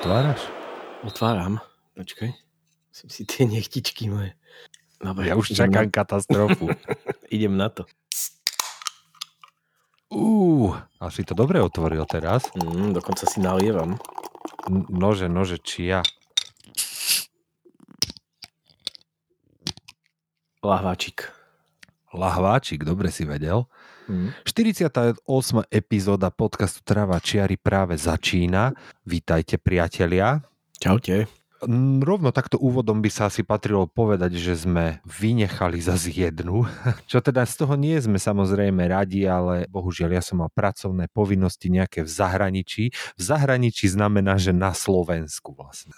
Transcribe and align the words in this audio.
Otváraš? 0.00 0.40
Otváram. 1.04 1.60
Počkaj. 1.92 2.32
Som 2.88 3.12
si 3.12 3.28
tie 3.28 3.44
nechtičky 3.44 4.08
moje. 4.08 4.32
Dobre, 4.96 5.28
Ja 5.28 5.36
už 5.36 5.52
čakám 5.52 5.88
Na, 5.88 5.92
katastrofu. 5.92 6.72
idem 7.36 7.52
na 7.56 7.68
to. 7.68 7.84
Uú, 10.10 10.72
a 10.72 11.04
si 11.12 11.20
to 11.22 11.36
dobre 11.36 11.60
otvoril 11.60 12.02
teraz. 12.08 12.48
Mm, 12.56 12.96
dokonca 12.96 13.28
si 13.28 13.38
nalievam. 13.38 14.00
N- 14.66 14.88
Nože, 14.88 15.28
nože, 15.28 15.60
čia. 15.60 16.00
Lahváčik. 20.60 21.28
Lahváčik, 22.10 22.82
dobre 22.82 23.12
si 23.12 23.22
vedel. 23.22 23.68
Mm. 24.08 24.32
48. 24.44 25.22
epizóda 25.70 26.30
podcastu 26.30 26.80
Trava 26.84 27.20
Čiary 27.20 27.56
práve 27.56 27.98
začína. 27.98 28.72
Vítajte 29.04 29.58
priatelia. 29.58 30.40
Čaute. 30.80 31.39
Rovno 32.00 32.32
takto 32.32 32.56
úvodom 32.56 33.04
by 33.04 33.10
sa 33.12 33.28
asi 33.28 33.44
patrilo 33.44 33.84
povedať, 33.84 34.40
že 34.40 34.64
sme 34.64 35.04
vynechali 35.04 35.76
zase 35.76 36.08
jednu. 36.08 36.64
Čo 37.10 37.20
teda 37.20 37.44
z 37.44 37.54
toho 37.60 37.76
nie 37.76 38.00
sme 38.00 38.16
samozrejme 38.16 38.88
radi, 38.88 39.28
ale 39.28 39.68
bohužiaľ 39.68 40.16
ja 40.16 40.22
som 40.24 40.40
mal 40.40 40.48
pracovné 40.48 41.12
povinnosti 41.12 41.68
nejaké 41.68 42.00
v 42.00 42.10
zahraničí. 42.10 42.84
V 42.96 43.22
zahraničí 43.22 43.92
znamená, 43.92 44.40
že 44.40 44.56
na 44.56 44.72
Slovensku 44.72 45.52
vlastne. 45.52 45.92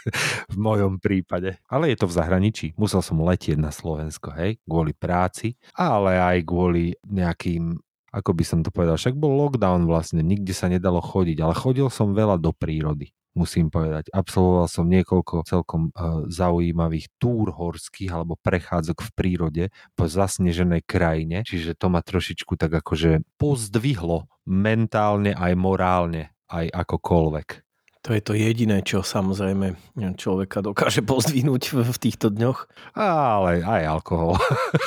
v 0.52 0.56
mojom 0.58 0.98
prípade. 0.98 1.62
Ale 1.70 1.94
je 1.94 1.96
to 2.02 2.10
v 2.10 2.16
zahraničí. 2.18 2.66
Musel 2.74 2.98
som 2.98 3.22
letieť 3.22 3.54
na 3.54 3.70
Slovensko, 3.70 4.34
hej, 4.34 4.58
kvôli 4.66 4.98
práci, 4.98 5.54
ale 5.78 6.18
aj 6.18 6.42
kvôli 6.42 6.98
nejakým 7.06 7.78
ako 8.14 8.30
by 8.30 8.44
som 8.46 8.62
to 8.62 8.70
povedal, 8.70 8.94
však 8.94 9.18
bol 9.18 9.34
lockdown 9.34 9.90
vlastne, 9.90 10.22
nikde 10.22 10.54
sa 10.54 10.70
nedalo 10.70 11.02
chodiť, 11.02 11.42
ale 11.42 11.50
chodil 11.50 11.90
som 11.90 12.14
veľa 12.14 12.38
do 12.38 12.54
prírody 12.54 13.10
musím 13.34 13.68
povedať. 13.68 14.08
Absolvoval 14.14 14.70
som 14.70 14.86
niekoľko 14.86 15.44
celkom 15.46 15.90
uh, 15.90 16.26
zaujímavých 16.30 17.10
túr 17.18 17.50
horských 17.50 18.10
alebo 18.14 18.38
prechádzok 18.40 18.98
v 19.02 19.10
prírode 19.14 19.64
po 19.98 20.06
zasneženej 20.06 20.86
krajine, 20.86 21.42
čiže 21.42 21.74
to 21.74 21.90
ma 21.90 22.00
trošičku 22.00 22.54
tak 22.54 22.72
akože 22.78 23.26
pozdvihlo 23.36 24.30
mentálne 24.46 25.34
aj 25.34 25.52
morálne, 25.58 26.30
aj 26.48 26.70
akokoľvek. 26.70 27.63
To 28.04 28.12
je 28.12 28.20
to 28.20 28.36
jediné, 28.36 28.84
čo 28.84 29.00
samozrejme 29.00 29.80
človeka 30.20 30.60
dokáže 30.60 31.00
pozdvihnúť 31.00 31.62
v, 31.72 31.96
týchto 31.96 32.28
dňoch. 32.28 32.68
Ale 32.92 33.64
aj 33.64 33.82
alkohol. 33.88 34.36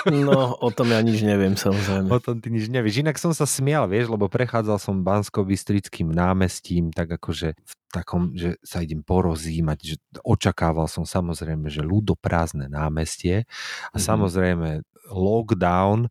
No, 0.08 0.54
o 0.54 0.70
tom 0.72 0.94
ja 0.94 1.02
nič 1.02 1.20
neviem 1.26 1.58
samozrejme. 1.58 2.08
O 2.14 2.20
tom 2.22 2.38
ty 2.40 2.48
nič 2.54 2.70
nevieš. 2.70 3.02
Inak 3.02 3.18
som 3.20 3.34
sa 3.34 3.44
smial, 3.50 3.90
vieš, 3.90 4.08
lebo 4.08 4.30
prechádzal 4.32 4.78
som 4.80 5.02
bansko-bystrickým 5.04 6.14
námestím, 6.14 6.94
tak 6.94 7.18
akože 7.18 7.58
v 7.58 7.74
takom, 7.90 8.32
že 8.38 8.56
sa 8.64 8.84
idem 8.86 9.02
porozímať, 9.02 9.78
že 9.82 9.96
očakával 10.22 10.86
som 10.88 11.04
samozrejme, 11.04 11.68
že 11.68 11.82
ľudoprázdne 11.84 12.70
námestie 12.70 13.50
a 13.92 13.98
Mhm. 13.98 14.04
samozrejme 14.04 14.70
lockdown 15.10 16.08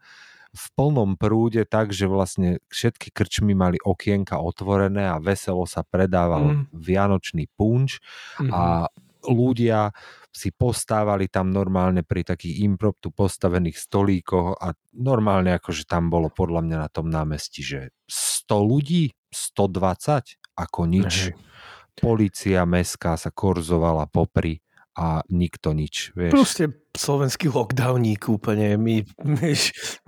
v 0.56 0.66
plnom 0.72 1.20
prúde 1.20 1.68
tak, 1.68 1.92
že 1.92 2.08
vlastne 2.08 2.58
všetky 2.72 3.12
krčmy 3.12 3.52
mali 3.52 3.76
okienka 3.78 4.40
otvorené 4.40 5.04
a 5.06 5.20
veselo 5.20 5.68
sa 5.68 5.84
predával 5.84 6.44
Mm. 6.46 6.62
vianočný 6.72 7.44
punč 7.52 8.00
Mhm. 8.40 8.50
a 8.50 8.62
ľudia 9.26 9.90
si 10.30 10.52
postávali 10.52 11.26
tam 11.32 11.48
normálne 11.50 12.04
pri 12.04 12.22
takých 12.22 12.62
impromptu 12.62 13.08
postavených 13.10 13.76
stolíkoch 13.80 14.60
a 14.60 14.72
normálne 14.94 15.56
akože 15.56 15.88
tam 15.88 16.08
bolo 16.12 16.28
podľa 16.28 16.60
mňa 16.62 16.76
na 16.76 16.88
tom 16.92 17.08
námestí, 17.08 17.64
že 17.64 17.90
100 18.06 18.60
ľudí, 18.60 19.16
120, 19.32 20.36
ako 20.54 20.80
nič. 20.86 21.32
Hej. 21.32 21.40
Polícia 21.96 22.60
mestská 22.68 23.16
sa 23.16 23.32
korzovala 23.32 24.04
popri 24.12 24.60
a 24.96 25.20
nikto 25.28 25.76
nič, 25.76 26.16
vieš. 26.16 26.32
Proste 26.32 26.64
slovenský 26.96 27.52
lockdowník 27.52 28.32
úplne. 28.32 28.80
My, 28.80 29.04
my, 29.20 29.52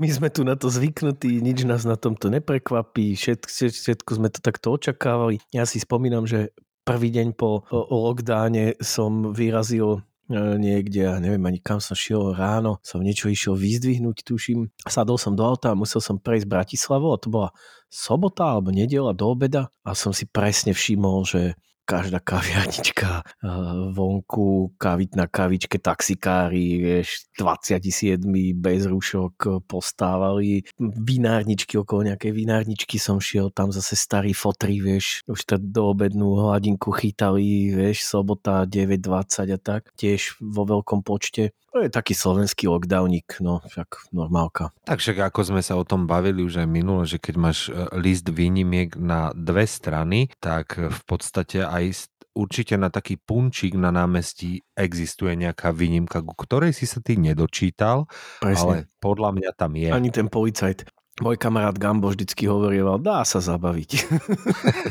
my 0.00 0.08
sme 0.08 0.28
tu 0.32 0.48
na 0.48 0.56
to 0.56 0.72
zvyknutí, 0.72 1.44
nič 1.44 1.68
nás 1.68 1.84
na 1.84 2.00
tomto 2.00 2.32
neprekvapí, 2.32 3.12
všetko, 3.12 3.68
všetko 3.68 4.10
sme 4.16 4.28
to 4.32 4.40
takto 4.40 4.72
očakávali. 4.72 5.44
Ja 5.52 5.68
si 5.68 5.76
spomínam, 5.76 6.24
že 6.24 6.56
prvý 6.88 7.12
deň 7.12 7.36
po 7.36 7.68
lockdowne 7.68 8.80
som 8.80 9.36
vyrazil 9.36 10.00
e, 10.32 10.56
niekde, 10.56 11.04
ja 11.04 11.20
neviem 11.20 11.44
ani 11.44 11.60
kam 11.60 11.84
som 11.84 11.92
šiel 11.92 12.32
ráno, 12.32 12.80
som 12.80 13.04
niečo 13.04 13.28
išiel 13.28 13.60
vyzdvihnúť, 13.60 14.24
tuším. 14.24 14.72
Sadol 14.88 15.20
som 15.20 15.36
do 15.36 15.44
auta 15.44 15.76
a 15.76 15.78
musel 15.78 16.00
som 16.00 16.16
prejsť 16.16 16.48
Bratislavou 16.48 17.12
a 17.12 17.20
to 17.20 17.28
bola 17.28 17.52
sobota 17.92 18.56
alebo 18.56 18.72
nedela 18.72 19.12
do 19.12 19.28
obeda 19.28 19.68
a 19.84 19.92
som 19.92 20.16
si 20.16 20.24
presne 20.24 20.72
všimol, 20.72 21.28
že 21.28 21.60
každá 21.88 22.20
kaviarnička 22.20 23.24
eh, 23.24 23.48
vonku, 23.96 24.76
kaviť 24.76 25.10
na 25.16 25.24
kavičke, 25.24 25.80
taxikári, 25.80 26.84
vieš, 26.84 27.24
27 27.40 28.20
bez 28.52 28.84
rúšok 28.84 29.64
postávali. 29.64 30.68
Vinárničky, 30.76 31.80
okolo 31.80 32.12
nejakej 32.12 32.32
vinárničky 32.36 33.00
som 33.00 33.16
šiel, 33.16 33.48
tam 33.48 33.72
zase 33.72 33.96
starí 33.96 34.36
fotri, 34.36 34.84
vieš, 34.84 35.24
už 35.24 35.48
tak 35.48 35.64
do 35.64 35.88
obednú 35.88 36.36
hladinku 36.36 36.92
chytali, 36.92 37.72
vieš, 37.72 38.04
sobota 38.04 38.68
9.20 38.68 39.56
a 39.56 39.58
tak, 39.58 39.88
tiež 39.96 40.36
vo 40.44 40.68
veľkom 40.68 41.00
počte. 41.00 41.56
To 41.76 41.84
je 41.84 41.92
taký 41.92 42.16
slovenský 42.16 42.64
lockdowník, 42.64 43.44
no 43.44 43.60
však 43.60 44.10
normálka. 44.16 44.72
Tak 44.88 45.04
však 45.04 45.30
ako 45.30 45.40
sme 45.52 45.62
sa 45.62 45.76
o 45.76 45.84
tom 45.84 46.08
bavili 46.08 46.40
už 46.40 46.64
aj 46.64 46.68
minule, 46.68 47.04
že 47.04 47.20
keď 47.20 47.34
máš 47.36 47.68
e, 47.68 47.86
list 48.00 48.24
výnimiek 48.24 48.96
na 48.96 49.36
dve 49.36 49.68
strany, 49.68 50.32
tak 50.40 50.80
v 50.80 51.02
podstate 51.04 51.62
aj 51.62 51.77
s- 51.86 52.10
určite 52.34 52.78
na 52.78 52.90
taký 52.90 53.18
punčík 53.18 53.74
na 53.74 53.90
námestí 53.90 54.62
existuje 54.78 55.34
nejaká 55.34 55.74
výnimka, 55.74 56.22
ku 56.22 56.34
ktorej 56.38 56.70
si 56.70 56.86
sa 56.86 57.02
ty 57.02 57.18
nedočítal, 57.18 58.06
ale 58.42 58.54
Presne. 58.54 58.76
podľa 59.02 59.30
mňa 59.34 59.50
tam 59.58 59.72
je. 59.74 59.90
Ani 59.90 60.10
ten 60.14 60.30
policajt. 60.30 60.86
Môj 61.18 61.34
kamarát 61.34 61.74
Gambo 61.74 62.14
vždycky 62.14 62.46
hovoril, 62.46 62.86
dá 63.02 63.26
sa 63.26 63.42
zabaviť. 63.42 63.90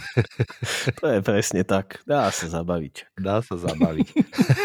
to 1.00 1.06
je 1.08 1.20
presne 1.24 1.64
tak, 1.64 2.04
dá 2.04 2.28
sa 2.36 2.52
zabaviť. 2.52 3.16
Dá 3.16 3.40
sa 3.40 3.56
zabaviť. 3.56 4.08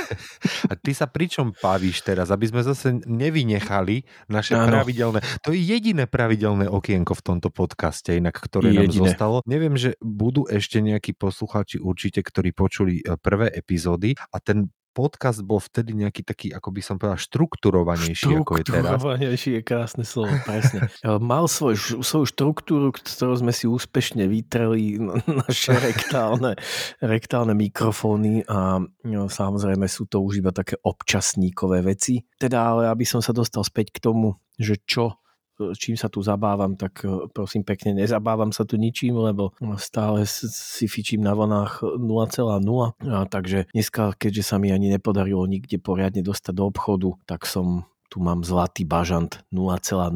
A 0.70 0.74
ty 0.74 0.90
sa 0.90 1.06
pričom 1.06 1.54
pavíš 1.54 2.02
teraz, 2.02 2.34
aby 2.34 2.50
sme 2.50 2.66
zase 2.66 2.98
nevynechali 3.06 4.02
naše 4.26 4.58
Áno. 4.58 4.74
pravidelné... 4.74 5.22
To 5.46 5.54
je 5.54 5.62
jediné 5.62 6.10
pravidelné 6.10 6.66
okienko 6.66 7.14
v 7.14 7.22
tomto 7.22 7.54
podcaste, 7.54 8.10
inak 8.10 8.42
ktoré 8.42 8.74
nám 8.74 8.90
Jediné. 8.90 9.14
zostalo. 9.14 9.46
Neviem, 9.46 9.78
že 9.78 9.94
budú 10.02 10.50
ešte 10.50 10.82
nejakí 10.82 11.14
poslucháči 11.14 11.78
určite, 11.78 12.26
ktorí 12.26 12.50
počuli 12.50 13.06
e, 13.06 13.14
prvé 13.22 13.54
epizódy 13.54 14.18
a 14.34 14.42
ten 14.42 14.74
podcast 14.92 15.40
bol 15.40 15.58
vtedy 15.58 15.96
nejaký 15.96 16.22
taký, 16.22 16.48
ako 16.52 16.68
by 16.68 16.80
som 16.84 16.94
povedal, 17.00 17.16
štrukturovanejší, 17.16 18.44
ako 18.44 18.52
je 18.60 18.64
teraz. 18.68 19.00
Štrukturovanejší 19.00 19.50
je 19.58 19.62
krásne 19.64 20.04
slovo, 20.04 20.36
presne. 20.44 20.92
Mal 21.32 21.48
svoj, 21.48 22.04
svoju 22.04 22.26
štruktúru, 22.28 22.92
ktorú 22.92 23.34
sme 23.40 23.56
si 23.56 23.64
úspešne 23.64 24.28
vytreli 24.28 25.00
na 25.00 25.24
naše 25.24 25.72
rektálne, 25.88 26.60
rektálne 27.00 27.56
mikrofóny 27.56 28.44
a 28.44 28.84
no, 29.08 29.26
samozrejme 29.32 29.88
sú 29.88 30.04
to 30.04 30.20
už 30.20 30.44
iba 30.44 30.52
také 30.52 30.76
občasníkové 30.84 31.80
veci. 31.80 32.20
Teda 32.36 32.76
ale 32.76 32.92
aby 32.92 33.08
som 33.08 33.24
sa 33.24 33.32
dostal 33.32 33.64
späť 33.64 33.96
k 33.96 34.04
tomu, 34.04 34.36
že 34.60 34.76
čo 34.84 35.21
čím 35.78 35.94
sa 35.94 36.10
tu 36.10 36.18
zabávam, 36.24 36.74
tak 36.74 37.06
eh, 37.06 37.30
prosím 37.30 37.62
pekne, 37.62 37.94
nezabávam 37.94 38.50
sa 38.50 38.66
tu 38.66 38.74
ničím, 38.76 39.14
lebo 39.18 39.54
stále 39.78 40.26
si 40.26 40.86
fičím 40.90 41.22
na 41.22 41.32
vlnách 41.38 41.82
0,0. 41.82 42.42
A 43.06 43.18
takže 43.30 43.70
dneska, 43.70 44.18
keďže 44.18 44.42
sa 44.42 44.56
mi 44.58 44.74
ani 44.74 44.90
nepodarilo 44.90 45.46
nikde 45.46 45.78
poriadne 45.78 46.20
dostať 46.26 46.54
do 46.54 46.64
obchodu, 46.66 47.10
tak 47.24 47.46
som 47.46 47.86
tu 48.10 48.20
mám 48.20 48.44
zlatý 48.44 48.84
bažant 48.84 49.40
0,0 49.54 50.12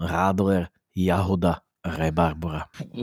Radler, 0.00 0.72
jahoda, 0.96 1.60
rebarbora. 1.80 2.68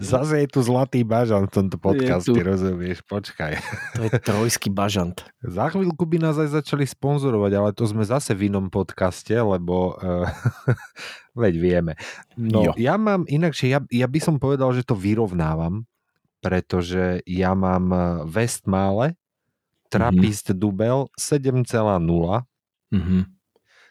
Zase 0.00 0.34
je 0.42 0.48
tu 0.50 0.60
zlatý 0.60 1.02
bažan 1.02 1.46
v 1.46 1.52
tomto 1.52 1.76
podcaste, 1.76 2.34
rozumieš? 2.34 3.02
Počkaj. 3.06 3.52
To 3.94 4.02
je 4.02 4.10
trojský 4.18 4.68
bažant. 4.68 5.22
Za 5.46 5.70
chvíľku 5.70 6.02
by 6.02 6.18
nás 6.18 6.36
aj 6.36 6.58
začali 6.58 6.84
sponzorovať, 6.84 7.52
ale 7.54 7.70
to 7.70 7.86
sme 7.86 8.02
zase 8.02 8.34
v 8.34 8.50
inom 8.50 8.66
podcaste, 8.66 9.32
lebo 9.32 9.94
uh, 9.94 10.26
veď 11.42 11.54
vieme. 11.56 11.92
No, 12.34 12.70
Jo. 12.70 12.72
ja 12.74 12.98
mám 12.98 13.22
inakšie, 13.24 13.70
ja, 13.70 13.80
ja 13.88 14.06
by 14.06 14.18
som 14.18 14.36
povedal, 14.36 14.74
že 14.74 14.82
to 14.82 14.94
vyrovnávam 14.94 15.86
pretože 16.38 17.18
ja 17.26 17.50
mám 17.50 17.90
eh, 17.90 18.02
Westmále, 18.22 19.18
Trapist 19.90 20.54
Dubel 20.54 21.10
7,0, 21.18 21.66
Mhm. 22.94 23.18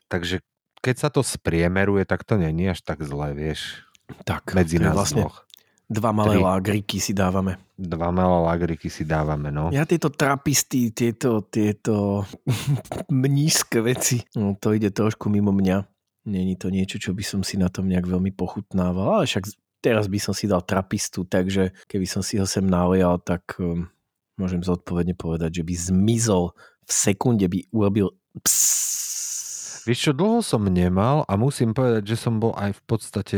takže 0.07 0.39
keď 0.87 0.95
sa 0.95 1.09
to 1.11 1.19
spriemeruje, 1.19 2.07
tak 2.07 2.23
to 2.23 2.39
není 2.39 2.71
až 2.71 2.79
tak 2.79 3.03
zlé, 3.03 3.35
vieš, 3.35 3.83
Tak, 4.23 4.55
medzi 4.55 4.79
nás 4.79 4.95
vlastne 4.95 5.27
dvoch. 5.27 5.43
dva 5.91 6.15
malé 6.15 6.39
Tri. 6.39 6.47
lágriky 6.47 6.97
si 7.03 7.11
dávame. 7.11 7.59
Dva 7.75 8.07
malé 8.15 8.39
lagriky 8.47 8.87
si 8.87 9.03
dávame, 9.03 9.51
no. 9.51 9.67
Ja 9.75 9.83
tieto 9.83 10.07
trapisty, 10.07 10.95
tieto, 10.95 11.43
tieto 11.43 12.23
mnízke 13.11 13.83
veci, 13.83 14.23
no, 14.39 14.55
to 14.55 14.71
ide 14.71 14.95
trošku 14.95 15.27
mimo 15.27 15.51
mňa. 15.51 15.83
Není 16.27 16.55
to 16.55 16.71
niečo, 16.71 16.99
čo 16.99 17.11
by 17.11 17.23
som 17.23 17.43
si 17.43 17.59
na 17.59 17.67
tom 17.67 17.87
nejak 17.91 18.07
veľmi 18.07 18.31
pochutnával, 18.31 19.19
ale 19.19 19.25
však 19.27 19.47
teraz 19.83 20.07
by 20.07 20.19
som 20.19 20.31
si 20.35 20.47
dal 20.47 20.63
trapistu, 20.63 21.27
takže 21.27 21.75
keby 21.87 22.07
som 22.07 22.23
si 22.23 22.39
ho 22.39 22.47
sem 22.47 22.63
nalial, 22.63 23.19
tak 23.19 23.59
um, 23.59 23.87
môžem 24.35 24.63
zodpovedne 24.63 25.15
povedať, 25.15 25.59
že 25.59 25.63
by 25.63 25.73
zmizol 25.75 26.51
v 26.87 26.91
sekunde, 26.91 27.47
by 27.47 27.59
urobil 27.75 28.15
psss. 28.43 29.46
Vieš 29.87 30.11
čo, 30.11 30.11
dlho 30.11 30.43
som 30.43 30.67
nemal 30.67 31.23
a 31.31 31.39
musím 31.39 31.71
povedať, 31.71 32.11
že 32.11 32.19
som 32.19 32.43
bol 32.43 32.51
aj 32.59 32.75
v 32.75 32.81
podstate 32.83 33.37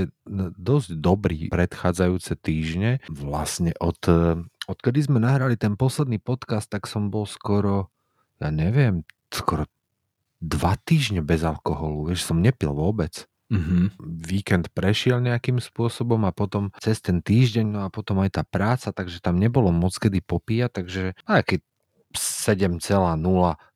dosť 0.58 0.98
dobrý 0.98 1.46
predchádzajúce 1.54 2.34
týždne. 2.42 3.06
Vlastne 3.06 3.78
od, 3.78 4.02
odkedy 4.66 5.06
sme 5.06 5.22
nahrali 5.22 5.62
ten 5.62 5.78
posledný 5.78 6.18
podcast, 6.18 6.66
tak 6.66 6.90
som 6.90 7.14
bol 7.14 7.30
skoro, 7.30 7.94
ja 8.42 8.50
neviem, 8.50 9.06
skoro 9.30 9.70
dva 10.42 10.74
týždne 10.82 11.22
bez 11.22 11.46
alkoholu. 11.46 12.10
Vieš, 12.10 12.34
som 12.34 12.42
nepil 12.42 12.74
vôbec. 12.74 13.30
Mhm. 13.54 13.94
Víkend 14.02 14.74
prešiel 14.74 15.22
nejakým 15.22 15.62
spôsobom 15.62 16.26
a 16.26 16.34
potom 16.34 16.74
cez 16.82 16.98
ten 16.98 17.22
týždeň, 17.22 17.66
no 17.70 17.80
a 17.86 17.94
potom 17.94 18.26
aj 18.26 18.42
tá 18.42 18.44
práca, 18.46 18.90
takže 18.90 19.22
tam 19.22 19.38
nebolo 19.38 19.70
moc 19.70 19.94
kedy 19.94 20.26
popíjať, 20.26 20.72
takže 20.82 21.04
aj 21.30 21.42
keď 21.46 21.60
7,0 22.18 23.22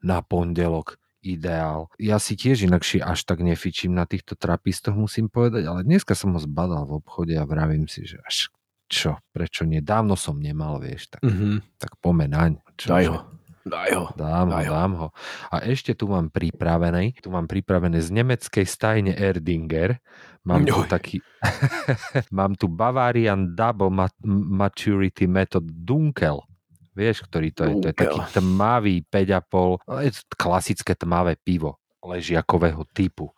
na 0.02 0.18
pondelok 0.26 0.98
ideál. 1.24 1.88
Ja 1.96 2.18
si 2.18 2.36
tiež 2.36 2.64
inakšie 2.64 3.00
až 3.00 3.24
tak 3.24 3.40
nefičím 3.40 3.92
na 3.92 4.04
týchto 4.04 4.36
trapistoch, 4.36 4.94
musím 4.94 5.26
povedať, 5.26 5.64
ale 5.64 5.82
dneska 5.82 6.12
som 6.12 6.32
ho 6.32 6.40
zbadal 6.40 6.84
v 6.84 7.00
obchode 7.00 7.34
a 7.34 7.44
vravím 7.44 7.88
si, 7.88 8.04
že 8.04 8.20
až 8.22 8.52
čo, 8.86 9.16
prečo 9.32 9.64
nie? 9.64 9.80
Dávno 9.80 10.14
som 10.14 10.36
nemal, 10.36 10.78
vieš, 10.78 11.10
tak, 11.10 11.24
Mhm. 11.24 11.80
tak 11.80 11.96
pomenaň. 11.98 12.60
Čo, 12.76 12.88
Daj 12.90 13.06
ho. 13.08 13.20
Daj 13.64 13.90
ho. 13.94 14.06
Dám 14.14 14.46
ho, 14.46 14.54
Daj 14.54 14.66
ho. 14.66 14.72
dám 14.72 14.92
ho. 14.94 15.08
A 15.48 15.64
ešte 15.64 15.96
tu 15.96 16.06
mám 16.06 16.28
pripravené, 16.28 17.16
tu 17.18 17.32
mám 17.32 17.48
pripravené 17.48 17.96
z 17.98 18.12
nemeckej 18.12 18.68
stajne 18.68 19.16
Erdinger. 19.16 20.04
Mám 20.44 20.68
tu 20.68 20.84
taký, 20.84 21.24
mám 22.30 22.54
tu 22.54 22.68
Bavarian 22.68 23.56
Double 23.56 23.88
Mat- 23.90 24.20
Maturity 24.28 25.24
Method 25.26 25.64
Dunkel. 25.64 26.44
Vieš, 26.94 27.26
ktorý 27.26 27.50
to 27.50 27.62
je? 27.66 27.74
To 27.82 27.88
je 27.90 27.96
taký 27.98 28.20
tmavý 28.38 29.02
5,5, 29.10 29.90
ale 29.90 30.00
je 30.06 30.12
to 30.14 30.36
klasické 30.38 30.94
tmavé 30.94 31.34
pivo 31.36 31.82
ležiakového 32.06 32.86
typu. 32.94 33.34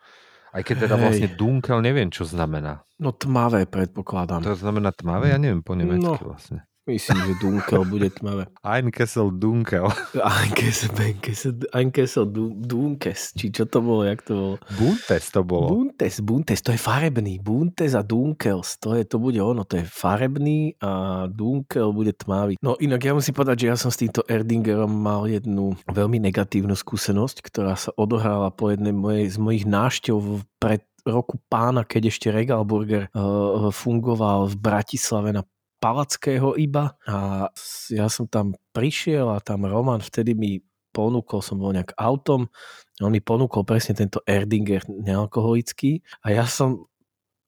Aj 0.52 0.63
keď 0.63 0.88
teda 0.88 0.96
Hej. 0.96 1.04
vlastne 1.04 1.30
Dunkel 1.36 1.80
neviem, 1.84 2.07
čo 2.07 2.24
znamená. 2.24 2.84
No 2.96 3.12
tmavé 3.12 3.68
predpokladám. 3.68 4.40
To 4.44 4.56
znamená 4.56 4.96
tmavé? 4.96 5.31
Ja 5.31 5.40
neviem 5.40 5.60
po 5.60 5.75
nemecky 5.75 6.04
No. 6.04 6.16
vlastne. 6.19 6.63
Myslím, 6.86 7.18
že 7.18 7.34
Dunkel 7.42 7.82
bude 7.90 8.14
tmavé. 8.14 8.46
Einkessel 8.62 9.34
Dunkel. 9.34 9.90
Einkes, 10.22 10.86
Benkes, 10.94 11.50
Einkes, 11.74 12.14
Dunkes, 12.62 13.34
či 13.34 13.50
čo 13.50 13.66
to 13.66 13.82
bolo, 13.82 14.06
jak 14.06 14.22
to 14.22 14.34
bolo? 14.34 14.56
Buntes 14.78 15.26
to 15.34 15.42
bolo. 15.42 15.68
Buntes, 15.74 16.22
Buntes, 16.22 16.62
to 16.62 16.70
je 16.70 16.78
farebný. 16.78 17.42
Buntes 17.42 17.98
a 17.98 18.06
Dunkels, 18.06 18.78
to, 18.78 18.94
je, 18.94 19.02
to 19.02 19.18
bude 19.18 19.42
ono, 19.42 19.66
to 19.66 19.82
je 19.82 19.86
farebný 19.90 20.78
a 20.78 21.26
Dunkel 21.26 21.90
bude 21.90 22.14
tmavý. 22.14 22.62
No 22.62 22.78
inak 22.78 23.02
ja 23.02 23.18
musím 23.18 23.34
povedať, 23.34 23.66
že 23.66 23.70
ja 23.74 23.78
som 23.81 23.90
s 23.90 23.98
týmto 23.98 24.22
Erdingerom 24.30 24.94
mal 24.94 25.26
jednu 25.26 25.74
veľmi 25.90 26.22
negatívnu 26.22 26.78
skúsenosť, 26.78 27.42
ktorá 27.50 27.74
sa 27.74 27.98
odohrala 27.98 28.54
po 28.54 28.70
jednej 28.70 28.94
mojej, 28.94 29.26
z 29.34 29.38
mojich 29.42 29.66
náštev 29.66 30.22
v- 30.22 30.46
pred 30.62 30.86
roku 31.06 31.38
pána, 31.50 31.86
keď 31.86 32.10
ešte 32.10 32.34
Regalburger 32.34 33.14
uh, 33.14 33.70
fungoval 33.70 34.50
v 34.50 34.56
Bratislave 34.58 35.30
na 35.34 35.46
Palackého 35.86 36.58
iba 36.58 36.98
a 37.06 37.46
ja 37.94 38.10
som 38.10 38.26
tam 38.26 38.58
prišiel 38.74 39.30
a 39.30 39.38
tam 39.38 39.70
Roman 39.70 40.02
vtedy 40.02 40.34
mi 40.34 40.66
ponúkol, 40.90 41.46
som 41.46 41.62
bol 41.62 41.78
nejak 41.78 41.94
autom, 41.94 42.50
on 42.98 43.12
mi 43.14 43.22
ponúkol 43.22 43.62
presne 43.62 43.94
tento 43.94 44.26
Erdinger 44.26 44.82
nealkoholický 44.90 46.02
a 46.26 46.34
ja 46.34 46.50
som 46.50 46.90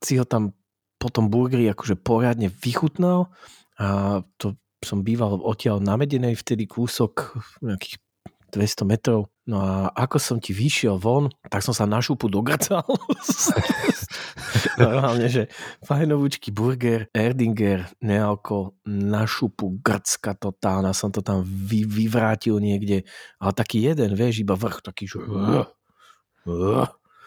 si 0.06 0.22
ho 0.22 0.25
tam 0.30 0.54
po 1.01 1.10
tom 1.10 1.34
akože 1.34 1.98
poriadne 1.98 2.54
vychutnal 2.54 3.34
a 3.81 4.22
to 4.38 4.54
som 4.86 5.01
býval 5.01 5.42
odtiaľ 5.42 5.81
na 5.81 5.98
Medenej 5.98 6.38
vtedy 6.38 6.69
kúsok 6.69 7.33
nejakých 7.66 7.98
200 8.54 8.86
metrov. 8.86 9.33
No 9.47 9.63
a 9.63 9.88
ako 9.95 10.19
som 10.19 10.38
ti 10.44 10.51
vyšiel 10.51 10.99
von, 10.99 11.31
tak 11.47 11.63
som 11.63 11.71
sa 11.71 11.88
na 11.88 12.03
šupu 12.03 12.27
dogrcal. 12.27 12.83
Normálne, 14.81 15.31
že 15.31 15.47
fajnovúčky 15.88 16.51
burger, 16.51 17.07
Erdinger, 17.15 17.88
nealko, 18.03 18.75
na 18.83 19.23
šupu, 19.23 19.79
grcka 19.79 20.35
totálna, 20.35 20.91
som 20.91 21.15
to 21.15 21.23
tam 21.23 21.47
vy, 21.47 21.88
vyvrátil 21.88 22.59
niekde, 22.59 23.07
ale 23.39 23.51
taký 23.55 23.88
jeden, 23.88 24.19
vieš, 24.19 24.44
iba 24.44 24.59
vrch, 24.59 24.83
taký, 24.83 25.07
že... 25.07 25.23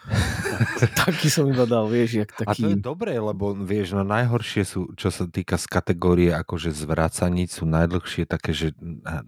taký 1.06 1.28
som 1.28 1.44
iba 1.46 1.68
dal, 1.68 1.86
vieš, 1.86 2.24
jak 2.24 2.30
A 2.44 2.52
to 2.56 2.72
je 2.72 2.76
taký... 2.76 2.80
dobré, 2.80 3.14
lebo 3.20 3.52
vieš, 3.52 3.92
no 3.94 4.02
najhoršie 4.02 4.62
sú, 4.64 4.80
čo 4.96 5.12
sa 5.12 5.28
týka 5.28 5.60
z 5.60 5.66
kategórie 5.68 6.30
akože 6.32 6.72
zvracaní, 6.72 7.46
sú 7.46 7.68
najdlhšie 7.68 8.24
také, 8.24 8.50
že 8.56 8.72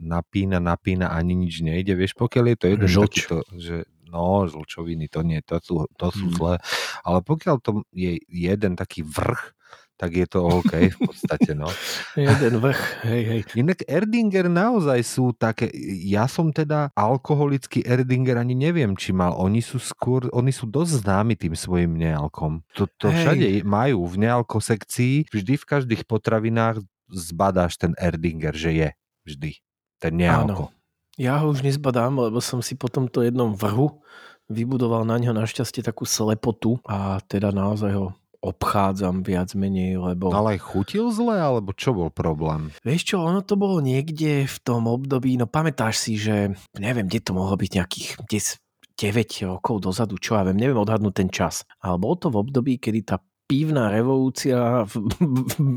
napína, 0.00 0.58
napína, 0.58 1.12
ani 1.12 1.36
nič 1.36 1.60
nejde, 1.62 1.92
vieš, 1.94 2.16
pokiaľ 2.16 2.44
je 2.52 2.56
to 2.58 2.66
jeden 2.72 2.88
Žlč. 2.88 3.04
takýto, 3.04 3.36
že 3.54 3.76
no, 4.08 4.44
žlčoviny, 4.44 5.08
to 5.08 5.20
nie, 5.24 5.40
to 5.40 5.56
sú, 5.60 5.88
to 5.96 6.08
sú 6.12 6.28
Mm. 6.28 6.36
zlé, 6.36 6.54
ale 7.00 7.18
pokiaľ 7.24 7.56
to 7.64 7.70
je 7.96 8.20
jeden 8.28 8.76
taký 8.76 9.00
vrch, 9.00 9.56
tak 10.02 10.18
je 10.18 10.26
to 10.26 10.42
OK 10.42 10.90
v 10.90 10.98
podstate, 10.98 11.54
no. 11.54 11.70
Jeden 12.18 12.58
vrch, 12.58 13.06
hej, 13.06 13.22
hej. 13.22 13.40
Inak 13.54 13.86
Erdinger 13.86 14.50
naozaj 14.50 14.98
sú 15.06 15.30
také, 15.30 15.70
ja 16.02 16.26
som 16.26 16.50
teda 16.50 16.90
alkoholický 16.98 17.86
Erdinger 17.86 18.34
ani 18.42 18.58
neviem, 18.58 18.98
či 18.98 19.14
mal, 19.14 19.38
oni 19.38 19.62
sú 19.62 19.78
skôr, 19.78 20.26
oni 20.34 20.50
sú 20.50 20.66
dosť 20.66 21.06
známi 21.06 21.38
tým 21.38 21.54
svojim 21.54 21.94
nealkom. 21.94 22.66
To, 22.74 22.90
to 22.98 23.14
Hej. 23.14 23.18
všade 23.22 23.46
majú 23.62 24.02
v 24.10 24.26
nealko 24.26 24.58
sekcii, 24.58 25.30
vždy 25.30 25.54
v 25.54 25.68
každých 25.70 26.02
potravinách 26.10 26.82
zbadáš 27.06 27.78
ten 27.78 27.94
Erdinger, 27.94 28.58
že 28.58 28.70
je 28.74 28.88
vždy 29.22 29.62
ten 30.02 30.18
nealko. 30.18 30.74
Ja 31.14 31.38
ho 31.38 31.54
už 31.54 31.62
nezbadám, 31.62 32.18
lebo 32.18 32.42
som 32.42 32.58
si 32.58 32.74
po 32.74 32.90
tomto 32.90 33.22
jednom 33.22 33.54
vrhu 33.54 34.02
vybudoval 34.50 35.06
na 35.06 35.14
ňo 35.22 35.30
našťastie 35.30 35.86
takú 35.86 36.02
slepotu 36.02 36.82
a 36.90 37.22
teda 37.22 37.54
naozaj 37.54 37.94
ho 37.94 38.18
obchádzam 38.42 39.22
viac 39.22 39.54
menej, 39.54 40.02
lebo... 40.02 40.34
Ale 40.34 40.58
aj 40.58 40.66
chutil 40.66 41.14
zle, 41.14 41.38
alebo 41.38 41.70
čo 41.70 41.94
bol 41.94 42.10
problém? 42.10 42.74
Vieš 42.82 43.14
čo, 43.14 43.16
ono 43.22 43.40
to 43.40 43.54
bolo 43.54 43.78
niekde 43.78 44.50
v 44.50 44.58
tom 44.66 44.90
období, 44.90 45.38
no 45.38 45.46
pamätáš 45.46 46.02
si, 46.02 46.18
že 46.18 46.50
neviem, 46.74 47.06
kde 47.06 47.22
to 47.22 47.32
mohlo 47.38 47.54
byť 47.54 47.70
nejakých 47.70 48.08
10, 48.26 48.98
9 48.98 49.50
rokov 49.54 49.86
dozadu, 49.86 50.18
čo 50.18 50.34
ja 50.34 50.42
viem, 50.42 50.58
neviem 50.58 50.82
odhadnúť 50.82 51.14
ten 51.14 51.30
čas. 51.30 51.62
Ale 51.78 52.02
bolo 52.02 52.18
to 52.18 52.28
v 52.34 52.42
období, 52.42 52.82
kedy 52.82 53.00
tá 53.06 53.22
pívna 53.46 53.92
revolúcia 53.92 54.88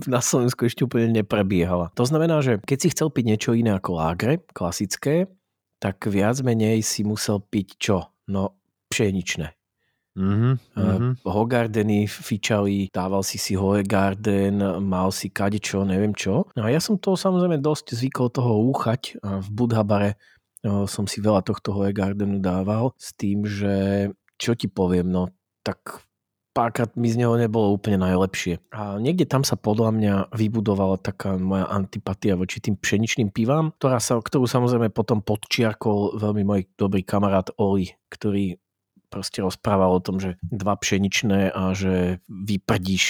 na 0.08 0.20
Slovensku 0.24 0.66
ešte 0.66 0.88
úplne 0.88 1.22
neprebiehala. 1.22 1.92
To 2.00 2.08
znamená, 2.08 2.42
že 2.42 2.58
keď 2.64 2.78
si 2.82 2.92
chcel 2.96 3.12
piť 3.12 3.26
niečo 3.30 3.52
iné 3.54 3.78
ako 3.78 4.00
lágre, 4.00 4.42
klasické, 4.56 5.30
tak 5.78 6.02
viac 6.08 6.40
menej 6.40 6.82
si 6.82 7.04
musel 7.04 7.44
piť 7.44 7.68
čo? 7.78 7.98
No, 8.32 8.58
pšeničné. 8.90 9.54
Mhm, 10.16 10.52
mhm. 10.80 11.20
Uh, 11.24 11.28
Hogardeny 11.28 12.08
fičali, 12.08 12.88
dával 12.88 13.20
si 13.20 13.36
si 13.36 13.60
Hoegarden, 13.60 14.80
mal 14.80 15.12
si 15.12 15.28
kadečo, 15.28 15.84
neviem 15.84 16.16
čo. 16.16 16.48
No 16.56 16.64
a 16.64 16.72
ja 16.72 16.80
som 16.80 16.96
to 16.96 17.20
samozrejme 17.20 17.60
dosť 17.60 18.00
zvykol 18.00 18.32
toho 18.32 18.64
úchať 18.72 19.20
a 19.20 19.44
v 19.44 19.48
Budhabare 19.52 20.12
uh, 20.64 20.88
som 20.88 21.04
si 21.04 21.20
veľa 21.20 21.44
tohto 21.44 21.76
Hoegardenu 21.76 22.40
dával 22.40 22.96
s 22.96 23.12
tým, 23.12 23.44
že 23.44 24.08
čo 24.40 24.56
ti 24.56 24.72
poviem, 24.72 25.12
no 25.12 25.36
tak 25.68 26.06
párkrát 26.56 26.88
mi 26.96 27.12
z 27.12 27.20
neho 27.20 27.36
nebolo 27.36 27.76
úplne 27.76 28.00
najlepšie. 28.00 28.64
A 28.72 28.96
niekde 28.96 29.28
tam 29.28 29.44
sa 29.44 29.60
podľa 29.60 29.92
mňa 29.92 30.14
vybudovala 30.32 30.96
taká 31.04 31.36
moja 31.36 31.68
antipatia 31.68 32.40
voči 32.40 32.64
tým 32.64 32.80
pšeničným 32.80 33.36
pivám, 33.36 33.76
ktorá 33.76 34.00
sa, 34.00 34.16
ktorú 34.16 34.48
samozrejme 34.48 34.88
potom 34.96 35.20
podčiarkol 35.20 36.16
veľmi 36.16 36.48
môj 36.48 36.62
dobrý 36.80 37.04
kamarát 37.04 37.52
Oli, 37.60 37.92
ktorý 38.08 38.56
proste 39.08 39.46
rozprával 39.46 39.96
o 39.96 40.04
tom, 40.04 40.18
že 40.20 40.36
dva 40.44 40.76
pšeničné 40.76 41.54
a 41.54 41.72
že 41.78 42.20
vyprdíš 42.28 43.06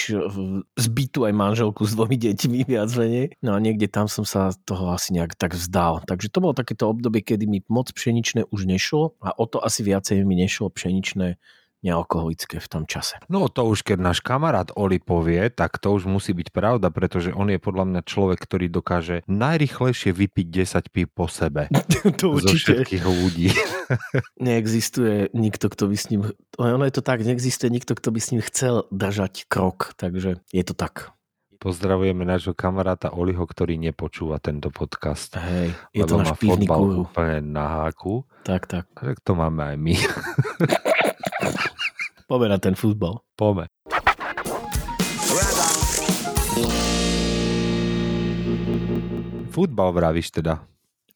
z 0.76 0.86
bytu 0.92 1.26
aj 1.26 1.32
manželku 1.34 1.82
s 1.88 1.96
dvomi 1.96 2.16
deťmi 2.20 2.58
viac 2.68 2.90
menej. 2.94 3.26
No 3.40 3.56
a 3.56 3.58
niekde 3.58 3.88
tam 3.88 4.06
som 4.06 4.28
sa 4.28 4.52
toho 4.64 4.92
asi 4.92 5.16
nejak 5.16 5.34
tak 5.34 5.56
vzdal. 5.56 6.04
Takže 6.04 6.28
to 6.28 6.38
bolo 6.38 6.54
takéto 6.54 6.86
obdobie, 6.86 7.24
kedy 7.24 7.48
mi 7.48 7.64
moc 7.66 7.90
pšeničné 7.90 8.48
už 8.52 8.68
nešlo 8.68 9.16
a 9.24 9.32
o 9.34 9.44
to 9.48 9.58
asi 9.58 9.82
viacej 9.82 10.22
mi 10.22 10.36
nešlo 10.36 10.70
pšeničné 10.70 11.40
nealkoholické 11.84 12.62
v 12.62 12.68
tom 12.68 12.84
čase. 12.88 13.20
No 13.28 13.46
to 13.52 13.66
už 13.66 13.84
keď 13.84 13.98
náš 14.00 14.18
kamarát 14.24 14.72
Oli 14.74 14.98
povie, 15.02 15.48
tak 15.52 15.76
to 15.78 15.92
už 15.96 16.08
musí 16.08 16.32
byť 16.32 16.48
pravda, 16.52 16.88
pretože 16.88 17.32
on 17.32 17.52
je 17.52 17.60
podľa 17.60 17.84
mňa 17.88 18.00
človek, 18.06 18.38
ktorý 18.40 18.66
dokáže 18.72 19.22
najrychlejšie 19.28 20.10
vypiť 20.12 20.46
10 20.66 20.94
pí 20.94 21.02
po 21.06 21.28
sebe. 21.28 21.68
to 22.20 22.40
Zo 22.40 22.52
všetkých 22.52 23.04
ľudí. 23.04 23.52
Neexistuje 24.46 25.30
nikto, 25.36 25.68
kto 25.70 25.90
by 25.90 25.96
s 25.96 26.06
ním... 26.12 26.20
Ono 26.56 26.84
je 26.84 26.94
to 26.94 27.02
tak, 27.04 27.22
neexistuje 27.22 27.68
nikto, 27.68 27.92
kto 27.94 28.08
by 28.10 28.20
s 28.20 28.30
ním 28.32 28.42
chcel 28.42 28.88
držať 28.90 29.46
krok, 29.46 29.92
takže 30.00 30.40
je 30.50 30.64
to 30.64 30.74
tak. 30.74 31.16
Pozdravujeme 31.56 32.28
nášho 32.28 32.52
kamaráta 32.52 33.16
Oliho, 33.16 33.42
ktorý 33.42 33.80
nepočúva 33.80 34.36
tento 34.36 34.68
podcast. 34.68 35.40
Hej, 35.40 35.72
je 35.96 36.04
to 36.04 36.20
náš 36.20 36.36
má 36.36 36.36
fotbal 36.36 36.82
úplne 37.08 37.40
na 37.48 37.64
háku. 37.80 38.28
Tak, 38.44 38.68
tak. 38.68 38.84
Tak 38.92 39.24
to 39.24 39.32
máme 39.32 39.74
aj 39.74 39.76
my. 39.80 39.94
Poďme 42.26 42.48
na 42.50 42.58
ten 42.58 42.74
futbal. 42.74 43.22
Pome. 43.38 43.70
Futbal 49.54 49.90
vravíš 49.94 50.34
teda. 50.34 50.66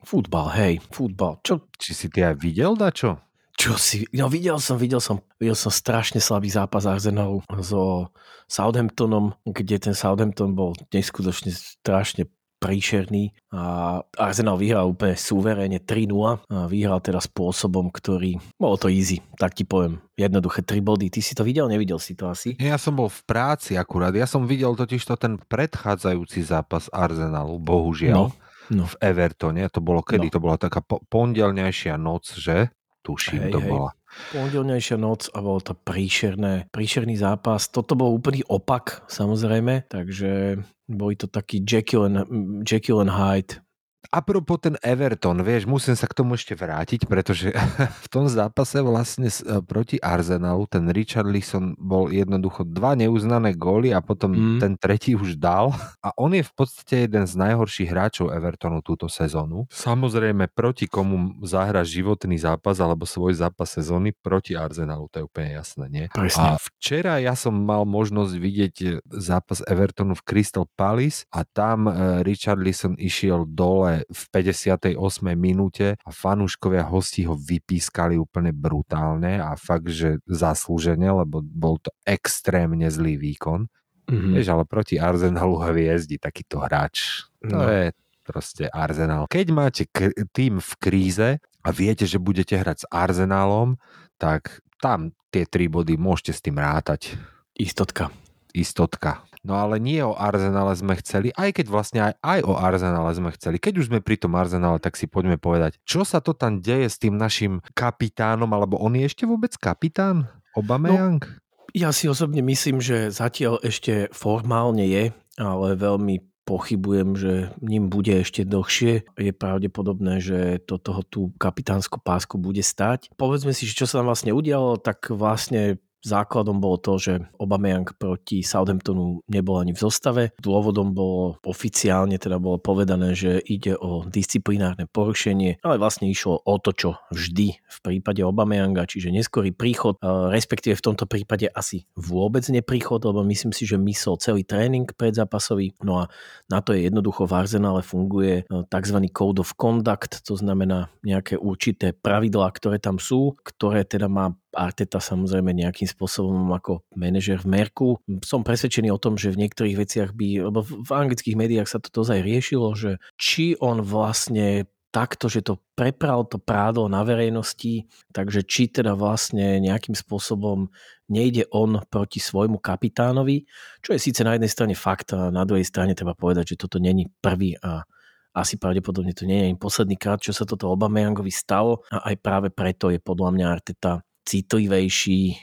Futbal, 0.07 0.47
hej, 0.55 0.75
futbal. 0.95 1.43
Čo, 1.43 1.67
Či 1.75 1.91
si 1.93 2.07
ty 2.15 2.23
aj 2.23 2.39
videl 2.39 2.79
dačo? 2.79 3.19
čo 3.61 3.77
si... 3.77 4.09
No 4.17 4.33
videl 4.33 4.57
som, 4.57 4.81
videl 4.81 5.05
som, 5.05 5.21
videl 5.37 5.53
som 5.53 5.69
strašne 5.69 6.17
slabý 6.17 6.49
zápas 6.49 6.89
Arsenalu 6.89 7.45
so 7.61 8.09
Southamptonom, 8.49 9.37
kde 9.45 9.77
ten 9.77 9.93
Southampton 9.93 10.57
bol 10.57 10.73
neskutočne 10.89 11.53
strašne 11.53 12.25
príšerný 12.61 13.33
a 13.49 13.97
Arsenal 14.21 14.61
vyhral 14.61 14.93
úplne 14.93 15.17
súverene 15.17 15.81
3-0 15.81 16.45
a 16.45 16.69
vyhral 16.69 17.01
teda 17.01 17.19
spôsobom, 17.19 17.89
ktorý... 17.89 18.37
Bolo 18.61 18.77
to 18.77 18.93
easy, 18.93 19.25
tak 19.41 19.57
ti 19.57 19.65
poviem. 19.65 19.99
Jednoduché 20.15 20.61
3 20.61 20.85
body. 20.85 21.09
Ty 21.09 21.21
si 21.25 21.33
to 21.33 21.43
videl? 21.43 21.67
Nevidel 21.73 21.97
si 21.97 22.13
to 22.13 22.29
asi? 22.29 22.55
Ja 22.61 22.77
som 22.77 23.01
bol 23.01 23.09
v 23.09 23.25
práci 23.25 23.81
akurát. 23.81 24.13
Ja 24.13 24.29
som 24.29 24.45
videl 24.45 24.77
totiž 24.77 25.01
to 25.09 25.17
ten 25.17 25.41
predchádzajúci 25.41 26.45
zápas 26.45 26.93
Arsenalu, 26.93 27.57
bohužiaľ. 27.57 28.29
No. 28.71 28.87
v 28.87 28.95
Evertone. 29.03 29.67
To 29.73 29.83
bolo 29.83 30.05
kedy? 30.05 30.31
No. 30.31 30.35
To 30.37 30.39
bola 30.39 30.57
taká 30.61 30.79
po- 30.85 31.03
pondelnejšia 31.11 31.99
noc, 31.99 32.39
že? 32.39 32.71
Tuším, 33.03 33.49
Hej, 33.49 33.53
to 33.57 33.61
hej. 33.65 33.71
bola. 33.73 33.91
Pondelnejšia 34.35 34.99
noc 34.99 35.31
a 35.31 35.39
bol 35.39 35.63
to 35.63 35.73
príšerné, 35.75 36.67
príšerný 36.75 37.15
zápas. 37.15 37.71
Toto 37.71 37.95
bol 37.95 38.11
úplný 38.11 38.43
opak, 38.47 39.07
samozrejme, 39.07 39.87
takže 39.87 40.61
boli 40.91 41.15
to 41.15 41.31
taký 41.31 41.63
Jekyll 41.63 42.11
and, 42.11 42.19
Jekyll 42.67 43.07
and 43.07 43.15
Hyde. 43.15 43.63
Apropo 44.11 44.59
ten 44.59 44.75
Everton, 44.83 45.39
vieš, 45.47 45.71
musím 45.71 45.95
sa 45.95 46.11
k 46.11 46.19
tomu 46.19 46.35
ešte 46.35 46.59
vrátiť, 46.59 47.07
pretože 47.07 47.55
v 48.05 48.09
tom 48.11 48.27
zápase 48.27 48.83
vlastne 48.83 49.31
e, 49.31 49.63
proti 49.63 50.03
Arsenalu 50.03 50.67
ten 50.67 50.91
Richard 50.91 51.31
Lisson 51.31 51.79
bol 51.79 52.11
jednoducho 52.11 52.67
dva 52.67 52.99
neuznané 52.99 53.55
góly 53.55 53.95
a 53.95 54.03
potom 54.03 54.31
Mm. 54.31 54.59
ten 54.63 54.73
tretí 54.79 55.15
už 55.15 55.37
dal 55.37 55.75
a 56.03 56.15
on 56.19 56.33
je 56.35 56.43
v 56.43 56.53
podstate 56.55 57.07
jeden 57.07 57.27
z 57.27 57.35
najhorších 57.35 57.91
hráčov 57.91 58.31
Evertonu 58.31 58.79
túto 58.81 59.11
sezónu. 59.11 59.67
Samozrejme 59.71 60.51
proti 60.51 60.87
komu 60.87 61.39
zahra 61.47 61.83
životný 61.83 62.39
zápas 62.39 62.79
alebo 62.79 63.07
svoj 63.07 63.39
zápas 63.39 63.75
sezóny 63.75 64.11
proti 64.11 64.55
Arsenalu, 64.55 65.07
to 65.11 65.23
je 65.23 65.25
úplne 65.27 65.51
jasné, 65.55 65.85
nie? 65.91 66.05
A 66.11 66.17
Presne. 66.19 66.59
včera 66.79 67.19
ja 67.23 67.35
som 67.39 67.55
mal 67.55 67.87
možnosť 67.87 68.35
vidieť 68.35 68.75
e, 68.83 68.89
zápas 69.19 69.63
Evertonu 69.67 70.19
v 70.19 70.23
Crystal 70.27 70.67
Palace 70.75 71.27
a 71.31 71.47
tam 71.47 71.87
e, 71.87 72.23
Richard 72.27 72.59
Lisson 72.63 72.95
išiel 72.99 73.47
dole 73.47 74.00
v 74.07 74.23
58. 74.31 74.97
minúte 75.35 75.99
a 76.01 76.11
fanúškovia 76.11 76.87
hostí 76.87 77.25
ho 77.25 77.35
vypískali 77.35 78.17
úplne 78.17 78.51
brutálne 78.51 79.37
a 79.37 79.55
fakt, 79.55 79.89
že 79.89 80.19
zaslúžene, 80.25 81.11
lebo 81.11 81.41
bol 81.41 81.77
to 81.77 81.91
extrémne 82.03 82.87
zlý 82.87 83.17
výkon. 83.17 83.67
Mhm. 84.07 84.35
Vieš, 84.35 84.47
ale 84.49 84.65
proti 84.65 84.99
Arsenalu 84.99 85.61
hviezdi 85.63 86.17
takýto 86.17 86.59
hráč. 86.59 87.27
To 87.47 87.57
No. 87.57 87.67
je 87.67 87.93
proste 88.23 88.67
Arsenal. 88.69 89.27
Keď 89.27 89.47
máte 89.51 89.83
k- 89.87 90.15
tým 90.31 90.59
v 90.59 90.73
kríze 90.79 91.29
a 91.61 91.69
viete, 91.71 92.07
že 92.07 92.19
budete 92.19 92.55
hrať 92.55 92.83
s 92.83 92.89
Arsenalom, 92.91 93.79
tak 94.19 94.59
tam 94.79 95.11
tie 95.31 95.47
tri 95.47 95.67
body 95.67 95.95
môžete 95.95 96.33
s 96.33 96.41
tým 96.43 96.59
rátať. 96.59 97.15
Istotka. 97.55 98.11
Istotka. 98.51 99.23
No 99.41 99.57
ale 99.57 99.81
nie 99.81 100.05
o 100.05 100.13
Arsenale 100.13 100.77
sme 100.77 101.01
chceli, 101.01 101.33
aj 101.33 101.57
keď 101.57 101.67
vlastne 101.73 102.01
aj, 102.13 102.13
aj 102.21 102.41
o 102.45 102.53
Arsenale 102.61 103.09
sme 103.17 103.33
chceli. 103.33 103.57
Keď 103.57 103.75
už 103.81 103.89
sme 103.89 104.05
pri 104.05 104.21
tom 104.21 104.37
Arsenale, 104.37 104.77
tak 104.77 105.01
si 105.01 105.09
poďme 105.09 105.41
povedať, 105.41 105.81
čo 105.89 106.05
sa 106.05 106.21
to 106.21 106.37
tam 106.37 106.61
deje 106.61 106.93
s 106.93 107.01
tým 107.01 107.17
našim 107.17 107.65
kapitánom, 107.73 108.53
alebo 108.53 108.77
on 108.77 108.93
je 109.01 109.09
ešte 109.09 109.25
vôbec 109.25 109.57
kapitán? 109.57 110.29
Obameyang? 110.53 111.25
Ja 111.73 111.95
si 111.95 112.11
osobne 112.11 112.45
myslím, 112.45 112.83
že 112.83 113.09
zatiaľ 113.09 113.63
ešte 113.65 114.13
formálne 114.13 114.85
je, 114.85 115.05
ale 115.41 115.79
veľmi 115.79 116.21
pochybujem, 116.45 117.15
že 117.15 117.33
ním 117.63 117.87
bude 117.87 118.11
ešte 118.11 118.43
dlhšie. 118.43 119.07
Je 119.15 119.31
pravdepodobné, 119.31 120.19
že 120.19 120.59
to 120.67 120.83
toho 120.83 121.07
tú 121.07 121.21
kapitánsku 121.39 122.03
pásku 122.03 122.35
bude 122.43 122.61
stať. 122.61 123.15
Povedzme 123.15 123.55
si, 123.55 123.71
čo 123.71 123.87
sa 123.87 124.03
tam 124.03 124.11
vlastne 124.11 124.35
udialo, 124.35 124.83
tak 124.83 125.15
vlastne 125.15 125.79
Základom 126.01 126.59
bolo 126.59 126.81
to, 126.81 126.97
že 126.97 127.13
Aubameyang 127.37 127.93
proti 128.01 128.41
Southamptonu 128.41 129.21
nebol 129.29 129.61
ani 129.61 129.77
v 129.77 129.81
zostave. 129.81 130.23
Dôvodom 130.41 130.97
bolo 130.97 131.37
oficiálne, 131.45 132.17
teda 132.17 132.41
bolo 132.41 132.57
povedané, 132.57 133.13
že 133.13 133.37
ide 133.45 133.77
o 133.77 134.09
disciplinárne 134.09 134.89
porušenie, 134.89 135.61
ale 135.61 135.77
vlastne 135.77 136.09
išlo 136.09 136.41
o 136.41 136.57
to, 136.57 136.73
čo 136.73 136.91
vždy 137.13 137.61
v 137.61 137.79
prípade 137.85 138.25
Aubameyanga, 138.25 138.89
čiže 138.89 139.13
neskorý 139.13 139.53
príchod, 139.53 140.01
respektíve 140.33 140.77
v 140.77 140.87
tomto 140.93 141.05
prípade 141.05 141.53
asi 141.53 141.85
vôbec 141.97 142.45
nepríchod, 142.49 143.05
lebo 143.05 143.21
myslím 143.29 143.53
si, 143.53 143.69
že 143.69 143.77
mysel 143.77 144.17
celý 144.17 144.43
tréning 144.45 144.89
predzápasový. 144.97 145.77
No 145.85 146.05
a 146.05 146.13
na 146.49 146.65
to 146.65 146.73
je 146.73 146.89
jednoducho 146.89 147.29
v 147.29 147.37
Arsenale 147.37 147.85
funguje 147.85 148.35
eh, 148.43 148.65
tzv. 148.69 148.99
code 149.13 149.41
of 149.41 149.53
conduct, 149.55 150.25
to 150.25 150.35
znamená 150.35 150.89
nejaké 151.05 151.37
určité 151.37 151.93
pravidlá, 151.93 152.49
ktoré 152.57 152.81
tam 152.81 152.97
sú, 152.97 153.37
ktoré 153.45 153.85
teda 153.85 154.09
má 154.09 154.33
Arteta 154.51 154.99
samozrejme 154.99 155.55
nejakým 155.55 155.87
spôsobom 155.87 156.51
ako 156.51 156.83
manažer 156.99 157.39
v 157.39 157.51
Merku. 157.51 157.89
Som 158.27 158.43
presvedčený 158.43 158.91
o 158.91 158.99
tom, 158.99 159.15
že 159.15 159.31
v 159.31 159.47
niektorých 159.47 159.77
veciach 159.79 160.11
by, 160.13 160.51
lebo 160.51 160.67
v 160.67 160.91
anglických 160.91 161.39
médiách 161.39 161.69
sa 161.71 161.79
to 161.79 161.91
dozaj 161.91 162.19
riešilo, 162.23 162.75
že 162.75 162.99
či 163.15 163.55
on 163.63 163.83
vlastne 163.83 164.67
takto, 164.91 165.31
že 165.31 165.47
to 165.47 165.63
prepral 165.79 166.27
to 166.27 166.37
prádlo 166.43 166.91
na 166.91 167.07
verejnosti, 167.07 167.87
takže 168.11 168.43
či 168.43 168.67
teda 168.69 168.99
vlastne 168.99 169.63
nejakým 169.63 169.95
spôsobom 169.95 170.67
nejde 171.07 171.47
on 171.55 171.79
proti 171.87 172.19
svojmu 172.19 172.59
kapitánovi, 172.59 173.47
čo 173.83 173.95
je 173.95 174.03
síce 174.03 174.21
na 174.27 174.35
jednej 174.35 174.51
strane 174.51 174.75
fakt 174.75 175.15
a 175.15 175.31
na 175.31 175.47
druhej 175.47 175.67
strane 175.67 175.95
treba 175.95 176.19
povedať, 176.19 176.55
že 176.55 176.61
toto 176.67 176.83
není 176.83 177.07
prvý 177.23 177.55
a 177.63 177.87
asi 178.31 178.59
pravdepodobne 178.59 179.11
to 179.11 179.27
nie 179.27 179.43
je 179.43 179.47
ani 179.51 179.59
posledný 179.59 179.97
krát, 179.99 180.23
čo 180.23 180.31
sa 180.31 180.47
toto 180.47 180.71
Obameyangovi 180.71 181.35
stalo 181.35 181.83
a 181.91 182.11
aj 182.11 182.17
práve 182.23 182.49
preto 182.51 182.91
je 182.91 183.03
podľa 183.03 183.31
mňa 183.35 183.47
Arteta 183.47 184.03
citlivejší 184.31 185.23
e, 185.27 185.37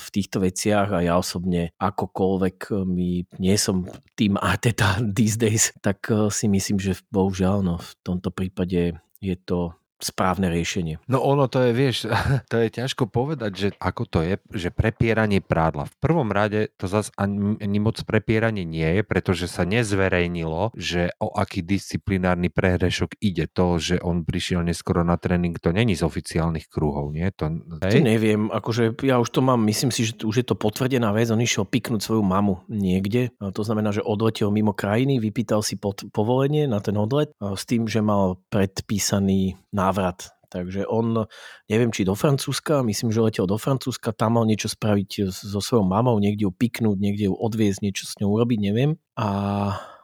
v 0.00 0.06
týchto 0.08 0.40
veciach 0.40 0.88
a 0.96 1.04
ja 1.04 1.20
osobne 1.20 1.76
akokoľvek 1.76 2.56
e, 2.56 2.72
my 2.88 3.08
nie 3.36 3.56
som 3.60 3.84
tým 4.16 4.40
Arteta 4.40 4.96
these 5.18 5.36
days, 5.36 5.76
tak 5.84 6.08
e, 6.08 6.32
si 6.32 6.48
myslím, 6.48 6.80
že 6.80 6.96
bohužiaľ 7.12 7.60
no, 7.60 7.76
v 7.76 7.90
tomto 8.00 8.32
prípade 8.32 8.96
je 9.20 9.36
to 9.36 9.76
správne 10.02 10.50
riešenie. 10.50 10.98
No 11.06 11.20
ono 11.22 11.46
to 11.46 11.64
je, 11.64 11.70
vieš, 11.72 11.96
to 12.50 12.56
je 12.60 12.68
ťažko 12.68 13.08
povedať, 13.08 13.52
že 13.52 13.68
ako 13.78 14.02
to 14.08 14.18
je, 14.24 14.34
že 14.52 14.68
prepieranie 14.72 15.40
prádla. 15.44 15.88
V 15.88 15.96
prvom 16.00 16.28
rade 16.32 16.72
to 16.76 16.88
zase 16.88 17.12
ani, 17.16 17.60
ani 17.60 17.78
moc 17.78 18.00
prepieranie 18.02 18.64
nie 18.64 19.00
je, 19.00 19.02
pretože 19.04 19.46
sa 19.46 19.68
nezverejnilo, 19.68 20.74
že 20.76 21.12
o 21.20 21.32
aký 21.32 21.62
disciplinárny 21.64 22.48
prehrešok 22.48 23.20
ide. 23.20 23.46
To, 23.50 23.82
že 23.82 23.98
on 24.00 24.22
prišiel 24.22 24.62
neskoro 24.62 25.02
na 25.02 25.18
tréning, 25.18 25.56
to 25.58 25.74
není 25.74 25.98
z 25.98 26.06
oficiálnych 26.06 26.70
kruhov, 26.70 27.10
nie? 27.10 27.28
To, 27.36 27.50
To 27.82 27.98
neviem, 28.00 28.48
akože 28.48 28.94
ja 29.04 29.18
už 29.18 29.30
to 29.30 29.40
mám, 29.42 29.62
myslím 29.66 29.90
si, 29.90 30.06
že 30.06 30.18
už 30.22 30.42
je 30.42 30.46
to 30.46 30.54
potvrdená 30.54 31.10
vec, 31.10 31.28
on 31.32 31.42
išiel 31.42 31.66
piknúť 31.66 32.00
svoju 32.00 32.22
mamu 32.22 32.62
niekde, 32.70 33.34
to 33.38 33.62
znamená, 33.66 33.90
že 33.90 34.04
odletel 34.04 34.54
mimo 34.54 34.72
krajiny, 34.72 35.18
vypýtal 35.18 35.60
si 35.66 35.76
pod, 35.76 36.06
povolenie 36.14 36.70
na 36.70 36.78
ten 36.78 36.94
odlet 36.96 37.34
s 37.40 37.62
tým, 37.66 37.90
že 37.90 38.00
mal 38.00 38.38
predpísaný 38.48 39.58
návrat. 39.90 40.30
Takže 40.50 40.82
on, 40.90 41.30
neviem, 41.70 41.94
či 41.94 42.02
do 42.02 42.18
Francúzska, 42.18 42.82
myslím, 42.82 43.14
že 43.14 43.22
letel 43.22 43.46
do 43.46 43.54
Francúzska, 43.54 44.10
tam 44.10 44.34
mal 44.34 44.46
niečo 44.46 44.66
spraviť 44.66 45.30
so 45.30 45.62
svojou 45.62 45.86
mamou, 45.86 46.18
niekde 46.18 46.46
ju 46.46 46.52
piknúť, 46.54 46.98
niekde 46.98 47.30
ju 47.30 47.34
odviezť, 47.38 47.78
niečo 47.82 48.10
s 48.10 48.18
ňou 48.18 48.34
urobiť, 48.34 48.58
neviem. 48.58 48.98
A 49.14 49.26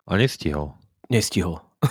A 0.07 0.13
nestihol. 0.15 0.75
nestihol. 1.11 1.63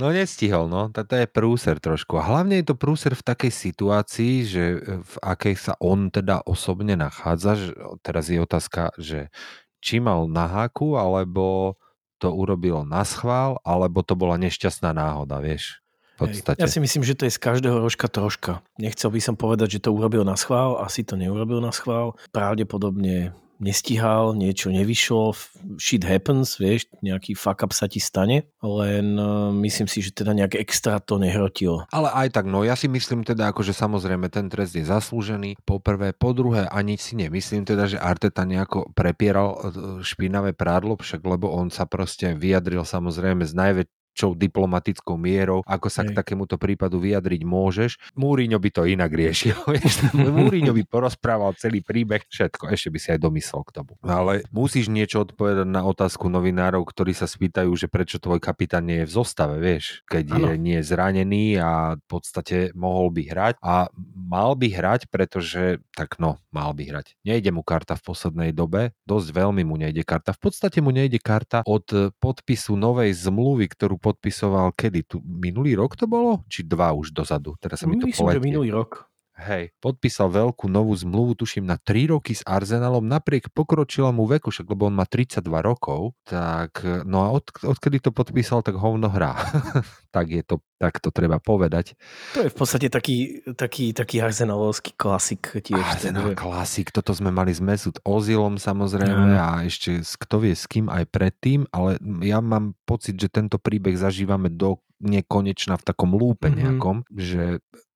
No 0.00 0.10
nestihol, 0.10 0.66
no. 0.66 0.90
To, 0.90 1.04
je 1.04 1.28
prúser 1.30 1.78
trošku. 1.78 2.18
A 2.18 2.26
hlavne 2.26 2.58
je 2.58 2.66
to 2.72 2.74
prúser 2.74 3.14
v 3.14 3.22
takej 3.22 3.52
situácii, 3.54 4.34
že 4.42 4.64
e, 4.74 4.78
v 4.98 5.14
akej 5.22 5.54
sa 5.54 5.78
on 5.78 6.10
teda 6.10 6.42
osobne 6.42 6.98
nachádza. 6.98 7.54
Že, 7.54 7.68
teraz 8.02 8.26
je 8.26 8.40
otázka, 8.40 8.90
že 8.98 9.30
či 9.78 10.02
mal 10.02 10.26
na 10.26 10.48
háku, 10.50 10.98
alebo 10.98 11.76
to 12.22 12.30
urobil 12.30 12.86
na 12.86 13.02
schvál, 13.02 13.58
alebo 13.66 14.06
to 14.06 14.14
bola 14.14 14.38
nešťastná 14.38 14.94
náhoda, 14.94 15.42
vieš. 15.42 15.82
podstate. 16.22 16.60
Ja 16.62 16.70
si 16.70 16.78
myslím, 16.78 17.02
že 17.02 17.18
to 17.18 17.26
je 17.26 17.34
z 17.34 17.40
každého 17.42 17.82
rožka 17.82 18.06
troška. 18.06 18.62
Nechcel 18.78 19.10
by 19.10 19.20
som 19.20 19.34
povedať, 19.34 19.78
že 19.78 19.82
to 19.82 19.90
urobil 19.90 20.22
na 20.22 20.38
schvál, 20.38 20.78
asi 20.78 21.02
to 21.02 21.18
neurobil 21.18 21.58
na 21.58 21.74
schvál. 21.74 22.14
Pravdepodobne 22.30 23.34
nestíhal, 23.62 24.34
niečo 24.34 24.74
nevyšlo, 24.74 25.38
shit 25.78 26.02
happens, 26.02 26.58
vieš, 26.58 26.90
nejaký 26.98 27.38
fuck 27.38 27.62
up 27.62 27.70
sa 27.70 27.86
ti 27.86 28.02
stane, 28.02 28.50
len 28.60 29.14
uh, 29.14 29.54
myslím 29.54 29.86
si, 29.86 30.02
že 30.02 30.10
teda 30.10 30.34
nejak 30.34 30.58
extra 30.58 30.98
to 30.98 31.22
nehrotilo. 31.22 31.86
Ale 31.94 32.10
aj 32.10 32.34
tak, 32.34 32.50
no 32.50 32.66
ja 32.66 32.74
si 32.74 32.90
myslím 32.90 33.22
teda, 33.22 33.54
ako 33.54 33.62
že 33.62 33.72
samozrejme 33.72 34.26
ten 34.26 34.50
trest 34.50 34.74
je 34.74 34.82
zaslúžený, 34.82 35.62
po 35.62 35.78
prvé, 35.78 36.10
po 36.10 36.34
druhé, 36.34 36.66
ani 36.66 36.98
si 36.98 37.14
nemyslím 37.14 37.62
teda, 37.62 37.86
že 37.86 38.02
Arteta 38.02 38.42
nejako 38.42 38.90
prepieral 38.92 39.54
e, 39.54 39.58
špinavé 40.02 40.52
prádlo, 40.52 40.98
však 40.98 41.22
lebo 41.22 41.54
on 41.54 41.70
sa 41.70 41.86
proste 41.86 42.34
vyjadril 42.34 42.82
samozrejme 42.82 43.46
z 43.46 43.54
najväč 43.54 43.88
čo 44.12 44.36
diplomatickou 44.36 45.16
mierou, 45.16 45.64
ako 45.64 45.88
sa 45.88 46.04
Hej. 46.04 46.12
k 46.12 46.16
takémuto 46.20 46.60
prípadu 46.60 47.00
vyjadriť 47.00 47.42
môžeš. 47.42 47.90
Múriňo 48.16 48.60
by 48.60 48.70
to 48.70 48.82
inak 48.84 49.10
riešil. 49.12 49.56
Múriňo 50.38 50.76
by 50.76 50.82
porozprával 50.86 51.56
celý 51.56 51.80
príbeh, 51.80 52.28
všetko, 52.28 52.68
ešte 52.72 52.88
by 52.92 52.98
si 53.00 53.08
aj 53.16 53.20
domyslel 53.20 53.62
k 53.64 53.72
tomu. 53.82 53.92
Ale 54.04 54.44
musíš 54.52 54.92
niečo 54.92 55.24
odpovedať 55.24 55.68
na 55.68 55.82
otázku 55.82 56.28
novinárov, 56.28 56.84
ktorí 56.84 57.16
sa 57.16 57.24
spýtajú, 57.24 57.72
že 57.72 57.88
prečo 57.88 58.20
tvoj 58.20 58.38
kapitán 58.38 58.84
nie 58.84 59.04
je 59.04 59.08
v 59.08 59.12
zostave, 59.12 59.56
vieš, 59.58 60.04
keď 60.06 60.24
ano. 60.36 60.46
je 60.52 60.54
nie 60.60 60.76
je 60.80 60.88
zranený 60.88 61.44
a 61.58 61.96
v 61.96 62.04
podstate 62.06 62.70
mohol 62.76 63.08
by 63.08 63.22
hrať 63.26 63.54
a 63.64 63.88
mal 64.12 64.52
by 64.54 64.68
hrať, 64.68 65.08
pretože 65.08 65.80
tak 65.96 66.20
no, 66.20 66.36
mal 66.52 66.76
by 66.76 66.84
hrať. 66.88 67.16
Nejde 67.24 67.50
mu 67.54 67.64
karta 67.64 67.96
v 67.96 68.04
poslednej 68.04 68.50
dobe, 68.52 68.92
dosť 69.08 69.28
veľmi 69.32 69.62
mu 69.64 69.80
nejde 69.80 70.04
karta. 70.04 70.36
V 70.36 70.50
podstate 70.50 70.84
mu 70.84 70.92
nejde 70.92 71.16
karta 71.22 71.64
od 71.64 72.12
podpisu 72.18 72.74
novej 72.76 73.14
zmluvy, 73.16 73.70
ktorú 73.70 74.01
podpisoval 74.02 74.74
kedy? 74.74 75.06
Tu, 75.06 75.16
minulý 75.22 75.78
rok 75.78 75.94
to 75.94 76.10
bolo? 76.10 76.42
Či 76.50 76.66
dva 76.66 76.90
už 76.90 77.14
dozadu? 77.14 77.54
Teraz 77.62 77.78
sa 77.80 77.86
mi 77.86 77.94
to 78.02 78.10
Myslím, 78.10 78.26
poletie. 78.26 78.42
že 78.42 78.48
minulý 78.50 78.70
rok. 78.74 79.06
Hej, 79.42 79.74
podpísal 79.82 80.30
veľkú 80.30 80.70
novú 80.70 80.94
zmluvu, 80.94 81.34
tuším, 81.34 81.66
na 81.66 81.74
3 81.74 82.14
roky 82.14 82.30
s 82.30 82.46
Arsenalom, 82.46 83.02
napriek 83.02 83.50
pokročilému 83.50 84.22
veku, 84.38 84.54
však 84.54 84.70
lebo 84.70 84.86
on 84.86 84.94
má 84.94 85.02
32 85.02 85.42
rokov, 85.58 86.14
tak 86.22 86.86
no 87.02 87.26
a 87.26 87.34
od, 87.34 87.50
odkedy 87.66 87.98
to 87.98 88.14
podpísal, 88.14 88.62
tak 88.62 88.78
hovno 88.78 89.10
hrá. 89.10 89.34
tak 90.14 90.30
je 90.30 90.46
to, 90.46 90.62
tak 90.78 91.02
to 91.02 91.10
treba 91.10 91.42
povedať. 91.42 91.98
To 92.38 92.46
je 92.46 92.52
v 92.52 92.56
podstate 92.56 92.86
taký, 92.86 93.42
taký, 93.58 93.90
taký 93.90 94.22
arsenalovský 94.22 94.94
klasik 94.94 95.58
tiež. 95.58 95.82
Arsenal 95.82 96.38
klasik, 96.38 96.94
toto 96.94 97.10
sme 97.10 97.34
mali 97.34 97.50
s 97.50 97.58
Mesut 97.58 97.98
Ozilom 98.06 98.62
samozrejme 98.62 99.34
mm. 99.34 99.42
a 99.42 99.48
ešte 99.66 100.06
kto 100.22 100.46
vie 100.46 100.54
s 100.54 100.70
kým 100.70 100.86
aj 100.86 101.10
predtým, 101.10 101.66
ale 101.74 101.98
ja 102.22 102.38
mám 102.38 102.78
pocit, 102.86 103.18
že 103.18 103.26
tento 103.26 103.58
príbeh 103.58 103.98
zažívame 103.98 104.54
do 104.54 104.78
nekonečna 105.02 105.74
v 105.74 105.82
takom 105.82 106.14
lúpe 106.14 106.46
mhm. 106.46 106.54
nejakom, 106.54 106.96
mm-hmm. 107.02 107.18
že 107.18 107.44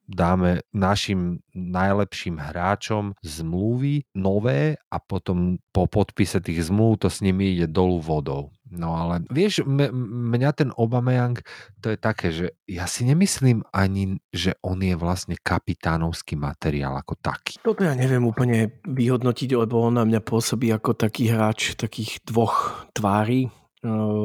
dáme 0.07 0.63
našim 0.71 1.43
najlepším 1.51 2.39
hráčom 2.39 3.13
zmluvy 3.21 4.07
nové 4.15 4.79
a 4.87 4.97
potom 5.03 5.59
po 5.75 5.85
podpise 5.85 6.39
tých 6.39 6.71
zmluv 6.71 7.03
to 7.03 7.11
s 7.11 7.19
nimi 7.19 7.53
ide 7.53 7.67
dolu 7.67 7.99
vodou. 7.99 8.55
No 8.67 8.99
ale 8.99 9.23
vieš, 9.31 9.63
m- 9.63 9.91
mňa 10.31 10.51
ten 10.51 10.69
Obameyang, 10.75 11.39
to 11.79 11.95
je 11.95 11.97
také, 11.99 12.27
že 12.35 12.45
ja 12.67 12.83
si 12.83 13.07
nemyslím 13.07 13.63
ani, 13.71 14.19
že 14.31 14.59
on 14.59 14.83
je 14.83 14.95
vlastne 14.99 15.39
kapitánovský 15.39 16.35
materiál 16.35 16.99
ako 16.99 17.15
taký. 17.19 17.63
Toto 17.63 17.87
ja 17.87 17.95
neviem 17.95 18.23
úplne 18.27 18.83
vyhodnotiť, 18.83 19.55
lebo 19.55 19.87
on 19.87 19.99
na 19.99 20.03
mňa 20.03 20.19
pôsobí 20.19 20.67
ako 20.71 20.99
taký 20.99 21.31
hráč 21.31 21.79
takých 21.79 22.19
dvoch 22.27 22.87
tvári 22.91 23.47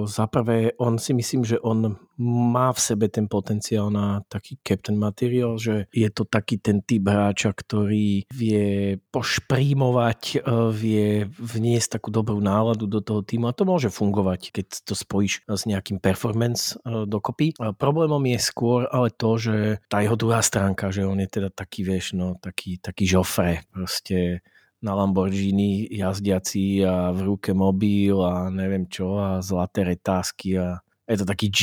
za 0.07 0.25
prvé, 0.27 0.73
on 0.81 0.97
si 0.97 1.13
myslím, 1.13 1.45
že 1.45 1.61
on 1.61 1.97
má 2.23 2.71
v 2.71 2.81
sebe 2.81 3.07
ten 3.09 3.27
potenciál 3.27 3.91
na 3.91 4.23
taký 4.31 4.61
captain 4.63 4.95
material, 4.95 5.59
že 5.59 5.91
je 5.91 6.09
to 6.13 6.23
taký 6.23 6.61
ten 6.61 6.85
typ 6.85 7.09
hráča, 7.09 7.51
ktorý 7.51 8.29
vie 8.31 8.97
pošprímovať, 9.11 10.47
vie 10.71 11.27
vniesť 11.27 11.99
takú 11.99 12.15
dobrú 12.15 12.39
náladu 12.39 12.87
do 12.87 13.03
toho 13.03 13.27
týmu 13.27 13.51
a 13.51 13.57
to 13.57 13.67
môže 13.67 13.91
fungovať, 13.91 14.55
keď 14.55 14.67
to 14.87 14.95
spojíš 14.95 15.43
s 15.49 15.63
nejakým 15.67 15.99
performance 15.99 16.79
dokopy. 16.87 17.57
A 17.59 17.75
problémom 17.75 18.23
je 18.29 18.39
skôr 18.39 18.87
ale 18.89 19.11
to, 19.11 19.41
že 19.41 19.83
tá 19.91 20.05
jeho 20.05 20.15
druhá 20.15 20.45
stránka, 20.45 20.95
že 20.95 21.03
on 21.03 21.19
je 21.19 21.29
teda 21.29 21.51
taký, 21.51 21.83
vieš, 21.83 22.15
no, 22.15 22.39
taký, 22.39 22.79
taký 22.79 23.09
žofre, 23.09 23.67
proste 23.73 24.47
na 24.83 24.99
Lamborghini 24.99 25.87
jazdiaci 25.89 26.83
a 26.83 27.15
v 27.15 27.21
ruke 27.23 27.55
mobil 27.55 28.19
a 28.19 28.51
neviem 28.51 28.91
čo 28.91 29.17
a 29.17 29.39
zlaté 29.39 29.87
retázky 29.87 30.59
a 30.59 30.83
je 31.07 31.17
to 31.23 31.27
taký 31.27 31.49
G, 31.49 31.61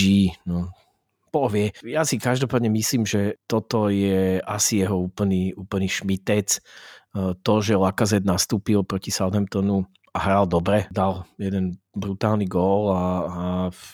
no 0.48 0.72
povie. 1.30 1.72
Ja 1.86 2.04
si 2.04 2.18
každopádne 2.18 2.74
myslím, 2.74 3.06
že 3.06 3.38
toto 3.46 3.88
je 3.94 4.42
asi 4.42 4.82
jeho 4.82 4.98
úplný, 4.98 5.54
úplný 5.54 5.86
šmitec. 5.86 6.58
E, 6.58 6.60
to, 7.46 7.54
že 7.62 7.78
Lakazet 7.78 8.26
nastúpil 8.26 8.82
proti 8.82 9.14
Southamptonu 9.14 9.86
a 10.10 10.18
hral 10.18 10.50
dobre, 10.50 10.90
dal 10.90 11.30
jeden 11.38 11.78
brutálny 11.93 12.45
gól 12.45 12.93
a, 12.93 13.04
a 13.25 13.45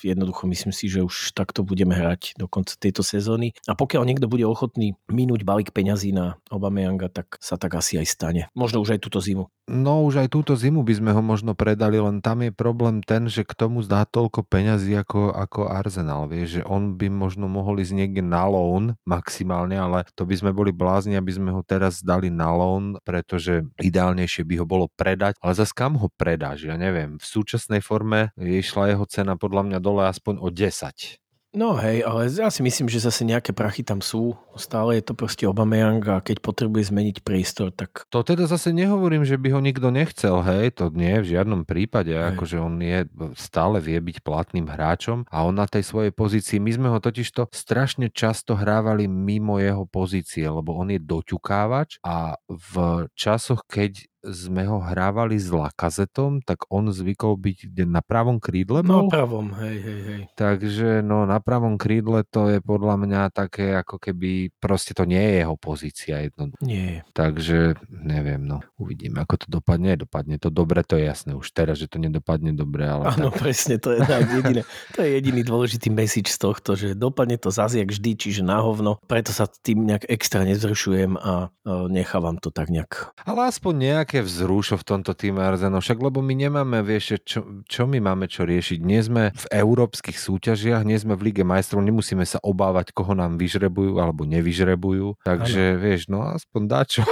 jednoducho 0.03 0.47
myslím 0.49 0.73
si, 0.75 0.91
že 0.91 1.05
už 1.05 1.31
takto 1.35 1.63
budeme 1.63 1.95
hrať 1.95 2.35
do 2.35 2.45
konca 2.49 2.75
tejto 2.75 3.01
sezóny. 3.01 3.55
A 3.65 3.73
pokiaľ 3.73 4.03
niekto 4.03 4.27
bude 4.27 4.43
ochotný 4.43 4.99
minúť 5.07 5.47
balík 5.47 5.71
peňazí 5.71 6.11
na 6.11 6.39
Obameyanga, 6.51 7.07
tak 7.07 7.39
sa 7.39 7.55
tak 7.55 7.77
asi 7.79 7.99
aj 7.99 8.07
stane. 8.07 8.41
Možno 8.57 8.83
už 8.83 8.97
aj 8.97 9.03
túto 9.03 9.19
zimu. 9.23 9.47
No 9.65 10.05
už 10.05 10.21
aj 10.21 10.29
túto 10.29 10.53
zimu 10.53 10.85
by 10.85 10.93
sme 10.93 11.09
ho 11.09 11.25
možno 11.25 11.57
predali, 11.57 11.97
len 11.97 12.21
tam 12.21 12.45
je 12.45 12.53
problém 12.53 13.01
ten, 13.01 13.25
že 13.25 13.41
k 13.41 13.57
tomu 13.57 13.81
zdá 13.81 14.05
toľko 14.05 14.45
peňazí 14.45 14.93
ako, 14.93 15.33
ako 15.33 15.65
Arsenal. 15.65 16.29
Vieš, 16.29 16.61
že 16.61 16.63
on 16.69 16.93
by 16.93 17.09
možno 17.09 17.49
mohol 17.49 17.81
ísť 17.81 17.97
niekde 17.97 18.21
na 18.21 18.45
loan 18.45 18.93
maximálne, 19.09 19.73
ale 19.73 20.05
to 20.13 20.21
by 20.29 20.37
sme 20.37 20.53
boli 20.53 20.69
blázni, 20.69 21.17
aby 21.17 21.33
sme 21.33 21.49
ho 21.49 21.65
teraz 21.65 22.05
dali 22.05 22.29
na 22.29 22.53
loan, 22.53 23.01
pretože 23.01 23.65
ideálnejšie 23.81 24.45
by 24.45 24.61
ho 24.61 24.65
bolo 24.69 24.85
predať. 24.93 25.33
Ale 25.41 25.57
zase 25.57 25.73
kam 25.73 25.97
ho 25.97 26.13
predáš? 26.13 26.69
Ja 26.69 26.77
neviem. 26.77 27.17
V 27.17 27.25
súčasnej 27.25 27.81
forme 27.85 28.33
išla 28.41 28.97
jeho 28.97 29.05
cena 29.05 29.37
podľa 29.37 29.69
mňa 29.69 29.79
dole 29.79 30.09
aspoň 30.09 30.41
o 30.41 30.49
10. 30.49 31.21
No 31.55 31.79
hej, 31.79 32.03
ale 32.03 32.27
ja 32.27 32.51
si 32.51 32.59
myslím, 32.59 32.91
že 32.91 32.99
zase 32.99 33.23
nejaké 33.23 33.55
prachy 33.55 33.79
tam 33.79 34.03
sú. 34.03 34.35
Stále 34.59 34.99
je 34.99 35.07
to 35.07 35.15
proste 35.15 35.47
Obameyang 35.47 36.03
a 36.11 36.19
keď 36.19 36.43
potrebuje 36.43 36.91
zmeniť 36.91 37.23
priestor, 37.23 37.71
tak... 37.71 38.03
To 38.11 38.27
teda 38.27 38.43
zase 38.43 38.75
nehovorím, 38.75 39.23
že 39.23 39.39
by 39.39 39.55
ho 39.55 39.63
nikto 39.63 39.87
nechcel, 39.87 40.43
hej, 40.43 40.75
to 40.75 40.91
nie 40.91 41.15
v 41.23 41.31
žiadnom 41.31 41.63
prípade, 41.63 42.11
hej. 42.11 42.35
akože 42.35 42.59
on 42.59 42.75
je, 42.83 43.07
stále 43.39 43.79
vie 43.79 43.95
byť 44.03 44.19
platným 44.19 44.67
hráčom 44.67 45.23
a 45.31 45.47
on 45.47 45.55
na 45.55 45.63
tej 45.63 45.87
svojej 45.87 46.11
pozícii, 46.11 46.59
my 46.59 46.71
sme 46.75 46.87
ho 46.91 46.99
totižto 46.99 47.47
strašne 47.55 48.11
často 48.11 48.59
hrávali 48.59 49.07
mimo 49.07 49.55
jeho 49.55 49.87
pozície, 49.87 50.43
lebo 50.43 50.75
on 50.75 50.91
je 50.91 50.99
doťukávač 50.99 52.03
a 52.03 52.35
v 52.51 53.07
časoch, 53.15 53.63
keď 53.63 54.03
sme 54.29 54.65
ho 54.65 54.81
hrávali 54.81 55.37
s 55.37 55.53
Lakazetom, 55.53 56.41
tak 56.41 56.65
on 56.73 56.89
zvykol 56.89 57.37
byť 57.37 57.85
na 57.85 58.01
pravom 58.01 58.41
krídle. 58.41 58.81
No, 58.81 59.05
pravom, 59.09 59.53
hej, 59.61 59.77
hej, 59.81 59.99
hej. 60.01 60.21
Takže 60.33 61.05
no 61.05 61.25
na 61.29 61.37
pravom 61.41 61.77
krídle 61.77 62.25
to 62.25 62.49
je 62.49 62.59
podľa 62.61 62.95
mňa 63.01 63.21
také, 63.33 63.77
ako 63.77 64.01
keby 64.01 64.53
proste 64.57 64.97
to 64.97 65.05
nie 65.05 65.21
je 65.21 65.33
jeho 65.45 65.55
pozícia 65.57 66.15
jednoducho. 66.25 66.61
Nie. 66.65 67.05
Takže 67.13 67.77
neviem, 67.89 68.41
no 68.45 68.61
uvidíme, 68.77 69.21
ako 69.21 69.45
to 69.45 69.47
dopadne. 69.49 69.97
Dopadne 69.97 70.37
to 70.41 70.49
dobre, 70.49 70.81
to 70.85 70.97
je 70.97 71.05
jasné 71.05 71.31
už 71.37 71.49
teraz, 71.53 71.81
že 71.81 71.89
to 71.89 72.01
nedopadne 72.01 72.53
dobre. 72.53 72.85
Ale 72.85 73.11
Áno, 73.11 73.29
tak... 73.31 73.45
presne, 73.45 73.77
to 73.77 73.93
je, 73.93 73.99
jediné, 74.41 74.61
to 74.93 74.99
je 75.01 75.09
jediný 75.17 75.41
dôležitý 75.41 75.89
message 75.89 76.29
z 76.31 76.37
tohto, 76.39 76.73
že 76.77 76.97
dopadne 76.97 77.37
to 77.37 77.49
zase 77.49 77.81
jak 77.81 77.89
vždy, 77.91 78.11
čiže 78.17 78.41
na 78.41 78.61
hovno. 78.61 78.97
Preto 79.05 79.33
sa 79.33 79.49
tým 79.49 79.87
nejak 79.87 80.07
extra 80.07 80.45
nezrušujem 80.45 81.17
a 81.17 81.49
nechávam 81.89 82.37
to 82.37 82.53
tak 82.53 82.69
nejak. 82.69 83.15
Ale 83.25 83.49
aspoň 83.49 83.73
nejaké 83.75 84.14
také 84.15 84.31
vzrušo 84.31 84.79
v 84.79 84.87
tomto 84.87 85.11
týme 85.11 85.43
Arzeno, 85.43 85.83
však 85.83 85.99
lebo 85.99 86.23
my 86.23 86.39
nemáme, 86.39 86.79
vieš, 86.87 87.19
čo, 87.27 87.43
čo 87.67 87.83
my 87.83 87.99
máme 87.99 88.31
čo 88.31 88.47
riešiť. 88.47 88.79
Nie 88.79 89.03
sme 89.03 89.35
v 89.35 89.45
európskych 89.51 90.15
súťažiach, 90.15 90.87
nie 90.87 90.95
sme 90.95 91.19
v 91.19 91.27
Lige 91.27 91.43
majstrov, 91.43 91.83
nemusíme 91.83 92.23
sa 92.23 92.39
obávať, 92.39 92.95
koho 92.95 93.11
nám 93.11 93.35
vyžrebujú 93.35 93.99
alebo 93.99 94.23
nevyžrebujú. 94.23 95.19
Takže 95.27 95.75
ano. 95.75 95.79
vieš, 95.83 96.07
no 96.07 96.23
aspoň 96.31 96.61
dačo. 96.63 97.03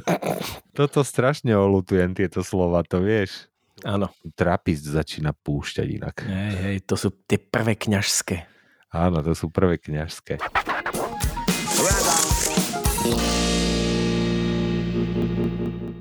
Toto 0.80 1.04
strašne 1.04 1.52
olutujem 1.52 2.16
tieto 2.16 2.40
slova, 2.40 2.80
to 2.80 3.04
vieš. 3.04 3.52
Áno. 3.84 4.08
Trapist 4.32 4.88
začína 4.88 5.36
púšťať 5.36 5.86
inak. 6.00 6.16
Hej, 6.24 6.54
hej, 6.64 6.76
to 6.88 6.96
sú 6.96 7.12
tie 7.28 7.36
prvé 7.36 7.76
kňažské. 7.76 8.48
Áno, 8.88 9.20
to 9.20 9.36
sú 9.36 9.52
prvé 9.52 9.76
kňažské. 9.76 10.40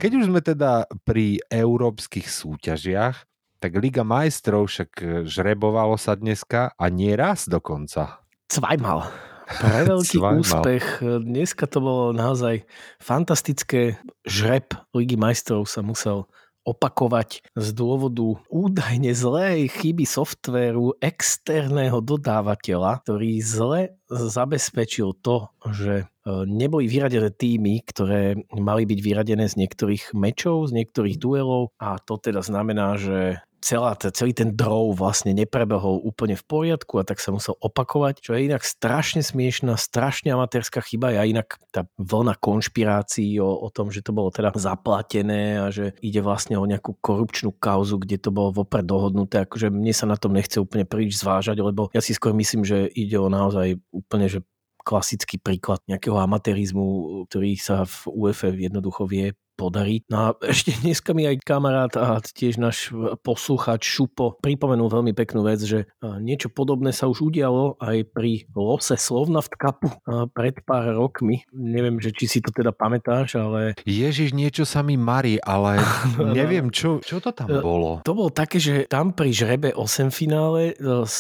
Keď 0.02 0.18
už 0.18 0.34
sme 0.34 0.42
teda 0.42 0.90
pri 1.06 1.38
európskych 1.54 2.26
súťažiach, 2.26 3.22
tak 3.62 3.78
Liga 3.78 4.02
majstrov 4.02 4.66
však 4.66 4.92
e, 4.98 5.06
žrebovalo 5.30 5.94
sa 5.94 6.18
dneska 6.18 6.74
a 6.74 6.86
nie 6.90 7.14
raz 7.14 7.46
dokonca. 7.46 8.26
Cvajmal. 8.50 9.06
Pre 9.62 9.86
veľký 9.86 10.18
Cvajmal. 10.18 10.42
úspech. 10.42 10.86
Dneska 11.06 11.70
to 11.70 11.86
bolo 11.86 12.18
naozaj 12.18 12.66
fantastické. 12.98 14.02
Žreb 14.26 14.74
Ligy 14.98 15.22
majstrov 15.22 15.70
sa 15.70 15.86
musel 15.86 16.26
opakovať 16.62 17.42
z 17.58 17.68
dôvodu 17.74 18.38
údajne 18.48 19.12
zlej 19.18 19.70
chyby 19.82 20.06
softvéru 20.06 20.98
externého 21.02 22.00
dodávateľa, 22.00 23.02
ktorý 23.02 23.42
zle 23.42 23.82
zabezpečil 24.12 25.18
to, 25.24 25.50
že 25.74 25.94
e, 26.04 26.06
neboli 26.46 26.86
vyradené 26.86 27.34
týmy, 27.34 27.82
ktoré 27.88 28.38
mali 28.54 28.84
byť 28.86 29.00
vyradené 29.02 29.46
z 29.50 29.58
niektorých 29.58 30.14
mečov, 30.14 30.70
z 30.70 30.84
niektorých 30.84 31.18
duelov. 31.18 31.74
A 31.82 31.98
to 31.98 32.22
teda 32.22 32.46
znamená, 32.46 33.00
že 33.00 33.42
celá, 33.62 33.94
celý 33.96 34.34
ten 34.34 34.58
drov 34.58 34.98
vlastne 34.98 35.32
neprebehol 35.32 36.02
úplne 36.02 36.34
v 36.34 36.44
poriadku 36.44 36.98
a 36.98 37.06
tak 37.06 37.22
sa 37.22 37.30
musel 37.30 37.54
opakovať, 37.62 38.20
čo 38.20 38.34
je 38.34 38.50
inak 38.50 38.66
strašne 38.66 39.22
smiešná, 39.22 39.78
strašne 39.78 40.34
amatérska 40.34 40.82
chyba. 40.82 41.14
A 41.16 41.30
inak 41.30 41.62
tá 41.70 41.86
vlna 42.02 42.36
konšpirácií 42.42 43.38
o, 43.38 43.48
o 43.48 43.70
tom, 43.70 43.94
že 43.94 44.02
to 44.02 44.12
bolo 44.12 44.34
teda 44.34 44.52
zaplatené 44.58 45.62
a 45.62 45.70
že 45.70 45.94
ide 46.02 46.20
vlastne 46.26 46.58
o 46.58 46.66
nejakú 46.66 46.98
korupčnú 47.00 47.54
kauzu, 47.56 48.02
kde 48.02 48.18
to 48.18 48.34
bolo 48.34 48.50
vopred 48.52 48.84
dohodnuté, 48.84 49.46
akože 49.46 49.70
mne 49.70 49.94
sa 49.94 50.10
na 50.10 50.18
tom 50.18 50.34
nechce 50.34 50.58
úplne 50.58 50.84
príliš 50.84 51.22
zvážať, 51.22 51.62
lebo 51.62 51.94
ja 51.94 52.02
si 52.02 52.18
skôr 52.18 52.34
myslím, 52.34 52.66
že 52.66 52.90
ide 52.90 53.22
o 53.22 53.30
naozaj 53.30 53.78
úplne, 53.94 54.28
že 54.28 54.42
klasický 54.82 55.38
príklad 55.38 55.80
nejakého 55.86 56.18
amatérizmu, 56.18 57.26
ktorý 57.30 57.54
sa 57.62 57.86
v 57.86 58.10
UEF 58.10 58.50
jednoducho 58.58 59.06
vie 59.06 59.38
podarí. 59.62 60.02
No 60.10 60.18
a 60.18 60.28
ešte 60.42 60.74
dneska 60.82 61.14
mi 61.14 61.30
aj 61.30 61.46
kamarát 61.46 61.94
a 62.02 62.18
tiež 62.18 62.58
náš 62.58 62.90
posluchač 63.22 63.86
Šupo 63.86 64.42
pripomenul 64.42 64.90
veľmi 64.90 65.14
peknú 65.14 65.46
vec, 65.46 65.62
že 65.62 65.86
niečo 66.02 66.50
podobné 66.50 66.90
sa 66.90 67.06
už 67.06 67.30
udialo 67.30 67.78
aj 67.78 68.10
pri 68.10 68.50
lose 68.58 68.98
Slovnaft 68.98 69.54
Cupu 69.54 69.94
pred 70.34 70.58
pár 70.66 70.98
rokmi. 70.98 71.46
Neviem, 71.54 72.02
že 72.02 72.10
či 72.10 72.26
si 72.26 72.40
to 72.42 72.50
teda 72.50 72.74
pamätáš, 72.74 73.38
ale... 73.38 73.78
Ježiš, 73.86 74.34
niečo 74.34 74.66
sa 74.66 74.82
mi 74.82 74.98
marí, 74.98 75.38
ale 75.38 75.78
neviem, 76.38 76.74
čo, 76.74 76.98
čo 77.06 77.22
to 77.22 77.30
tam 77.30 77.62
bolo. 77.62 78.02
To 78.02 78.18
bolo 78.18 78.34
také, 78.34 78.58
že 78.58 78.90
tam 78.90 79.14
pri 79.14 79.30
žrebe 79.36 79.70
8 79.76 80.10
finále 80.10 80.74
z 81.06 81.16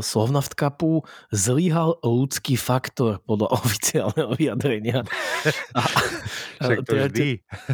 Slovnaft 0.00 0.56
Cupu 0.56 1.04
zlyhal 1.34 1.98
ľudský 2.00 2.54
faktor 2.56 3.20
podľa 3.26 3.52
oficiálneho 3.58 4.32
vyjadrenia. 4.38 5.02
A, 5.74 5.82
Však 6.62 6.78
to 6.86 6.92
vždy. 6.94 7.30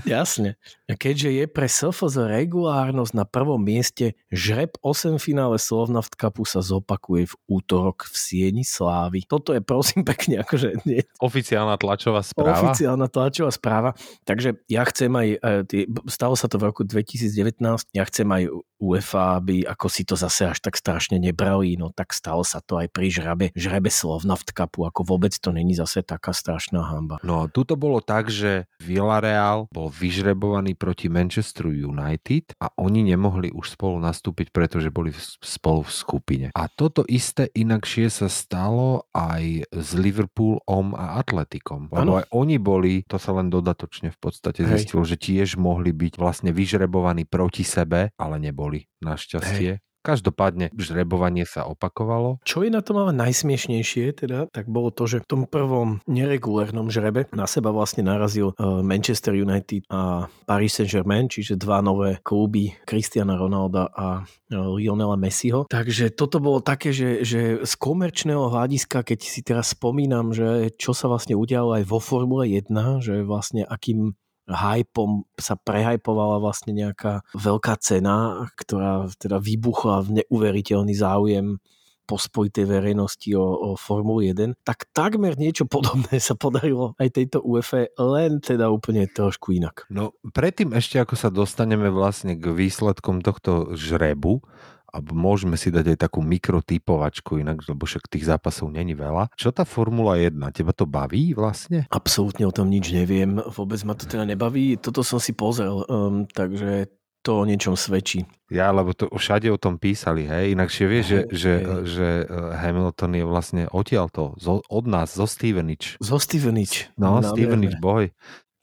Jasne. 0.09 0.57
A 0.89 0.97
keďže 0.97 1.31
je 1.37 1.45
pre 1.45 1.69
SFZ 1.69 2.33
regulárnosť 2.33 3.13
na 3.13 3.29
prvom 3.29 3.61
mieste, 3.61 4.17
žreb 4.33 4.73
8 4.81 5.21
finále 5.21 5.61
Slovnaft 5.61 6.17
Cupu 6.17 6.49
sa 6.49 6.65
zopakuje 6.65 7.29
v 7.29 7.35
útorok 7.45 8.09
v 8.09 8.17
Sieni 8.17 8.65
Slávy. 8.65 9.29
Toto 9.29 9.53
je 9.53 9.61
prosím 9.61 10.03
pekne 10.09 10.41
akože 10.41 10.89
nie, 10.89 11.05
Oficiálna 11.21 11.77
tlačová 11.77 12.25
správa. 12.25 12.73
oficiálna 12.73 13.13
tlačová 13.13 13.53
správa. 13.53 13.91
Takže 14.25 14.65
ja 14.65 14.83
chcem 14.89 15.13
aj, 15.13 15.29
e, 15.69 15.85
stalo 16.09 16.33
sa 16.41 16.49
to 16.49 16.57
v 16.57 16.73
roku 16.73 16.89
2019, 16.89 17.93
ja 17.93 18.05
chcem 18.09 18.25
aj 18.25 18.49
UEFA, 18.79 19.43
aby 19.43 19.67
ako 19.67 19.87
si 19.91 20.07
to 20.07 20.15
zase 20.15 20.47
až 20.47 20.59
tak 20.63 20.79
strašne 20.79 21.19
nebrali, 21.19 21.75
no 21.75 21.91
tak 21.91 22.15
stalo 22.15 22.47
sa 22.47 22.63
to 22.63 22.79
aj 22.79 22.89
pri 22.95 23.11
žrabe, 23.11 23.47
žrebe 23.59 23.91
Slovnaft 23.91 24.55
Cupu, 24.55 24.87
ako 24.87 25.03
vôbec 25.03 25.35
to 25.35 25.51
není 25.51 25.75
zase 25.75 26.07
taká 26.07 26.31
strašná 26.31 26.87
hamba. 26.87 27.19
No, 27.27 27.51
tu 27.51 27.67
to 27.67 27.75
bolo 27.75 27.99
tak, 27.99 28.31
že 28.31 28.71
Villarreal 28.79 29.67
bol 29.75 29.91
vyžrebovaný 29.99 30.79
proti 30.79 31.11
Manchesteru 31.11 31.75
United 31.75 32.55
a 32.63 32.71
oni 32.79 33.03
nemohli 33.03 33.51
už 33.51 33.75
spolu 33.75 33.99
nastúpiť, 33.99 34.55
pretože 34.55 34.95
boli 34.95 35.11
spolu 35.43 35.83
v 35.83 35.93
skupine. 35.93 36.47
A 36.55 36.71
toto 36.71 37.03
isté 37.11 37.51
inakšie 37.51 38.07
sa 38.07 38.31
stalo 38.31 39.11
aj 39.11 39.67
s 39.75 39.89
Liverpoolom 39.99 40.95
a 40.95 41.19
Atletikom. 41.19 41.91
Lebo 41.91 42.23
aj 42.23 42.27
oni 42.31 42.57
boli, 42.63 43.03
to 43.11 43.19
sa 43.19 43.35
len 43.35 43.51
dodatočne 43.51 44.15
v 44.15 44.19
podstate 44.23 44.63
Hej. 44.63 44.87
zistilo, 44.87 45.03
že 45.03 45.19
tiež 45.19 45.59
mohli 45.59 45.91
byť 45.91 46.15
vlastne 46.15 46.55
vyžrebovaní 46.55 47.27
proti 47.27 47.67
sebe, 47.67 48.15
ale 48.15 48.37
neboli, 48.39 48.87
našťastie. 49.03 49.83
Každopádne 50.03 50.71
žrebovanie 50.79 51.43
sa 51.43 51.67
opakovalo. 51.67 52.39
Čo 52.47 52.63
je 52.63 52.71
na 52.71 52.81
tom 52.81 53.03
ale 53.03 53.13
najsmiešnejšie, 53.19 54.25
teda, 54.25 54.47
tak 54.49 54.71
bolo 54.71 54.95
to, 54.95 55.11
že 55.11 55.27
v 55.27 55.29
tom 55.29 55.43
prvom 55.45 55.99
neregulérnom 56.07 56.89
žrebe 56.89 57.27
na 57.35 57.51
seba 57.51 57.75
vlastne 57.75 58.07
narazil 58.07 58.55
eh, 58.55 58.63
Manchester 58.63 59.35
United 59.35 59.85
a 59.91 60.31
Paris 60.47 60.79
Saint-Germain, 60.79 61.27
čiže 61.27 61.59
dva 61.59 61.83
nové 61.83 62.23
kluby 62.23 62.73
Cristiana 62.87 63.35
Ronalda 63.35 63.91
a 63.91 64.23
eh, 64.23 64.55
Lionela 64.55 65.19
Messiho. 65.19 65.67
Takže 65.67 66.15
toto 66.15 66.39
bolo 66.39 66.63
také, 66.63 66.95
že, 66.95 67.27
že 67.27 67.41
z 67.67 67.73
komerčného 67.77 68.49
hľadiska, 68.55 69.03
keď 69.03 69.19
si 69.21 69.41
teraz 69.43 69.75
spomínam, 69.75 70.31
že 70.31 70.73
čo 70.79 70.95
sa 70.95 71.11
vlastne 71.11 71.35
udialo 71.35 71.75
aj 71.79 71.85
vo 71.85 71.99
Formule 71.99 72.47
1, 72.47 72.71
že 73.03 73.27
vlastne 73.27 73.67
akým 73.67 74.15
hypom 74.49 75.29
sa 75.37 75.61
prehajpovala 75.61 76.41
vlastne 76.41 76.73
nejaká 76.73 77.23
veľká 77.37 77.77
cena, 77.79 78.49
ktorá 78.57 79.13
teda 79.21 79.37
vybuchla 79.39 80.05
v 80.05 80.25
neuveriteľný 80.25 80.95
záujem 80.97 81.61
po 82.09 82.17
spojitej 82.17 82.65
verejnosti 82.65 83.29
o, 83.37 83.45
o 83.45 83.71
Formulu 83.77 84.25
1, 84.25 84.65
tak 84.65 84.89
takmer 84.97 85.37
niečo 85.37 85.69
podobné 85.69 86.17
sa 86.17 86.33
podarilo 86.33 86.97
aj 86.97 87.09
tejto 87.13 87.45
UEFA, 87.45 87.93
len 88.01 88.41
teda 88.41 88.73
úplne 88.73 89.05
trošku 89.05 89.53
inak. 89.53 89.85
No 89.93 90.17
predtým 90.33 90.73
ešte 90.73 90.97
ako 90.97 91.15
sa 91.21 91.29
dostaneme 91.29 91.93
vlastne 91.93 92.33
k 92.41 92.49
výsledkom 92.49 93.21
tohto 93.21 93.77
žrebu, 93.77 94.41
a 94.89 95.05
môžeme 95.05 95.61
si 95.61 95.69
dať 95.69 95.95
aj 95.95 95.99
takú 96.09 96.25
mikrotypovačku 96.25 97.41
inak, 97.41 97.61
lebo 97.69 97.85
však 97.85 98.09
tých 98.09 98.29
zápasov 98.29 98.73
není 98.73 98.97
veľa. 98.97 99.29
Čo 99.37 99.53
tá 99.53 99.69
Formula 99.69 100.17
1? 100.17 100.35
Teba 100.57 100.73
to 100.73 100.89
baví 100.89 101.37
vlastne? 101.37 101.85
Absolútne 101.93 102.49
o 102.49 102.53
tom 102.55 102.73
nič 102.73 102.91
neviem, 102.91 103.39
vôbec 103.53 103.79
ma 103.85 103.93
to 103.93 104.09
teda 104.09 104.25
nebaví, 104.25 104.81
toto 104.81 105.05
som 105.05 105.21
si 105.21 105.37
pozrel, 105.37 105.85
um, 105.87 106.25
takže 106.25 106.89
to 107.23 107.43
o 107.43 107.45
niečom 107.45 107.77
svedčí. 107.77 108.25
Ja, 108.49 108.73
lebo 108.73 108.97
to 108.97 109.13
všade 109.13 109.53
o 109.53 109.61
tom 109.61 109.77
písali, 109.77 110.25
hej. 110.25 110.57
Inakšie 110.57 110.85
vieš, 110.89 111.05
že, 111.05 111.21
že, 111.29 111.53
že 111.85 112.09
eh, 112.25 112.29
Hamilton 112.57 113.13
je 113.21 113.25
vlastne 113.29 113.63
odtiaľto, 113.69 114.33
zo, 114.41 114.65
od 114.65 114.85
nás, 114.89 115.13
zo 115.13 115.29
Stevenič. 115.29 116.01
Zo 116.01 116.17
Stevenič. 116.17 116.89
No, 116.97 117.21
Nádherné. 117.21 117.37
Stevenič 117.37 117.75
boj. 117.77 118.09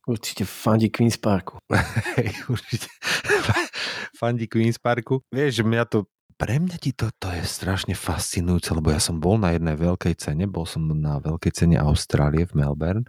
Určite 0.06 0.46
fandí 0.46 0.90
Queen's 0.94 1.18
Parku. 1.18 1.58
Určite. 2.54 2.90
Fandí 4.18 4.46
Queen's 4.46 4.78
Parku. 4.78 5.26
Vieš, 5.34 5.66
mňa 5.66 5.84
to 5.90 6.06
pre 6.36 6.60
mňa 6.60 6.78
ti 6.84 6.92
to, 6.92 7.08
to 7.16 7.32
je 7.32 7.48
strašne 7.48 7.96
fascinujúce, 7.96 8.76
lebo 8.76 8.92
ja 8.92 9.00
som 9.00 9.24
bol 9.24 9.40
na 9.40 9.56
jednej 9.56 9.80
veľkej 9.80 10.20
cene, 10.20 10.44
bol 10.52 10.68
som 10.68 10.84
na 10.84 11.24
veľkej 11.24 11.52
cene 11.56 11.80
Austrálie 11.80 12.44
v 12.44 12.60
Melbourne. 12.60 13.08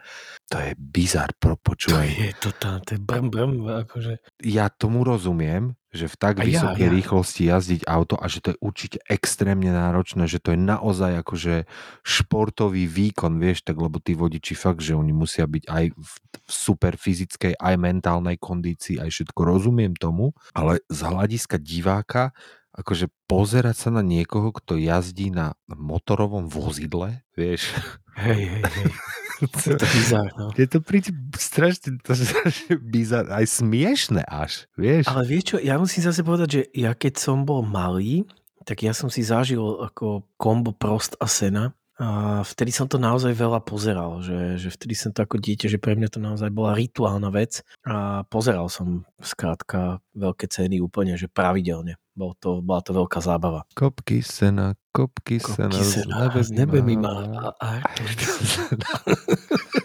To 0.55 0.63
je 0.63 0.79
bizar, 0.79 1.35
To 1.43 1.59
počúvaj. 1.59 2.07
je 2.07 2.33
to 2.39 2.55
tá, 2.55 2.79
to 2.87 2.95
je 2.95 3.01
brm, 3.03 3.27
brm, 3.35 3.67
akože. 3.83 4.23
Ja 4.47 4.71
tomu 4.71 5.03
rozumiem, 5.03 5.75
že 5.91 6.07
v 6.07 6.17
tak 6.21 6.39
A 6.39 6.47
ja, 6.47 6.55
vysokej 6.55 6.87
ja. 6.87 6.93
rýchlosti 6.93 7.43
jazdiť 7.51 7.83
auto 7.89 8.15
a 8.21 8.31
že 8.31 8.39
to 8.45 8.49
je 8.55 8.59
určite 8.63 8.99
extrémne 9.11 9.73
náročné, 9.75 10.29
že 10.31 10.39
to 10.39 10.55
je 10.55 10.61
naozaj 10.61 11.25
akože 11.25 11.67
športový 12.07 12.87
výkon, 12.87 13.41
vieš, 13.43 13.67
tak 13.67 13.81
lebo 13.81 13.99
tí 13.99 14.13
vodiči 14.15 14.55
fakt, 14.55 14.85
že 14.85 14.95
oni 14.95 15.11
musia 15.11 15.49
byť 15.49 15.65
aj 15.67 15.85
v 15.97 16.13
super 16.47 16.95
fyzickej, 16.95 17.59
aj 17.59 17.75
mentálnej 17.81 18.37
kondícii, 18.39 19.03
aj 19.03 19.11
všetko 19.11 19.41
rozumiem 19.43 19.97
tomu, 19.99 20.37
ale 20.55 20.79
z 20.87 21.01
hľadiska 21.03 21.57
diváka 21.59 22.31
akože 22.77 23.09
pozerať 23.27 23.77
sa 23.77 23.91
na 23.91 24.05
niekoho, 24.05 24.53
kto 24.53 24.77
jazdí 24.77 25.33
na 25.33 25.57
motorovom 25.67 26.53
vozidle, 26.53 27.25
vieš, 27.33 27.73
Hej, 28.17 28.49
hej, 28.49 28.65
hej. 28.65 28.91
Je 29.37 29.77
to 29.77 29.85
bizar, 29.93 30.33
no. 30.33 30.49
je 30.57 30.65
to 30.65 30.81
príde 30.81 31.13
strašne, 31.37 32.01
to 32.01 32.17
strašne 32.17 32.81
bizar, 32.81 33.29
aj 33.29 33.45
smiešne 33.45 34.25
až, 34.25 34.65
vieš. 34.81 35.13
Ale 35.13 35.29
vieš 35.29 35.53
čo, 35.53 35.57
ja 35.61 35.77
musím 35.77 36.09
zase 36.09 36.25
povedať, 36.25 36.49
že 36.49 36.63
ja 36.73 36.97
keď 36.97 37.21
som 37.21 37.45
bol 37.45 37.61
malý, 37.61 38.25
tak 38.65 38.81
ja 38.81 38.97
som 38.97 39.13
si 39.13 39.21
zažil 39.21 39.61
ako 39.61 40.25
kombo 40.41 40.73
Prost 40.73 41.21
a 41.21 41.29
Sena 41.29 41.77
a 42.01 42.41
vtedy 42.49 42.73
som 42.73 42.89
to 42.89 42.97
naozaj 42.97 43.37
veľa 43.37 43.61
pozeral, 43.61 44.25
že, 44.25 44.57
že 44.57 44.73
vtedy 44.73 44.97
som 44.97 45.13
to 45.13 45.21
ako 45.21 45.37
dieťa, 45.37 45.69
že 45.69 45.77
pre 45.77 45.93
mňa 45.93 46.17
to 46.17 46.21
naozaj 46.21 46.49
bola 46.49 46.73
rituálna 46.73 47.29
vec 47.29 47.61
a 47.85 48.25
pozeral 48.33 48.73
som 48.73 49.05
skrátka 49.21 50.01
veľké 50.17 50.49
ceny 50.49 50.81
úplne, 50.81 51.21
že 51.21 51.29
pravidelne. 51.29 52.01
Bol 52.17 52.33
to, 52.41 52.65
bola 52.65 52.81
to 52.81 52.97
veľká 52.97 53.21
zábava. 53.21 53.69
Kopky 53.77 54.25
sena, 54.25 54.73
kopky, 54.89 55.37
sena, 55.37 55.69
Kopky 55.69 55.85
Sena, 55.85 56.33
z 56.33 56.51
nebe 56.51 56.81
mi 56.81 56.97
má 56.97 57.53
a 57.61 57.85
Artur. 57.85 58.09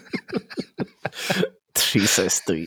Tři 1.72 2.08
sestry. 2.08 2.66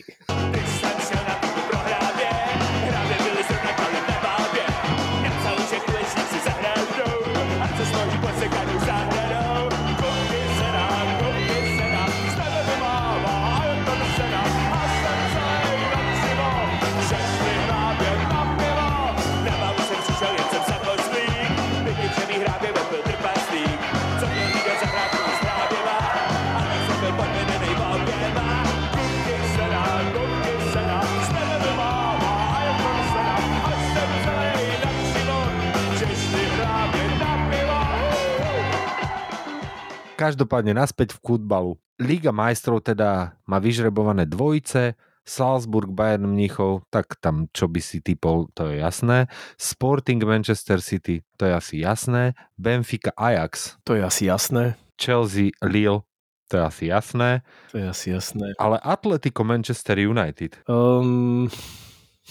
Každopádne 40.16 40.72
naspäť 40.72 41.12
v 41.12 41.20
futbalu. 41.20 41.72
Liga 42.00 42.32
majstrov 42.32 42.80
teda 42.80 43.36
má 43.44 43.60
vyžrebované 43.60 44.24
dvojice, 44.24 44.96
Salzburg, 45.26 45.90
Bayern 45.90 46.30
Mníchov, 46.30 46.86
tak 46.88 47.18
tam 47.18 47.50
čo 47.50 47.66
by 47.66 47.80
si 47.82 47.98
typol, 47.98 48.46
to 48.54 48.70
je 48.70 48.78
jasné. 48.78 49.26
Sporting 49.58 50.22
Manchester 50.22 50.78
City, 50.78 51.20
to 51.36 51.50
je 51.50 51.52
asi 51.52 51.74
jasné. 51.82 52.32
Benfica 52.54 53.10
Ajax, 53.18 53.76
To 53.84 53.98
je 53.98 54.06
asi 54.06 54.30
jasné. 54.30 54.78
Chelsea 54.96 55.52
Lille, 55.60 56.06
to 56.48 56.56
je 56.56 56.62
asi 56.62 56.84
jasné. 56.88 57.42
To 57.74 57.76
je 57.76 57.86
asi 57.90 58.06
jasné. 58.14 58.54
Ale 58.56 58.78
Atletico 58.80 59.42
Manchester 59.44 59.98
United, 59.98 60.62
Um, 60.70 61.50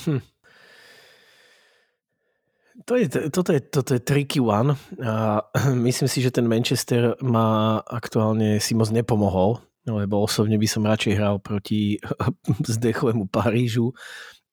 hm. 0.08 0.24
To 2.84 3.00
je, 3.00 3.08
toto, 3.32 3.56
je, 3.56 3.64
toto 3.64 3.96
je 3.96 4.04
tricky 4.04 4.44
one. 4.44 4.76
A 5.00 5.48
myslím 5.88 6.12
si, 6.12 6.20
že 6.20 6.36
ten 6.36 6.44
Manchester 6.44 7.16
má 7.24 7.80
aktuálne 7.88 8.60
si 8.60 8.76
moc 8.76 8.92
nepomohol, 8.92 9.64
lebo 9.88 10.20
osobne 10.20 10.60
by 10.60 10.68
som 10.68 10.84
radšej 10.84 11.14
hral 11.16 11.40
proti 11.40 11.96
zdechovému 12.76 13.32
Parížu 13.32 13.96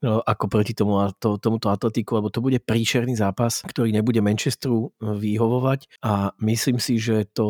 ako 0.03 0.45
proti 0.51 0.75
tomu, 0.75 0.99
to, 1.17 1.39
tomuto 1.39 1.71
atletiku, 1.71 2.19
lebo 2.19 2.29
to 2.29 2.43
bude 2.43 2.59
príšerný 2.59 3.15
zápas, 3.15 3.63
ktorý 3.63 3.95
nebude 3.95 4.19
Manchesteru 4.19 4.91
vyhovovať 4.99 6.03
a 6.03 6.35
myslím 6.43 6.83
si, 6.83 6.99
že 6.99 7.31
to, 7.31 7.49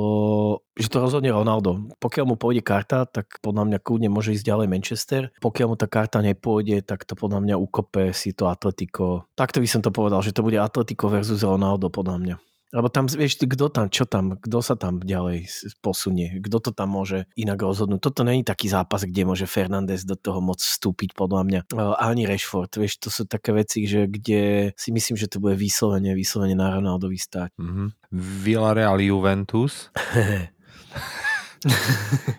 že 0.76 0.92
to 0.92 1.00
rozhodne 1.00 1.32
Ronaldo. 1.32 1.88
Pokiaľ 1.96 2.24
mu 2.28 2.36
pôjde 2.36 2.60
karta, 2.60 3.08
tak 3.08 3.40
podľa 3.40 3.68
mňa 3.72 3.78
kľudne 3.80 4.08
môže 4.12 4.36
ísť 4.36 4.44
ďalej 4.44 4.68
Manchester. 4.68 5.22
Pokiaľ 5.40 5.66
mu 5.72 5.76
tá 5.80 5.88
karta 5.88 6.20
nepôjde, 6.20 6.84
tak 6.84 7.08
to 7.08 7.16
podľa 7.16 7.40
mňa 7.40 7.56
ukope 7.56 8.12
si 8.12 8.36
to 8.36 8.48
Atletico. 8.52 9.26
Takto 9.32 9.64
by 9.64 9.68
som 9.68 9.80
to 9.80 9.88
povedal, 9.88 10.20
že 10.20 10.36
to 10.36 10.44
bude 10.44 10.60
Atletico 10.60 11.08
versus 11.08 11.40
Ronaldo 11.40 11.88
podľa 11.88 12.16
mňa. 12.20 12.36
Lebo 12.72 12.88
tam, 12.88 13.04
vieš, 13.04 13.36
kto 13.36 13.68
tam, 13.68 13.92
čo 13.92 14.08
tam, 14.08 14.40
kto 14.40 14.64
sa 14.64 14.80
tam 14.80 14.96
ďalej 14.96 15.44
posunie, 15.84 16.40
kto 16.40 16.56
to 16.56 16.70
tam 16.72 16.96
môže 16.96 17.28
inak 17.36 17.60
rozhodnúť. 17.60 18.00
Toto 18.00 18.24
není 18.24 18.48
taký 18.48 18.72
zápas, 18.72 19.04
kde 19.04 19.28
môže 19.28 19.44
Fernández 19.44 20.08
do 20.08 20.16
toho 20.16 20.40
moc 20.40 20.56
vstúpiť, 20.56 21.12
podľa 21.12 21.42
mňa. 21.44 21.60
E, 21.68 21.84
Ani 22.00 22.24
Rashford, 22.24 22.72
vieš, 22.80 22.96
to 22.96 23.12
sú 23.12 23.28
také 23.28 23.52
veci, 23.52 23.84
že 23.84 24.08
kde 24.08 24.72
si 24.72 24.88
myslím, 24.88 25.20
že 25.20 25.28
to 25.28 25.36
bude 25.36 25.60
vyslovene, 25.60 26.16
vyslovene 26.16 26.56
na 26.56 26.72
Ronaldovi 26.72 27.20
stáť. 27.20 27.52
mhm. 27.60 27.92
Villarreal 28.12 29.00
Juventus, 29.04 29.92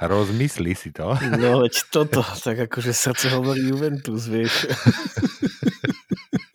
rozmysli 0.01 0.73
si 0.73 0.89
to. 0.89 1.13
No 1.37 1.61
veď 1.61 1.73
toto, 1.93 2.21
tak 2.21 2.69
akože 2.69 2.93
srdce 2.93 3.33
hovorí 3.33 3.69
Juventus, 3.69 4.25
vieš. 4.25 4.65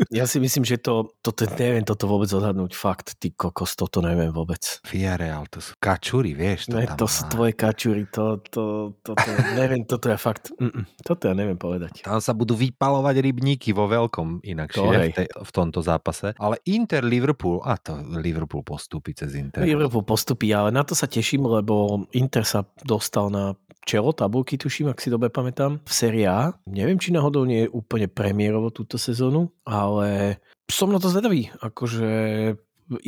Ja 0.08 0.24
si 0.24 0.40
myslím, 0.40 0.64
že 0.64 0.80
to, 0.80 1.12
toto 1.20 1.44
neviem 1.60 1.84
toto 1.84 2.08
vôbec 2.08 2.32
odhadnúť. 2.32 2.72
Fakt, 2.72 3.20
ty 3.20 3.28
kokos, 3.28 3.76
toto 3.76 4.00
neviem 4.00 4.32
vôbec. 4.32 4.80
Villarreal, 4.88 5.44
to 5.52 5.60
sú 5.60 5.76
kačury, 5.76 6.32
vieš. 6.32 6.72
To 6.72 6.80
Ne, 6.80 6.88
tam 6.88 6.96
to 6.96 7.06
sú 7.06 7.28
tvoje 7.28 7.52
kačury, 7.52 8.08
to, 8.08 8.40
to, 8.48 8.96
to, 9.04 9.12
to 9.12 9.30
neviem, 9.60 9.84
toto 9.84 10.08
ja 10.08 10.16
fakt, 10.16 10.48
mm, 10.56 11.04
toto 11.04 11.28
ja 11.28 11.34
neviem 11.36 11.60
povedať. 11.60 12.00
Tam 12.00 12.24
sa 12.24 12.32
budú 12.32 12.56
vypalovať 12.56 13.20
rybníky 13.20 13.76
vo 13.76 13.84
veľkom 13.84 14.40
inakšie 14.40 14.80
To 14.80 14.88
v, 14.88 15.12
tej, 15.12 15.28
v 15.28 15.50
tomto 15.52 15.84
zápase. 15.84 16.32
Ale 16.40 16.56
Inter 16.64 17.04
Liverpool, 17.04 17.60
a 17.60 17.76
to 17.76 18.00
Liverpool 18.16 18.64
postúpi 18.64 19.12
cez 19.12 19.36
Inter. 19.36 19.60
Liverpool 19.60 20.08
postupí, 20.08 20.48
ale 20.56 20.72
na 20.72 20.88
to 20.88 20.96
sa 20.96 21.04
teším, 21.04 21.44
lebo 21.44 22.08
Inter 22.16 22.48
sa 22.48 22.64
dostal 22.80 23.28
na 23.28 23.52
čelo 23.88 24.12
tabulky, 24.12 24.60
tuším, 24.60 24.92
ak 24.92 25.00
si 25.00 25.08
dobre 25.08 25.32
pamätám, 25.32 25.80
v 25.80 25.92
Serie 25.92 26.28
A. 26.28 26.52
Neviem, 26.68 27.00
či 27.00 27.08
náhodou 27.08 27.48
nie 27.48 27.64
je 27.64 27.72
úplne 27.72 28.04
premiérovo 28.04 28.68
túto 28.68 29.00
sezónu, 29.00 29.48
ale 29.64 30.36
som 30.68 30.92
na 30.92 31.00
to 31.00 31.08
zvedavý. 31.08 31.48
Akože 31.64 32.08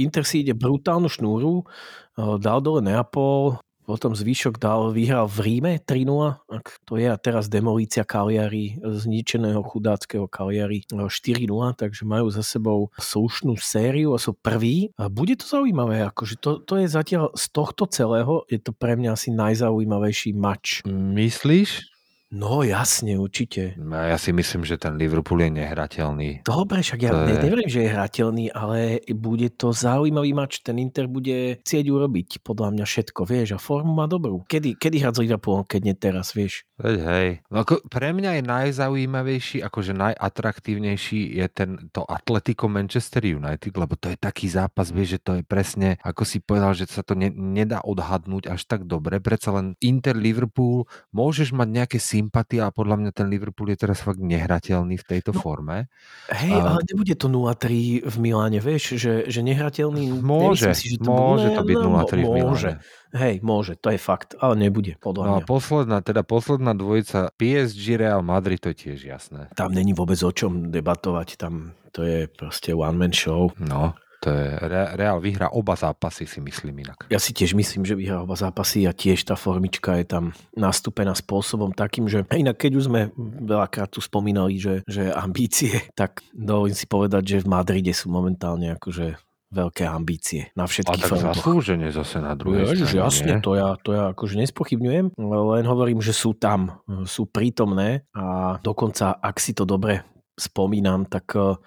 Inter 0.00 0.24
si 0.24 0.40
ide 0.40 0.56
brutálnu 0.56 1.12
šnúru, 1.12 1.68
eh, 2.16 2.36
dal 2.40 2.64
dole 2.64 2.80
Neapol, 2.80 3.60
potom 3.90 4.14
zvyšok 4.14 4.62
dal, 4.62 4.94
vyhral 4.94 5.26
v 5.26 5.38
Ríme 5.42 5.72
3-0, 5.82 6.06
ak 6.46 6.78
to 6.86 6.94
je 6.94 7.10
a 7.10 7.18
teraz 7.18 7.50
demolícia 7.50 8.06
Cagliari, 8.06 8.78
zničeného 8.78 9.58
chudáckého 9.66 10.30
Cagliari 10.30 10.86
eh, 10.86 11.10
4-0, 11.10 11.50
takže 11.74 12.06
majú 12.06 12.30
za 12.30 12.46
sebou 12.46 12.94
slušnú 12.94 13.58
sériu 13.58 14.14
a 14.14 14.22
sú 14.22 14.38
prví. 14.38 14.94
A 14.94 15.10
bude 15.10 15.34
to 15.34 15.50
zaujímavé, 15.50 16.06
akože 16.06 16.38
to, 16.38 16.62
to 16.62 16.78
je 16.78 16.86
zatiaľ 16.86 17.34
z 17.34 17.44
tohto 17.50 17.90
celého, 17.90 18.46
je 18.46 18.62
to 18.62 18.70
pre 18.70 18.94
mňa 18.94 19.18
asi 19.18 19.34
najzaujímavejší 19.34 20.30
mač. 20.38 20.86
Myslíš? 20.86 21.89
No 22.30 22.62
jasne, 22.62 23.18
určite. 23.18 23.74
No, 23.74 23.98
Ja 23.98 24.14
si 24.14 24.30
myslím, 24.30 24.62
že 24.62 24.78
ten 24.78 24.94
Liverpool 24.94 25.42
je 25.42 25.50
nehrateľný. 25.50 26.46
Dobre, 26.46 26.78
však 26.78 27.00
ja 27.02 27.10
To 27.10 27.26
je- 27.26 27.42
neverím, 27.42 27.66
že 27.66 27.82
je 27.82 27.90
hrateľný, 27.90 28.44
ale 28.54 29.02
bude 29.10 29.50
to 29.50 29.74
zaujímavý 29.74 30.30
mač. 30.30 30.62
Ten 30.62 30.78
Inter 30.78 31.10
bude 31.10 31.58
chcieť 31.58 31.90
urobiť 31.90 32.46
podľa 32.46 32.70
mňa 32.70 32.84
všetko, 32.86 33.26
vieš, 33.26 33.48
a 33.54 33.58
formu 33.58 33.90
má 33.98 34.06
dobrú. 34.06 34.46
Kedy, 34.46 34.78
kedy 34.78 35.02
hrať 35.02 35.14
s 35.18 35.22
Liverpoolom, 35.26 35.66
keď 35.66 35.80
nie 35.82 35.94
teraz, 35.98 36.30
vieš? 36.30 36.62
Veď 36.78 36.96
hej. 37.02 37.28
No 37.50 37.66
ako 37.66 37.82
pre 37.90 38.14
mňa 38.14 38.38
je 38.38 38.42
najzaujímavejší, 38.46 39.58
akože 39.66 39.92
najatraktívnejší 39.92 41.34
je 41.34 41.46
ten, 41.50 41.70
to 41.90 42.06
Atletico 42.06 42.70
Manchester 42.70 43.26
United, 43.26 43.74
lebo 43.74 43.98
to 43.98 44.06
je 44.06 44.16
taký 44.16 44.46
zápas, 44.46 44.94
vieš, 44.94 45.18
že 45.18 45.20
to 45.20 45.32
je 45.36 45.44
presne, 45.44 45.98
ako 46.06 46.22
si 46.22 46.38
povedal, 46.38 46.78
že 46.78 46.86
sa 46.86 47.02
to 47.02 47.18
ne, 47.18 47.28
nedá 47.34 47.82
odhadnúť 47.82 48.48
až 48.48 48.64
tak 48.64 48.86
dobre. 48.86 49.18
Predsa 49.18 49.50
len 49.50 49.74
Inter 49.82 50.14
Liverpool, 50.14 50.86
môžeš 51.10 51.52
mať 51.52 51.68
nejaké 51.68 51.98
sympatie 52.20 52.60
a 52.60 52.68
podľa 52.68 53.00
mňa 53.00 53.10
ten 53.16 53.26
Liverpool 53.26 53.72
je 53.72 53.80
teraz 53.80 54.04
fakt 54.04 54.20
nehrateľný 54.20 55.00
v 55.00 55.04
tejto 55.08 55.32
No, 55.32 55.40
forme. 55.40 55.88
Hej, 56.28 56.52
A- 56.52 56.76
ale 56.76 56.80
nebude 56.84 57.16
to 57.16 57.32
0-3 57.32 58.04
v 58.04 58.16
Miláne, 58.20 58.60
vieš, 58.60 59.00
že, 59.00 59.24
že 59.26 59.40
nehrateľný... 59.40 60.20
Môže, 60.20 60.76
si, 60.76 60.92
že 60.92 61.00
to 61.00 61.08
môže 61.08 61.48
bude, 61.48 61.56
to 61.56 61.62
byť 61.64 61.76
no, 61.80 61.88
0-3 61.96 62.20
v 62.20 62.28
Môže, 62.28 62.36
Miláne. 62.36 62.72
hej, 63.16 63.34
môže, 63.40 63.72
to 63.80 63.88
je 63.88 63.98
fakt, 63.98 64.36
ale 64.36 64.54
nebude, 64.60 64.94
podľa 65.00 65.22
No 65.24 65.32
a 65.38 65.42
posledná, 65.42 66.04
teda 66.04 66.20
posledná 66.20 66.76
dvojica 66.76 67.32
PSG 67.34 67.96
Real 67.96 68.20
Madrid, 68.20 68.60
to 68.60 68.70
je 68.70 68.78
tiež 68.92 69.00
jasné. 69.00 69.48
Tam 69.56 69.72
není 69.72 69.96
vôbec 69.96 70.20
o 70.20 70.30
čom 70.30 70.68
debatovať, 70.68 71.40
tam 71.40 71.72
to 71.90 72.04
je 72.06 72.28
proste 72.30 72.70
one-man 72.76 73.10
show. 73.10 73.50
No, 73.58 73.96
to 74.20 74.28
je, 74.30 74.46
Re- 74.60 74.92
Real 75.00 75.16
vyhrá 75.18 75.48
oba 75.50 75.72
zápasy, 75.72 76.28
si 76.28 76.38
myslím 76.44 76.84
inak. 76.84 77.08
Ja 77.08 77.16
si 77.16 77.32
tiež 77.32 77.56
myslím, 77.56 77.88
že 77.88 77.96
vyhrá 77.96 78.20
oba 78.20 78.36
zápasy 78.36 78.84
a 78.84 78.92
tiež 78.92 79.24
tá 79.24 79.34
formička 79.34 79.96
je 79.96 80.06
tam 80.06 80.24
nastúpená 80.52 81.16
spôsobom 81.16 81.72
takým, 81.72 82.04
že 82.04 82.28
a 82.28 82.36
inak 82.36 82.60
keď 82.60 82.72
už 82.76 82.84
sme 82.92 83.00
veľakrát 83.42 83.88
tu 83.88 84.04
spomínali, 84.04 84.60
že, 84.60 84.84
že 84.84 85.08
ambície, 85.08 85.72
tak 86.00 86.20
dovolím 86.36 86.76
si 86.76 86.84
povedať, 86.84 87.22
že 87.24 87.36
v 87.42 87.48
Madride 87.48 87.96
sú 87.96 88.12
momentálne 88.12 88.76
akože 88.76 89.16
veľké 89.50 89.82
ambície 89.82 90.46
na 90.54 90.62
A 90.62 90.70
všetkých 90.70 91.02
tak 91.02 91.10
frontoch. 91.10 91.42
zaslúžene 91.42 91.90
zase 91.90 92.22
na 92.22 92.38
druhej 92.38 92.70
Ježiš, 92.70 92.94
strane, 92.94 93.02
jasne, 93.02 93.32
nie? 93.34 93.42
to 93.42 93.52
ja, 93.58 93.74
to 93.82 93.90
ja 93.90 94.04
akože 94.14 94.38
nespochybňujem, 94.46 95.06
len 95.18 95.64
hovorím, 95.66 95.98
že 95.98 96.14
sú 96.14 96.38
tam, 96.38 96.78
sú 97.02 97.26
prítomné 97.26 98.06
a 98.14 98.54
dokonca, 98.62 99.18
ak 99.18 99.42
si 99.42 99.50
to 99.50 99.66
dobre 99.66 100.06
spomínam, 100.38 101.10
tak 101.10 101.34
eh, 101.34 101.58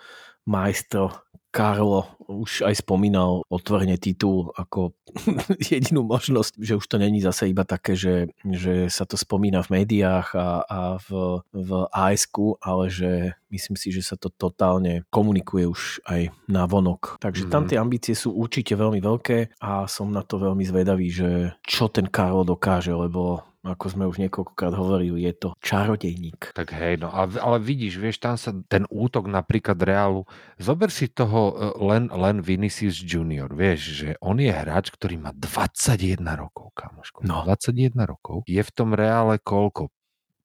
maestro 0.48 1.12
Karlo 1.54 2.10
už 2.26 2.66
aj 2.66 2.82
spomínal 2.82 3.46
otvorene 3.46 4.02
titul 4.02 4.50
ako 4.58 4.98
jedinú 5.72 6.02
možnosť, 6.02 6.58
že 6.58 6.74
už 6.82 6.86
to 6.89 6.98
není 6.98 7.22
zase 7.22 7.54
iba 7.54 7.62
také, 7.62 7.94
že, 7.94 8.34
že 8.42 8.89
sa 8.89 9.06
to 9.06 9.13
spomína 9.13 9.62
v 9.62 9.86
médiách 9.86 10.34
a, 10.34 10.50
a 10.66 10.80
v, 10.98 11.10
v 11.54 11.70
ASK, 11.94 12.58
ale 12.58 12.89
že 12.89 13.12
myslím 13.54 13.78
si, 13.78 13.94
že 13.94 14.02
sa 14.02 14.18
to 14.18 14.34
totálne 14.34 15.06
komunikuje 15.13 15.70
už 15.70 16.02
aj 16.10 16.34
na 16.50 16.66
vonok. 16.66 17.22
Takže 17.22 17.46
tam 17.54 17.63
Mhm. 17.63 17.70
tie 17.70 17.78
ambície 17.78 18.16
sú 18.18 18.34
určite 18.34 18.74
veľmi 18.74 18.98
veľké 18.98 19.62
a 19.62 19.86
som 19.86 20.10
na 20.10 20.26
to 20.26 20.42
veľmi 20.42 20.66
zvedavý, 20.66 21.08
že 21.13 21.54
čo 21.62 21.86
ten 21.88 22.10
Karlo 22.10 22.42
dokáže, 22.44 22.92
lebo 22.92 23.46
ako 23.63 23.86
sme 23.88 24.04
už 24.12 24.19
niekoľkokrát 24.28 24.76
hovorili, 24.76 25.23
je 25.23 25.34
to 25.39 25.49
čarodejník. 25.63 26.52
Tak 26.52 26.76
hej, 26.76 26.99
no 26.99 27.08
ale, 27.08 27.39
ale 27.39 27.58
vidíš, 27.63 27.95
vieš, 27.95 28.19
tam 28.19 28.36
sa 28.36 28.52
ten 28.67 28.84
útok 28.91 29.32
napríklad 29.32 29.80
Realu, 29.80 30.28
zober 30.60 30.91
si 30.91 31.08
toho 31.08 31.41
e, 31.52 31.54
len, 31.80 32.12
len 32.12 32.43
Vinicius 32.43 32.99
Junior, 32.99 33.47
vieš, 33.56 34.04
že 34.04 34.10
on 34.19 34.43
je 34.43 34.52
hráč, 34.52 34.91
ktorý 34.91 35.15
má 35.15 35.32
21 35.32 36.19
rokov, 36.36 36.76
kamoško. 36.76 37.23
No. 37.23 37.47
21 37.47 37.95
rokov. 38.04 38.43
Je 38.43 38.60
v 38.60 38.71
tom 38.76 38.91
Reále 38.91 39.39
koľko? 39.39 39.88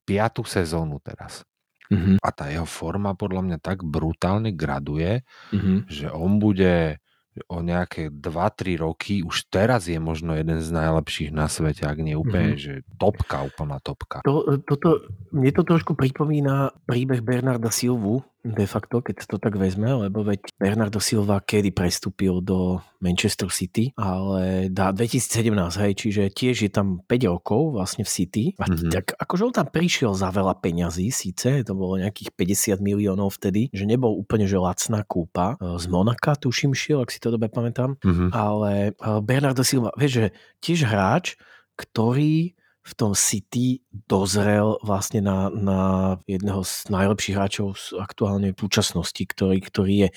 Piatú 0.07 0.47
sezónu 0.47 1.03
teraz. 1.03 1.43
Mhm. 1.91 2.23
A 2.23 2.29
tá 2.31 2.49
jeho 2.53 2.69
forma 2.69 3.17
podľa 3.19 3.43
mňa 3.45 3.59
tak 3.59 3.83
brutálne 3.83 4.53
graduje, 4.55 5.25
Mhm. 5.51 5.91
že 5.91 6.07
on 6.13 6.39
bude 6.39 7.03
o 7.47 7.63
nejaké 7.63 8.11
2-3 8.11 8.75
roky, 8.75 9.23
už 9.23 9.47
teraz 9.47 9.87
je 9.87 9.97
možno 9.97 10.35
jeden 10.35 10.59
z 10.59 10.75
najlepších 10.75 11.31
na 11.31 11.47
svete, 11.47 11.87
ak 11.87 11.99
nie 12.03 12.19
úplne, 12.19 12.55
Mhm. 12.55 12.59
že 12.59 12.73
topka, 12.99 13.47
úplná 13.47 13.79
topka. 13.79 14.27
To, 14.27 14.59
toto, 14.67 15.07
mne 15.31 15.51
to 15.55 15.63
trošku 15.63 15.95
pripomína 15.95 16.75
príbeh 16.85 17.23
Bernarda 17.23 17.71
Silvu, 17.71 18.25
de 18.49 18.65
facto, 18.65 19.05
keď 19.05 19.17
to 19.25 19.37
tak 19.37 19.55
vezme, 19.55 20.09
lebo 20.09 20.25
veď 20.25 20.41
Bernardo 20.57 20.99
Silva 20.99 21.39
kedy 21.39 21.71
prestúpil 21.71 22.41
do 22.41 22.81
Manchester 22.99 23.47
City, 23.49 23.93
ale 23.95 24.67
dá 24.69 24.91
2017, 24.91 25.53
hej, 25.79 25.93
čiže 25.95 26.23
tiež 26.33 26.57
je 26.65 26.71
tam 26.73 27.05
5 27.05 27.29
rokov 27.29 27.77
vlastne 27.77 28.03
v 28.03 28.11
City. 28.11 28.45
A 28.59 28.67
Mhm. 28.67 28.91
tak 28.91 29.13
akože 29.15 29.43
on 29.45 29.55
tam 29.55 29.69
prišiel 29.69 30.17
za 30.17 30.33
veľa 30.33 30.59
peňazí, 30.59 31.13
síce, 31.13 31.63
to 31.63 31.73
bolo 31.73 32.01
nejakých 32.01 32.33
50 32.35 32.81
miliónov 32.81 33.37
vtedy, 33.37 33.71
že 33.71 33.85
nebol 33.85 34.13
úplne 34.13 34.49
že 34.49 34.57
lacná 34.57 35.05
kúpa. 35.05 35.55
Z 35.61 35.87
Monaka, 35.87 36.35
tuším, 36.35 36.73
šiel, 36.73 37.05
ak 37.05 37.13
si 37.13 37.21
to 37.21 37.31
dobre 37.31 37.47
pamätám 37.47 37.95
Mhm. 38.03 38.33
ale 38.33 38.73
eh, 38.91 39.21
Bernardo 39.21 39.63
Silva, 39.63 39.93
vieš, 39.95 40.13
že 40.13 40.27
tiež 40.59 40.89
hráč, 40.89 41.37
ktorý 41.77 42.59
v 42.89 42.95
tom 42.97 43.13
City 43.13 43.85
dozrel 44.09 44.81
vlastne 44.81 45.21
na, 45.21 45.53
na 45.53 45.81
jedného 46.25 46.65
z 46.65 46.89
najlepších 46.89 47.37
hráčov 47.37 47.77
z 47.77 48.01
aktuálnej 48.01 48.57
súčasnosti, 48.57 49.21
ktorý, 49.21 49.61
ktorý 49.61 49.95
je. 50.07 50.11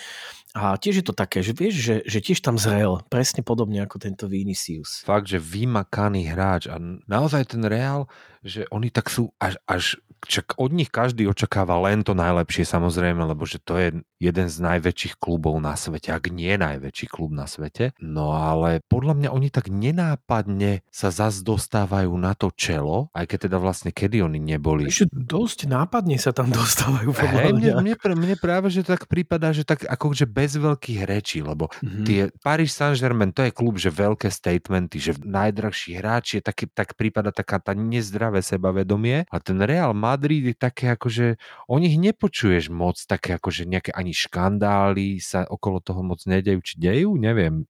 A 0.55 0.75
tiež 0.79 1.03
je 1.03 1.05
to 1.05 1.15
také, 1.15 1.43
že 1.43 1.51
vieš, 1.51 1.75
že, 1.79 1.95
že 2.07 2.19
tiež 2.23 2.39
tam 2.39 2.55
zrel, 2.55 3.03
presne 3.11 3.43
podobne 3.43 3.83
ako 3.83 3.99
tento 3.99 4.31
Vinicius. 4.31 5.03
Fakt, 5.03 5.27
že 5.27 5.39
vymakaný 5.39 6.31
hráč 6.31 6.71
a 6.71 6.79
naozaj 7.07 7.55
ten 7.55 7.63
Real, 7.67 8.07
že 8.43 8.63
oni 8.71 8.87
tak 8.87 9.11
sú 9.11 9.31
až, 9.39 9.59
až 9.67 9.99
čak 10.23 10.57
od 10.57 10.71
nich 10.71 10.89
každý 10.89 11.25
očakáva 11.25 11.77
len 11.81 12.05
to 12.05 12.13
najlepšie 12.13 12.63
samozrejme, 12.63 13.21
lebo 13.23 13.45
že 13.45 13.57
to 13.57 13.77
je 13.77 13.87
jeden 14.21 14.47
z 14.47 14.57
najväčších 14.61 15.17
klubov 15.17 15.57
na 15.57 15.73
svete, 15.73 16.13
ak 16.13 16.29
nie 16.29 16.53
najväčší 16.53 17.09
klub 17.09 17.33
na 17.33 17.49
svete. 17.49 17.97
No 17.97 18.37
ale 18.37 18.85
podľa 18.85 19.17
mňa 19.17 19.29
oni 19.33 19.49
tak 19.49 19.73
nenápadne 20.11 20.85
sa 20.93 21.09
zas 21.09 21.41
dostávajú 21.41 22.13
na 22.17 22.37
to 22.37 22.53
čelo, 22.53 23.09
aj 23.17 23.25
keď 23.25 23.49
teda 23.49 23.57
vlastne 23.57 23.89
kedy 23.89 24.21
oni 24.21 24.37
neboli. 24.37 24.89
Ešte 24.89 25.09
dosť 25.09 25.65
nápadne 25.65 26.21
sa 26.21 26.35
tam 26.35 26.53
dostávajú. 26.53 27.13
Hej, 27.17 27.53
mne, 27.57 27.71
mne, 27.81 27.95
mne 27.97 28.35
práve, 28.37 28.69
že 28.69 28.85
tak 28.85 29.09
prípada, 29.09 29.49
že 29.55 29.65
tak 29.65 29.85
akože 29.85 30.29
bez 30.29 30.57
veľkých 30.57 31.01
rečí, 31.05 31.41
lebo 31.41 31.73
Mhm. 31.81 32.03
tie 32.05 32.21
Paris 32.43 32.73
Saint-Germain, 32.77 33.33
to 33.33 33.41
je 33.41 33.51
klub, 33.53 33.81
že 33.81 33.89
veľké 33.89 34.29
statementy, 34.29 35.01
že 35.01 35.17
najdrahší 35.17 35.97
hráč 35.97 36.37
je 36.37 36.41
taký, 36.43 36.69
tak 36.69 36.93
prípada 36.93 37.33
taká 37.33 37.57
tá 37.57 37.73
nezdravé 37.73 38.43
sebavedomie 38.45 39.25
a 39.29 39.37
ten 39.41 39.57
Real 39.61 39.93
Madrid 40.11 40.51
je 40.51 40.55
také 40.55 40.91
akože, 40.91 41.39
o 41.71 41.75
nich 41.79 41.95
nepočuješ 41.95 42.67
moc 42.67 42.99
také 43.07 43.39
akože 43.39 43.63
nejaké 43.63 43.95
ani 43.95 44.11
škandály 44.11 45.23
sa 45.23 45.47
okolo 45.47 45.79
toho 45.79 46.03
moc 46.03 46.19
nedejú, 46.27 46.59
či 46.59 46.75
dejú, 46.77 47.15
neviem. 47.15 47.63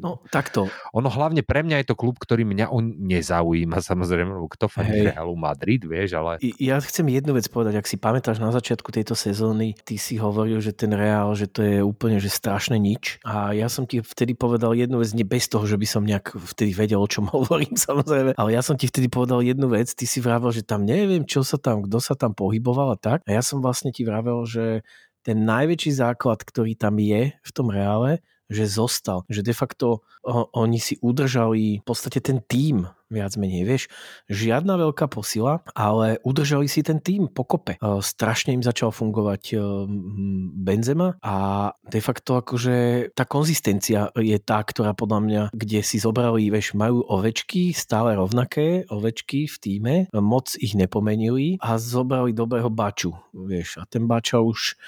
No 0.00 0.24
takto, 0.32 0.72
Ono 0.96 1.08
hlavne 1.08 1.44
pre 1.44 1.64
mňa 1.64 1.82
je 1.82 1.86
to 1.92 1.96
klub, 1.96 2.16
ktorý 2.16 2.44
mňa 2.48 2.72
on 2.72 2.96
nezaujíma 3.08 3.78
samozrejme, 3.90 4.32
lebo 4.32 4.48
kto 4.48 4.66
fandí. 4.68 5.08
Realu 5.12 5.36
Madrid, 5.36 5.84
vieš, 5.84 6.16
ale 6.16 6.40
Ja 6.60 6.80
chcem 6.80 7.08
jednu 7.12 7.36
vec 7.36 7.46
povedať, 7.48 7.80
ak 7.80 7.86
si 7.88 7.96
pamätáš 8.00 8.38
na 8.40 8.54
začiatku 8.54 8.88
tejto 8.92 9.12
sezóny, 9.12 9.76
ty 9.84 9.96
si 10.00 10.16
hovoril, 10.16 10.60
že 10.62 10.72
ten 10.72 10.92
Reál, 10.92 11.32
že 11.34 11.48
to 11.48 11.60
je 11.64 11.78
úplne 11.82 12.22
že 12.22 12.28
strašné 12.30 12.76
nič. 12.78 13.18
A 13.26 13.56
ja 13.56 13.66
som 13.66 13.88
ti 13.88 14.00
vtedy 14.00 14.36
povedal 14.36 14.76
jednu 14.76 15.00
vec, 15.00 15.10
nie 15.16 15.26
bez 15.26 15.48
toho, 15.48 15.64
že 15.66 15.76
by 15.76 15.86
som 15.88 16.02
nejak 16.06 16.36
vtedy 16.36 16.72
vedel, 16.76 17.02
o 17.02 17.08
čom 17.08 17.28
hovorím 17.34 17.74
samozrejme, 17.74 18.38
ale 18.38 18.50
ja 18.54 18.62
som 18.62 18.78
ti 18.78 18.86
vtedy 18.86 19.08
povedal 19.10 19.42
jednu 19.42 19.68
vec, 19.72 19.92
ty 19.92 20.04
si 20.06 20.22
vravel, 20.22 20.52
že 20.54 20.62
tam 20.62 20.86
neviem, 20.86 21.26
čo 21.26 21.42
sa 21.42 21.58
tam, 21.58 21.81
kto 21.84 21.98
sa 21.98 22.14
tam 22.14 22.32
pohyboval 22.32 22.94
a 22.94 22.98
tak. 22.98 23.22
A 23.26 23.34
ja 23.34 23.42
som 23.44 23.60
vlastne 23.60 23.90
ti 23.90 24.06
vravel, 24.06 24.46
že 24.46 24.86
ten 25.22 25.46
najväčší 25.46 25.92
základ, 25.94 26.42
ktorý 26.42 26.74
tam 26.74 26.98
je 26.98 27.30
v 27.34 27.50
tom 27.54 27.70
Reále, 27.70 28.22
že 28.50 28.64
zostal. 28.66 29.24
Že 29.30 29.42
de 29.42 29.54
facto 29.54 29.86
o, 30.22 30.48
oni 30.54 30.78
si 30.78 30.98
udržali 30.98 31.82
v 31.82 31.84
podstate 31.84 32.22
ten 32.22 32.42
tím, 32.44 32.88
viac 33.12 33.36
menej, 33.36 33.68
vieš. 33.68 33.82
Žiadna 34.32 34.80
veľká 34.88 35.04
posila, 35.12 35.60
ale 35.76 36.16
udržali 36.24 36.64
si 36.64 36.80
ten 36.80 36.96
tím 36.96 37.28
pokope. 37.28 37.76
E, 37.76 37.80
strašne 38.00 38.56
im 38.56 38.64
začal 38.64 38.88
fungovať 38.88 39.42
e, 39.52 39.56
Benzema 40.64 41.20
a 41.20 41.36
de 41.84 42.00
facto 42.00 42.40
akože 42.40 43.12
tá 43.12 43.28
konzistencia 43.28 44.08
je 44.16 44.40
tá, 44.40 44.64
ktorá 44.64 44.96
podľa 44.96 45.20
mňa, 45.20 45.42
kde 45.52 45.84
si 45.84 46.00
zobrali, 46.00 46.48
vieš, 46.48 46.72
majú 46.72 47.04
ovečky, 47.04 47.76
stále 47.76 48.16
rovnaké 48.16 48.88
ovečky 48.88 49.44
v 49.44 49.56
týme, 49.60 49.94
moc 50.16 50.56
ich 50.56 50.72
nepomenili 50.72 51.60
a 51.60 51.76
zobrali 51.76 52.32
dobrého 52.32 52.72
baču, 52.72 53.12
vieš. 53.36 53.76
A 53.76 53.84
ten 53.84 54.08
bača 54.08 54.40
už 54.40 54.80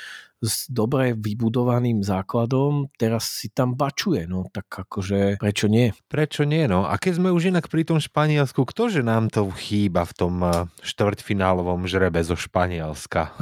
s 0.45 0.69
dobre 0.69 1.17
vybudovaným 1.17 2.05
základom, 2.05 2.93
teraz 3.01 3.41
si 3.41 3.49
tam 3.49 3.73
bačuje, 3.73 4.29
no 4.29 4.45
tak 4.53 4.69
akože 4.85 5.41
prečo 5.41 5.67
nie? 5.67 5.97
Prečo 6.07 6.45
nie, 6.45 6.69
no? 6.69 6.85
A 6.85 7.01
keď 7.01 7.25
sme 7.25 7.33
už 7.33 7.49
inak 7.49 7.73
pri 7.73 7.89
tom 7.89 7.99
Španielsku, 7.99 8.61
ktože 8.69 9.01
nám 9.01 9.33
to 9.33 9.49
chýba 9.57 10.05
v 10.05 10.13
tom 10.13 10.35
eh, 10.45 10.69
štvrťfinálovom 10.85 11.89
žrebe 11.89 12.21
zo 12.21 12.37
Španielska? 12.37 13.33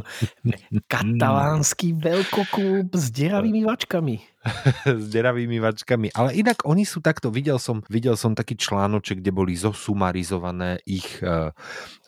Katalánsky 0.92 1.92
veľkoklub 1.92 2.96
s 2.96 3.06
deravými 3.12 3.68
vačkami. 3.68 4.32
s 5.02 5.06
deravými 5.12 5.62
vačkami. 5.62 6.10
Ale 6.16 6.34
inak 6.34 6.66
oni 6.66 6.82
sú 6.82 6.98
takto, 6.98 7.30
videl 7.30 7.62
som, 7.62 7.84
videl 7.86 8.18
som 8.18 8.34
taký 8.34 8.58
článoček, 8.58 9.22
kde 9.22 9.30
boli 9.30 9.54
zosumarizované 9.54 10.82
ich 10.88 11.22
eh, 11.22 11.54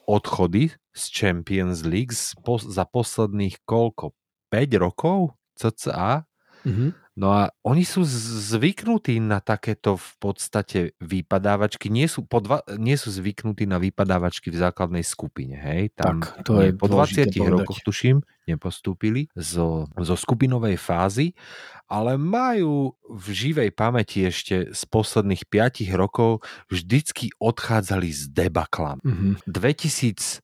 odchody 0.06 0.72
z 0.94 1.02
Champions 1.10 1.82
League 1.82 2.14
za 2.14 2.84
posledných 2.84 3.62
koľko? 3.64 4.14
5 4.52 4.78
rokov? 4.78 5.34
cca? 5.54 6.26
Mhm. 6.66 7.03
No 7.14 7.30
a 7.30 7.54
oni 7.62 7.86
sú 7.86 8.02
z- 8.02 8.18
zvyknutí 8.50 9.22
na 9.22 9.38
takéto 9.38 9.94
v 9.94 10.12
podstate 10.18 10.78
vypadávačky, 10.98 11.86
nie 11.86 12.10
sú, 12.10 12.26
po 12.26 12.42
dva, 12.42 12.58
nie 12.74 12.98
sú 12.98 13.06
zvyknutí 13.08 13.70
na 13.70 13.78
vypadávačky 13.78 14.50
v 14.50 14.58
základnej 14.58 15.06
skupine, 15.06 15.54
hej? 15.54 15.94
Tam 15.94 16.18
Tak, 16.18 16.42
to 16.42 16.58
je 16.58 16.74
po 16.74 16.90
dôležité 16.90 17.30
20 17.30 17.38
povedať. 17.38 17.54
rokoch, 17.54 17.78
tuším, 17.86 18.16
nepostúpili 18.44 19.30
zo, 19.32 19.86
zo 19.94 20.14
skupinovej 20.18 20.74
fázy, 20.74 21.38
ale 21.86 22.18
majú 22.18 22.98
v 23.06 23.26
živej 23.30 23.70
pamäti 23.70 24.26
ešte 24.26 24.74
z 24.74 24.82
posledných 24.84 25.46
5 25.46 25.94
rokov 25.94 26.42
vždycky 26.66 27.30
odchádzali 27.38 28.10
s 28.10 28.26
debaklami. 28.26 28.98
Mhm. 29.06 29.46
2017 29.46 30.42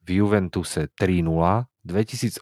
v 0.00 0.08
Juventuse 0.10 0.88
3-0, 0.96 1.68
2018 1.84 2.40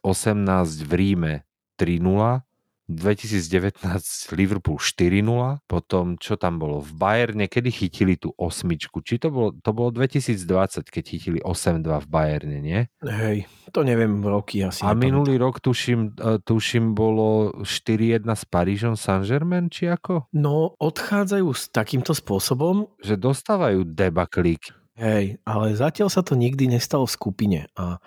v 0.83 0.93
Ríme 0.95 1.35
3-0, 1.75 2.47
2019 2.90 3.87
Liverpool 4.35 4.79
4-0, 4.79 5.62
potom 5.71 6.18
čo 6.18 6.35
tam 6.35 6.59
bolo 6.59 6.83
v 6.83 6.90
Bayerne, 6.99 7.47
kedy 7.47 7.71
chytili 7.71 8.14
tú 8.18 8.35
osmičku, 8.35 9.01
či 9.07 9.23
to 9.23 9.31
bolo, 9.31 9.55
to 9.55 9.71
bolo 9.71 9.95
2020, 9.95 10.90
keď 10.90 11.05
chytili 11.07 11.38
8-2 11.38 11.83
v 12.03 12.07
Bayerne, 12.11 12.59
nie? 12.59 12.81
Hej, 13.07 13.47
to 13.71 13.87
neviem, 13.87 14.18
roky 14.23 14.66
asi. 14.66 14.83
A 14.83 14.92
minulý 14.99 15.38
rok 15.38 15.62
tuším, 15.62 16.18
e, 16.18 16.42
tuším 16.42 16.92
bolo 16.99 17.62
4-1 17.62 18.27
s 18.27 18.45
Parížom 18.51 18.95
Saint-Germain, 18.99 19.71
či 19.71 19.87
ako? 19.87 20.27
No, 20.35 20.75
odchádzajú 20.83 21.49
s 21.55 21.71
takýmto 21.71 22.12
spôsobom, 22.12 22.90
Že 23.03 23.14
dostávajú 23.18 23.81
debaklík. 23.87 24.82
Hej, 24.96 25.40
ale 25.44 25.66
zatiaľ 25.76 26.09
sa 26.12 26.22
to 26.24 26.37
nikdy 26.37 26.68
nestalo 26.68 27.09
v 27.09 27.16
skupine. 27.16 27.61
A 27.78 28.00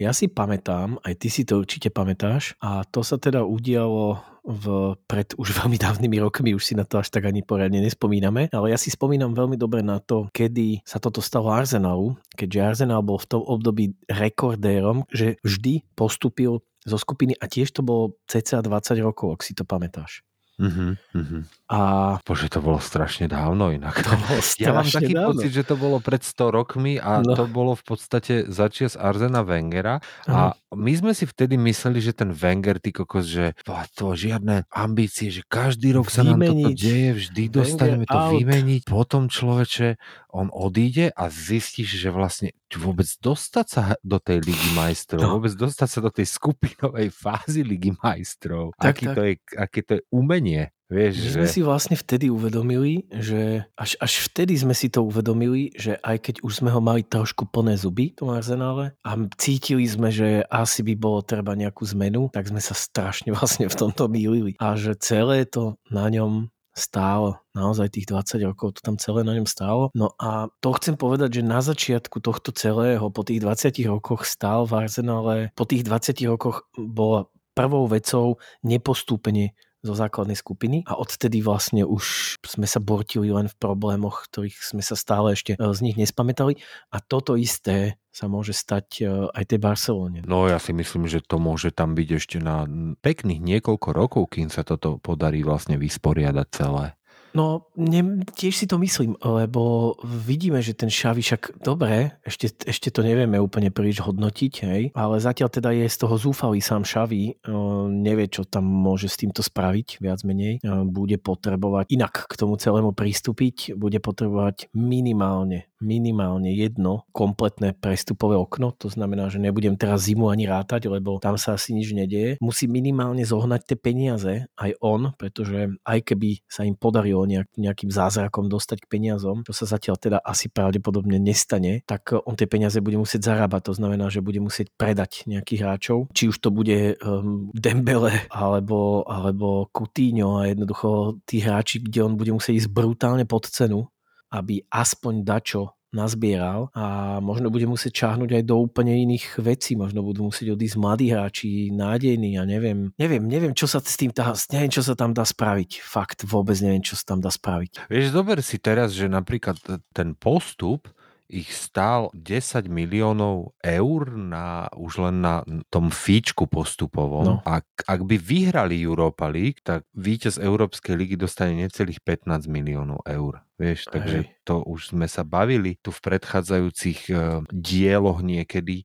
ja 0.00 0.10
si 0.10 0.26
pamätám, 0.26 0.98
aj 1.06 1.14
ty 1.20 1.28
si 1.30 1.46
to 1.46 1.62
určite 1.62 1.94
pamätáš, 1.94 2.58
a 2.58 2.82
to 2.88 3.06
sa 3.06 3.20
teda 3.20 3.46
udialo 3.46 4.18
v, 4.42 4.98
pred 5.06 5.30
už 5.38 5.54
veľmi 5.62 5.78
dávnymi 5.78 6.18
rokmi, 6.18 6.50
už 6.54 6.64
si 6.66 6.74
na 6.74 6.82
to 6.82 6.98
až 6.98 7.14
tak 7.14 7.26
ani 7.26 7.46
poriadne 7.46 7.78
nespomíname, 7.78 8.50
ale 8.50 8.74
ja 8.74 8.78
si 8.78 8.90
spomínam 8.90 9.32
veľmi 9.32 9.54
dobre 9.54 9.86
na 9.86 10.02
to, 10.02 10.26
kedy 10.34 10.82
sa 10.82 10.98
toto 10.98 11.22
stalo 11.22 11.54
Arsenalu, 11.54 12.18
keďže 12.34 12.58
Arsenal 12.60 13.06
bol 13.06 13.22
v 13.22 13.30
tom 13.30 13.42
období 13.46 13.94
rekordérom, 14.10 15.06
že 15.14 15.38
vždy 15.46 15.86
postupil 15.94 16.66
zo 16.82 16.98
skupiny 16.98 17.38
a 17.38 17.46
tiež 17.46 17.70
to 17.70 17.86
bolo 17.86 18.18
cca 18.26 18.58
20 18.58 18.98
rokov, 19.06 19.38
ak 19.38 19.46
si 19.46 19.54
to 19.54 19.62
pamätáš. 19.62 20.26
Mhm, 20.58 20.98
mhm. 21.14 21.38
A 21.72 21.80
Bože, 22.20 22.46
to 22.46 22.60
bolo 22.60 22.76
strašne 22.78 23.24
dávno 23.26 23.72
inak. 23.72 23.96
to 23.96 24.12
bolo 24.12 24.36
Ja 24.60 24.70
mám 24.70 24.84
strašne 24.84 24.92
taký 24.98 25.12
dávno. 25.14 25.28
pocit, 25.32 25.50
že 25.50 25.64
to 25.64 25.74
bolo 25.74 25.96
pred 25.98 26.20
100 26.20 26.52
rokmi 26.52 27.00
a 27.00 27.18
No. 27.18 27.32
to 27.32 27.44
bolo 27.46 27.72
v 27.72 27.84
podstate 27.86 28.34
začias 28.46 28.92
Arzena 28.92 29.40
Wengera 29.40 29.96
a 30.26 30.52
my 30.70 30.92
sme 30.92 31.12
si 31.12 31.24
vtedy 31.24 31.56
mysleli, 31.56 31.98
že 31.98 32.12
ten 32.12 32.28
Wenger, 32.30 32.76
ty 32.76 32.90
kokos, 32.90 33.24
že 33.24 33.56
"Boha, 33.62 33.88
to 33.90 34.12
žiadne 34.12 34.68
ambície, 34.68 35.28
že 35.28 35.40
každý 35.42 35.92
rok 35.92 36.08
sa 36.08 36.20
nám 36.22 36.36
toto 36.38 36.52
Vymeniť. 36.62 36.76
deje, 36.76 37.08
vždy 37.14 37.42
Wenger 37.42 37.56
dostaneme 37.58 38.04
to 38.04 38.14
out. 38.14 38.32
vymeniť. 38.34 38.82
Potom 38.84 39.22
človeče, 39.26 39.88
on 40.30 40.48
odíde 40.48 41.08
a 41.10 41.24
zistíš, 41.26 41.88
že 41.94 42.08
vlastne 42.08 42.48
vôbec 42.70 43.08
dostať 43.18 43.66
sa 43.66 43.82
do 44.00 44.16
tej 44.16 44.40
Ligy 44.42 44.70
majstrov, 44.72 45.20
No. 45.20 45.36
vôbec 45.36 45.52
dostať 45.52 45.88
sa 45.88 46.00
do 46.00 46.10
tej 46.10 46.24
skupinovej 46.26 47.08
fázy 47.10 47.60
Ligy 47.62 47.96
majstrov. 47.98 48.72
Tak, 48.74 48.92
aký, 48.92 49.04
tak. 49.06 49.14
To 49.14 49.22
je, 49.22 49.32
aké 49.54 49.80
to 49.82 49.92
je 49.94 50.02
umenie. 50.10 50.72
Vieš, 50.92 51.14
My 51.16 51.24
že... 51.24 51.32
sme 51.40 51.46
si 51.48 51.60
vlastne 51.64 51.96
vtedy 51.96 52.28
uvedomili, 52.28 53.08
že 53.08 53.64
až, 53.80 53.96
až 53.96 54.28
vtedy 54.28 54.60
sme 54.60 54.76
si 54.76 54.92
to 54.92 55.00
uvedomili, 55.00 55.72
že 55.72 55.96
aj 56.04 56.16
keď 56.20 56.34
už 56.44 56.60
sme 56.60 56.68
ho 56.68 56.84
mali 56.84 57.00
trošku 57.00 57.48
plné 57.48 57.80
zuby 57.80 58.12
v 58.12 58.18
tom 58.20 58.28
arzenále 58.36 58.92
a 59.00 59.10
cítili 59.40 59.88
sme, 59.88 60.12
že 60.12 60.44
asi 60.52 60.84
by 60.84 60.94
bolo 61.00 61.24
treba 61.24 61.56
nejakú 61.56 61.88
zmenu, 61.96 62.28
tak 62.28 62.52
sme 62.52 62.60
sa 62.60 62.76
strašne 62.76 63.32
vlastne 63.36 63.72
v 63.72 63.78
tomto 63.78 64.12
mýlili. 64.12 64.52
A 64.60 64.76
že 64.76 64.92
celé 65.00 65.48
to 65.48 65.80
na 65.88 66.12
ňom 66.12 66.52
stálo. 66.72 67.40
Naozaj 67.52 67.92
tých 67.92 68.08
20 68.08 68.48
rokov 68.48 68.76
to 68.76 68.80
tam 68.80 68.96
celé 68.96 69.24
na 69.24 69.36
ňom 69.36 69.44
stálo. 69.44 69.92
No 69.92 70.16
a 70.16 70.48
to 70.64 70.72
chcem 70.80 70.96
povedať, 70.96 71.40
že 71.40 71.42
na 71.44 71.60
začiatku 71.60 72.20
tohto 72.24 72.48
celého, 72.52 73.12
po 73.12 73.22
tých 73.24 73.44
20 73.44 73.76
rokoch 73.92 74.24
stál 74.24 74.64
v 74.64 74.88
Arsenále, 74.88 75.52
po 75.52 75.68
tých 75.68 75.84
20 75.84 76.16
rokoch 76.32 76.64
bola 76.76 77.28
prvou 77.54 77.88
vecou 77.88 78.40
nepostúpenie 78.64 79.56
zo 79.82 79.98
základnej 79.98 80.38
skupiny 80.38 80.86
a 80.86 80.94
odtedy 80.94 81.42
vlastne 81.42 81.82
už 81.82 82.38
sme 82.46 82.70
sa 82.70 82.78
bortili 82.78 83.34
len 83.34 83.50
v 83.50 83.58
problémoch, 83.58 84.30
ktorých 84.30 84.62
sme 84.62 84.78
sa 84.78 84.94
stále 84.94 85.34
ešte 85.34 85.58
e, 85.58 85.74
z 85.74 85.80
nich 85.82 85.98
nespamätali 85.98 86.62
a 86.94 87.02
toto 87.02 87.34
isté 87.34 87.98
sa 88.14 88.30
môže 88.30 88.54
stať 88.54 88.86
e, 89.02 89.04
aj 89.34 89.44
tej 89.50 89.58
Barcelone. 89.58 90.22
No 90.22 90.46
ja 90.46 90.62
si 90.62 90.70
myslím, 90.70 91.10
že 91.10 91.18
to 91.18 91.42
môže 91.42 91.74
tam 91.74 91.98
byť 91.98 92.08
ešte 92.14 92.38
na 92.38 92.62
pekných 93.02 93.42
niekoľko 93.42 93.88
rokov, 93.90 94.22
kým 94.38 94.54
sa 94.54 94.62
toto 94.62 95.02
podarí 95.02 95.42
vlastne 95.42 95.74
vysporiadať 95.74 96.46
celé. 96.54 96.94
No, 97.32 97.72
ne, 97.80 98.20
tiež 98.36 98.52
si 98.52 98.66
to 98.68 98.76
myslím, 98.76 99.16
lebo 99.24 99.94
vidíme, 100.04 100.60
že 100.60 100.76
ten 100.76 100.92
Šavi 100.92 101.24
však 101.24 101.64
dobre, 101.64 102.20
ešte, 102.28 102.52
ešte 102.68 102.92
to 102.92 103.00
nevieme 103.00 103.40
úplne 103.40 103.72
príliš 103.72 104.04
hodnotiť, 104.04 104.52
hej, 104.68 104.82
ale 104.92 105.16
zatiaľ 105.16 105.48
teda 105.48 105.72
je 105.72 105.88
z 105.88 105.96
toho 105.96 106.20
zúfalý 106.20 106.60
sám 106.60 106.84
Šavi, 106.84 107.40
nevie, 107.88 108.26
čo 108.28 108.44
tam 108.44 108.68
môže 108.68 109.08
s 109.08 109.16
týmto 109.16 109.40
spraviť, 109.40 110.04
viac 110.04 110.20
menej. 110.28 110.60
Bude 110.92 111.16
potrebovať 111.16 111.88
inak 111.88 112.28
k 112.28 112.34
tomu 112.36 112.60
celému 112.60 112.92
pristúpiť, 112.92 113.80
bude 113.80 113.96
potrebovať 113.96 114.68
minimálne 114.76 115.71
minimálne 115.82 116.54
jedno 116.54 117.04
kompletné 117.10 117.74
prestupové 117.76 118.38
okno, 118.38 118.72
to 118.72 118.88
znamená, 118.88 119.28
že 119.28 119.42
nebudem 119.42 119.74
teraz 119.74 120.06
zimu 120.06 120.30
ani 120.30 120.46
rátať, 120.46 120.86
lebo 120.88 121.18
tam 121.18 121.36
sa 121.36 121.58
asi 121.58 121.74
nič 121.74 121.92
nedieje. 121.92 122.38
Musí 122.38 122.70
minimálne 122.70 123.26
zohnať 123.26 123.60
tie 123.66 123.76
peniaze, 123.76 124.32
aj 124.56 124.70
on, 124.80 125.12
pretože 125.18 125.74
aj 125.82 125.98
keby 126.06 126.46
sa 126.46 126.62
im 126.62 126.78
podarilo 126.78 127.26
nejak, 127.26 127.50
nejakým 127.58 127.90
zázrakom 127.90 128.46
dostať 128.46 128.86
k 128.86 128.90
peniazom, 128.90 129.42
čo 129.42 129.52
sa 129.52 129.66
zatiaľ 129.66 129.98
teda 129.98 130.18
asi 130.22 130.48
pravdepodobne 130.48 131.18
nestane, 131.18 131.82
tak 131.84 132.14
on 132.14 132.38
tie 132.38 132.46
peniaze 132.46 132.78
bude 132.78 132.96
musieť 132.96 133.34
zarábať, 133.34 133.72
to 133.72 133.74
znamená, 133.76 134.08
že 134.08 134.24
bude 134.24 134.38
musieť 134.38 134.70
predať 134.78 135.26
nejakých 135.26 135.60
hráčov, 135.60 135.98
či 136.14 136.30
už 136.30 136.38
to 136.38 136.54
bude 136.54 136.96
um, 137.02 137.50
Dembele 137.52 138.24
alebo, 138.30 139.02
alebo 139.04 139.66
Coutinho 139.74 140.38
a 140.38 140.48
jednoducho 140.48 141.18
tí 141.26 141.42
hráči, 141.42 141.82
kde 141.82 142.06
on 142.06 142.14
bude 142.14 142.32
musieť 142.32 142.64
ísť 142.64 142.70
brutálne 142.70 143.26
pod 143.26 143.50
cenu, 143.50 143.91
aby 144.32 144.64
aspoň 144.72 145.22
dačo 145.22 145.76
nazbieral 145.92 146.72
a 146.72 147.20
možno 147.20 147.52
bude 147.52 147.68
musieť 147.68 147.92
čáhnuť 147.92 148.40
aj 148.40 148.42
do 148.48 148.56
úplne 148.56 148.96
iných 148.96 149.36
vecí, 149.44 149.76
možno 149.76 150.00
budú 150.00 150.32
musieť 150.32 150.56
odísť 150.56 150.76
mladí 150.80 151.12
hráči, 151.12 151.68
nádejní 151.68 152.40
a 152.40 152.48
neviem, 152.48 152.96
neviem, 152.96 153.28
neviem, 153.28 153.52
čo 153.52 153.68
sa 153.68 153.78
s 153.78 154.00
tým 154.00 154.08
dá, 154.08 154.32
neviem, 154.50 154.72
čo 154.72 154.80
sa 154.80 154.96
tam 154.96 155.12
dá 155.12 155.22
spraviť. 155.22 155.84
Fakt, 155.84 156.24
vôbec 156.24 156.56
neviem, 156.64 156.80
čo 156.80 156.96
sa 156.96 157.12
tam 157.12 157.20
dá 157.20 157.28
spraviť. 157.28 157.92
Vieš, 157.92 158.16
zober 158.16 158.40
si 158.40 158.56
teraz, 158.56 158.96
že 158.96 159.06
napríklad 159.06 159.60
ten 159.92 160.16
postup 160.16 160.88
ich 161.32 161.48
stál 161.56 162.12
10 162.12 162.68
miliónov 162.68 163.56
eur 163.64 164.02
na, 164.12 164.68
už 164.76 165.08
len 165.08 165.24
na 165.24 165.40
tom 165.72 165.88
fíčku 165.88 166.44
postupovom. 166.44 167.24
No. 167.24 167.36
Ak, 167.48 167.64
ak 167.88 168.04
by 168.04 168.20
vyhrali 168.20 168.84
Europa 168.84 169.32
League, 169.32 169.64
tak 169.64 169.88
víťaz 169.96 170.36
Európskej 170.36 170.92
ligy 170.92 171.16
dostane 171.16 171.56
necelých 171.56 172.04
15 172.04 172.44
miliónov 172.52 173.00
eur. 173.08 173.40
Vieš, 173.56 173.88
takže 173.88 174.28
to 174.44 174.60
už 174.60 174.92
sme 174.92 175.08
sa 175.08 175.24
bavili 175.24 175.80
tu 175.80 175.88
v 175.88 176.02
predchádzajúcich 176.04 177.00
uh, 177.14 177.40
dieloch 177.48 178.20
niekedy 178.20 178.84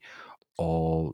o 0.57 0.71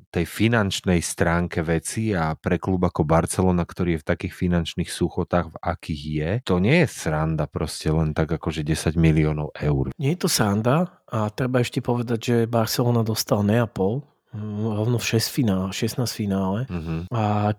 tej 0.07 0.23
finančnej 0.23 1.03
stránke 1.03 1.59
veci 1.61 2.15
a 2.15 2.31
pre 2.33 2.57
klub 2.57 2.87
ako 2.87 3.03
Barcelona, 3.03 3.67
ktorý 3.67 3.99
je 3.99 4.01
v 4.01 4.09
takých 4.15 4.33
finančných 4.33 4.87
súchotách, 4.87 5.51
v 5.51 5.57
akých 5.59 6.01
je, 6.03 6.29
to 6.47 6.55
nie 6.63 6.83
je 6.83 6.87
sranda 6.87 7.45
proste 7.51 7.91
len 7.91 8.15
tak 8.15 8.31
akože 8.39 8.63
10 8.63 8.95
miliónov 8.95 9.51
eur. 9.59 9.91
Nie 9.99 10.15
je 10.15 10.23
to 10.23 10.29
sranda 10.31 11.03
a 11.11 11.27
treba 11.29 11.59
ešte 11.59 11.83
povedať, 11.83 12.19
že 12.23 12.37
Barcelona 12.47 13.03
dostal 13.03 13.43
Neapol 13.43 14.07
hm, 14.31 14.79
rovno 14.79 14.97
v 14.97 15.05
6 15.19 15.27
finále, 15.27 15.67
16 15.75 16.07
finále 16.07 16.65
uh-huh. 16.71 17.11
a 17.11 17.51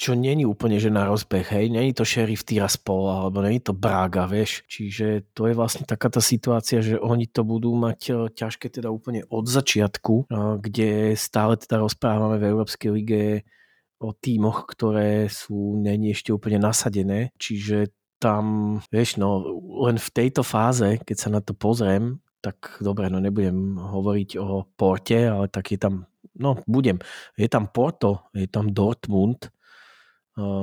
čo 0.00 0.16
není 0.16 0.48
úplne 0.48 0.80
že 0.80 0.88
na 0.88 1.04
rozbeh, 1.04 1.44
hej, 1.44 1.68
není 1.68 1.92
to 1.92 2.08
Sheriff 2.08 2.48
Tiraspol, 2.48 3.04
alebo 3.04 3.44
není 3.44 3.60
to 3.60 3.76
Braga, 3.76 4.24
vieš, 4.24 4.64
čiže 4.64 5.28
to 5.36 5.44
je 5.44 5.52
vlastne 5.52 5.84
taká 5.84 6.08
tá 6.08 6.24
situácia, 6.24 6.80
že 6.80 6.96
oni 6.96 7.28
to 7.28 7.44
budú 7.44 7.76
mať 7.76 8.00
e, 8.08 8.12
ťažké 8.32 8.72
teda 8.72 8.88
úplne 8.88 9.28
od 9.28 9.44
začiatku, 9.44 10.24
e, 10.24 10.56
kde 10.56 11.12
stále 11.20 11.60
teda 11.60 11.84
rozprávame 11.84 12.40
v 12.40 12.48
Európskej 12.48 12.90
lige 12.96 13.44
o 14.00 14.16
tímoch, 14.16 14.64
ktoré 14.72 15.28
sú 15.28 15.76
není 15.76 16.16
ešte 16.16 16.32
úplne 16.32 16.64
nasadené, 16.64 17.36
čiže 17.36 17.92
tam, 18.16 18.76
vieš, 18.88 19.20
no, 19.20 19.44
len 19.84 20.00
v 20.00 20.08
tejto 20.16 20.40
fáze, 20.40 20.96
keď 21.04 21.16
sa 21.20 21.28
na 21.28 21.44
to 21.44 21.52
pozriem, 21.52 22.24
tak 22.40 22.80
dobre, 22.80 23.12
no 23.12 23.20
nebudem 23.20 23.76
hovoriť 23.76 24.30
o 24.40 24.64
Porte, 24.64 25.28
ale 25.28 25.52
tak 25.52 25.76
je 25.76 25.78
tam, 25.80 26.08
no 26.40 26.56
budem, 26.64 26.96
je 27.36 27.48
tam 27.52 27.68
Porto, 27.68 28.32
je 28.32 28.48
tam 28.48 28.72
Dortmund, 28.72 29.52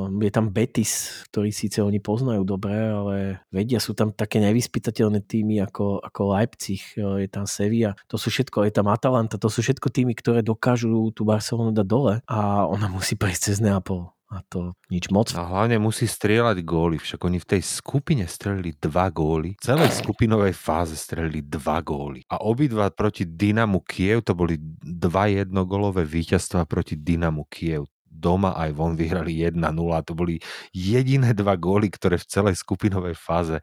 je 0.10 0.32
tam 0.32 0.50
Betis, 0.52 1.24
ktorý 1.32 1.50
síce 1.54 1.80
oni 1.84 2.02
poznajú 2.02 2.44
dobre, 2.44 2.74
ale 2.74 3.16
vedia, 3.50 3.78
sú 3.78 3.94
tam 3.94 4.12
také 4.12 4.44
nevyspytateľné 4.44 5.24
týmy 5.24 5.64
ako, 5.66 6.02
ako 6.04 6.22
Leipzig, 6.38 6.82
ehm, 6.96 7.24
je 7.24 7.30
tam 7.30 7.46
Sevilla, 7.46 7.94
to 8.12 8.20
sú 8.20 8.34
všetko, 8.34 8.68
je 8.68 8.74
tam 8.74 8.88
Atalanta, 8.92 9.40
to 9.40 9.48
sú 9.48 9.64
všetko 9.64 9.88
týmy, 9.90 10.14
ktoré 10.18 10.44
dokážu 10.46 11.12
tú 11.16 11.24
Barcelonu 11.28 11.72
dať 11.72 11.88
dole 11.88 12.14
a 12.28 12.68
ona 12.68 12.88
musí 12.96 13.16
prejsť 13.16 13.42
cez 13.54 13.58
Neapol 13.64 14.18
a 14.28 14.44
to 14.44 14.76
nič 14.92 15.08
moc. 15.08 15.32
A 15.40 15.48
hlavne 15.48 15.80
musí 15.80 16.04
strieľať 16.04 16.60
góly, 16.68 17.00
však 17.00 17.24
oni 17.24 17.40
v 17.40 17.50
tej 17.58 17.62
skupine 17.64 18.28
strelili 18.28 18.76
dva 18.76 19.08
góly, 19.08 19.56
v 19.56 19.64
celej 19.64 20.04
skupinovej 20.04 20.52
fáze 20.52 21.00
strelili 21.00 21.40
dva 21.48 21.80
góly. 21.80 22.28
A 22.28 22.44
obidva 22.44 22.92
proti 22.92 23.24
Dynamu 23.24 23.80
Kiev 23.88 24.28
to 24.28 24.36
boli 24.36 24.60
dva 24.84 25.32
jednogolové 25.32 26.04
víťazstva 26.04 26.68
proti 26.68 27.00
Dynamu 27.00 27.48
Kiev 27.48 27.88
doma 28.18 28.58
aj 28.58 28.74
von 28.74 28.98
vyhrali 28.98 29.38
1-0 29.46 29.62
a 29.94 30.02
to 30.02 30.18
boli 30.18 30.42
jediné 30.74 31.38
dva 31.38 31.54
góly, 31.54 31.94
ktoré 31.94 32.18
v 32.18 32.26
celej 32.26 32.56
skupinovej 32.58 33.14
fáze 33.14 33.62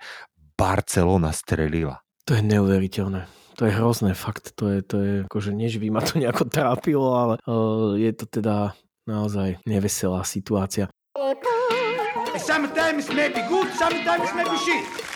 Barcelona 0.54 1.34
strelila. 1.34 1.98
To 2.30 2.38
je 2.38 2.42
neuveriteľné. 2.46 3.26
To 3.54 3.62
je 3.66 3.72
hrozné, 3.74 4.14
fakt. 4.18 4.54
To 4.58 4.70
je, 4.70 4.78
to 4.82 4.96
je 4.98 5.12
akože 5.30 5.54
nie, 5.54 5.70
že 5.70 5.78
by 5.78 5.88
ma 5.90 6.00
to 6.02 6.18
nejako 6.18 6.50
trápilo, 6.54 7.14
ale 7.14 7.34
uh, 7.46 7.94
je 7.98 8.10
to 8.14 8.26
teda 8.26 8.74
naozaj 9.06 9.60
neveselá 9.66 10.24
situácia. 10.24 10.88
Sometimes 12.34 13.06
maybe 13.14 13.42
good, 13.46 13.70
sometimes 13.78 14.26
maybe 14.34 14.56
shit. 14.58 15.13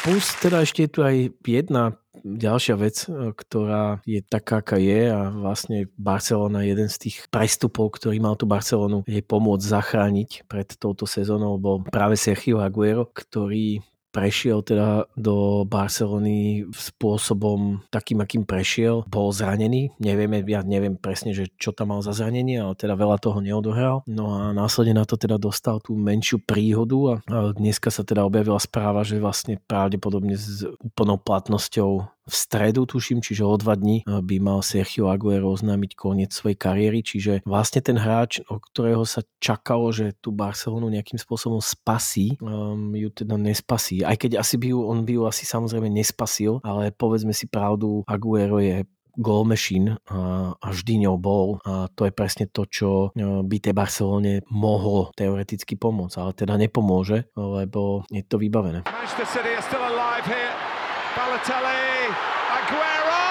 Plus 0.00 0.24
teda 0.40 0.64
ešte 0.64 0.88
je 0.88 0.90
tu 0.90 1.00
aj 1.04 1.16
jedna 1.44 2.00
ďalšia 2.24 2.76
vec, 2.76 2.96
e, 3.04 3.32
ktorá 3.36 4.00
je 4.08 4.20
taká, 4.24 4.60
aká 4.64 4.80
je 4.80 5.12
a 5.12 5.28
vlastne 5.28 5.88
Barcelona 5.96 6.64
je 6.64 6.72
jeden 6.72 6.88
z 6.88 6.96
tých 7.08 7.16
prestupov, 7.28 7.96
ktorý 7.96 8.16
mal 8.20 8.36
tú 8.36 8.48
Barcelonu 8.48 9.04
jej 9.04 9.20
pomôcť 9.20 9.60
zachrániť 9.60 10.30
pred 10.48 10.68
touto 10.76 11.04
sezónou, 11.04 11.60
bol 11.60 11.84
práve 11.88 12.16
Sergio 12.16 12.60
Aguero, 12.60 13.08
ktorý 13.08 13.84
prešiel 14.10 14.62
teda 14.66 15.06
do 15.14 15.62
Barcelony 15.66 16.66
spôsobom 16.74 17.82
takým, 17.94 18.22
akým 18.22 18.42
prešiel. 18.42 19.06
Bol 19.06 19.30
zranený, 19.30 19.94
nevieme, 20.02 20.42
ja 20.44 20.66
neviem 20.66 20.98
presne, 20.98 21.30
že 21.30 21.50
čo 21.56 21.70
tam 21.70 21.94
mal 21.94 22.02
za 22.02 22.14
zranenie, 22.14 22.58
ale 22.58 22.74
teda 22.74 22.98
veľa 22.98 23.22
toho 23.22 23.38
neodohral. 23.38 24.02
No 24.10 24.34
a 24.34 24.50
následne 24.50 24.98
na 24.98 25.06
to 25.06 25.14
teda 25.14 25.38
dostal 25.38 25.78
tú 25.78 25.94
menšiu 25.94 26.42
príhodu 26.42 27.22
a 27.30 27.54
dneska 27.54 27.88
sa 27.88 28.02
teda 28.02 28.26
objavila 28.26 28.58
správa, 28.58 29.06
že 29.06 29.22
vlastne 29.22 29.62
pravdepodobne 29.64 30.34
s 30.34 30.66
úplnou 30.82 31.16
platnosťou 31.16 32.10
v 32.26 32.34
stredu, 32.34 32.84
tuším, 32.84 33.24
čiže 33.24 33.42
o 33.46 33.54
dva 33.56 33.74
dní 33.74 34.04
eh, 34.04 34.20
by 34.20 34.36
mal 34.38 34.60
Sergio 34.60 35.08
Aguero 35.08 35.50
oznámiť 35.52 35.92
koniec 35.96 36.30
svojej 36.30 36.58
kariéry, 36.58 37.00
čiže 37.00 37.42
vlastne 37.48 37.80
ten 37.80 37.96
hráč, 37.96 38.44
o 38.46 38.60
ktorého 38.60 39.02
sa 39.08 39.24
čakalo, 39.42 39.90
že 39.90 40.14
tú 40.20 40.30
Barcelonu 40.30 40.92
nejakým 40.92 41.18
spôsobom 41.18 41.58
spasí, 41.58 42.36
um, 42.40 42.92
ju 42.94 43.08
teda 43.10 43.34
nespasí. 43.40 44.04
Aj 44.04 44.14
keď 44.14 44.40
asi 44.40 44.60
by 44.60 44.66
ju, 44.72 44.78
on 44.84 45.02
by 45.02 45.12
ju 45.16 45.22
asi 45.26 45.44
samozrejme 45.48 45.88
nespasil, 45.90 46.60
ale 46.62 46.94
povedzme 46.94 47.34
si 47.34 47.50
pravdu, 47.50 48.04
Aguero 48.06 48.62
je 48.62 48.84
goal 49.18 49.42
machine 49.42 49.98
a, 50.06 50.54
a 50.54 50.66
vždy 50.70 51.04
ňou 51.04 51.18
bol 51.18 51.58
a 51.66 51.90
to 51.92 52.06
je 52.06 52.12
presne 52.14 52.46
to, 52.46 52.62
čo 52.70 53.10
eh, 53.10 53.42
by 53.42 53.56
tej 53.58 53.74
Barcelone 53.74 54.46
mohlo 54.52 55.10
teoreticky 55.18 55.74
pomôcť, 55.74 56.16
ale 56.20 56.32
teda 56.36 56.54
nepomôže, 56.56 57.32
lebo 57.34 58.06
je 58.08 58.22
to 58.22 58.38
vybavené. 58.38 58.86
Manchester 58.86 59.26
City 59.26 59.52
are 59.56 59.64
still 59.64 59.82
alive 59.82 60.24
here. 60.24 60.69
Balotelli 61.10 62.06
Aguero! 62.54 63.26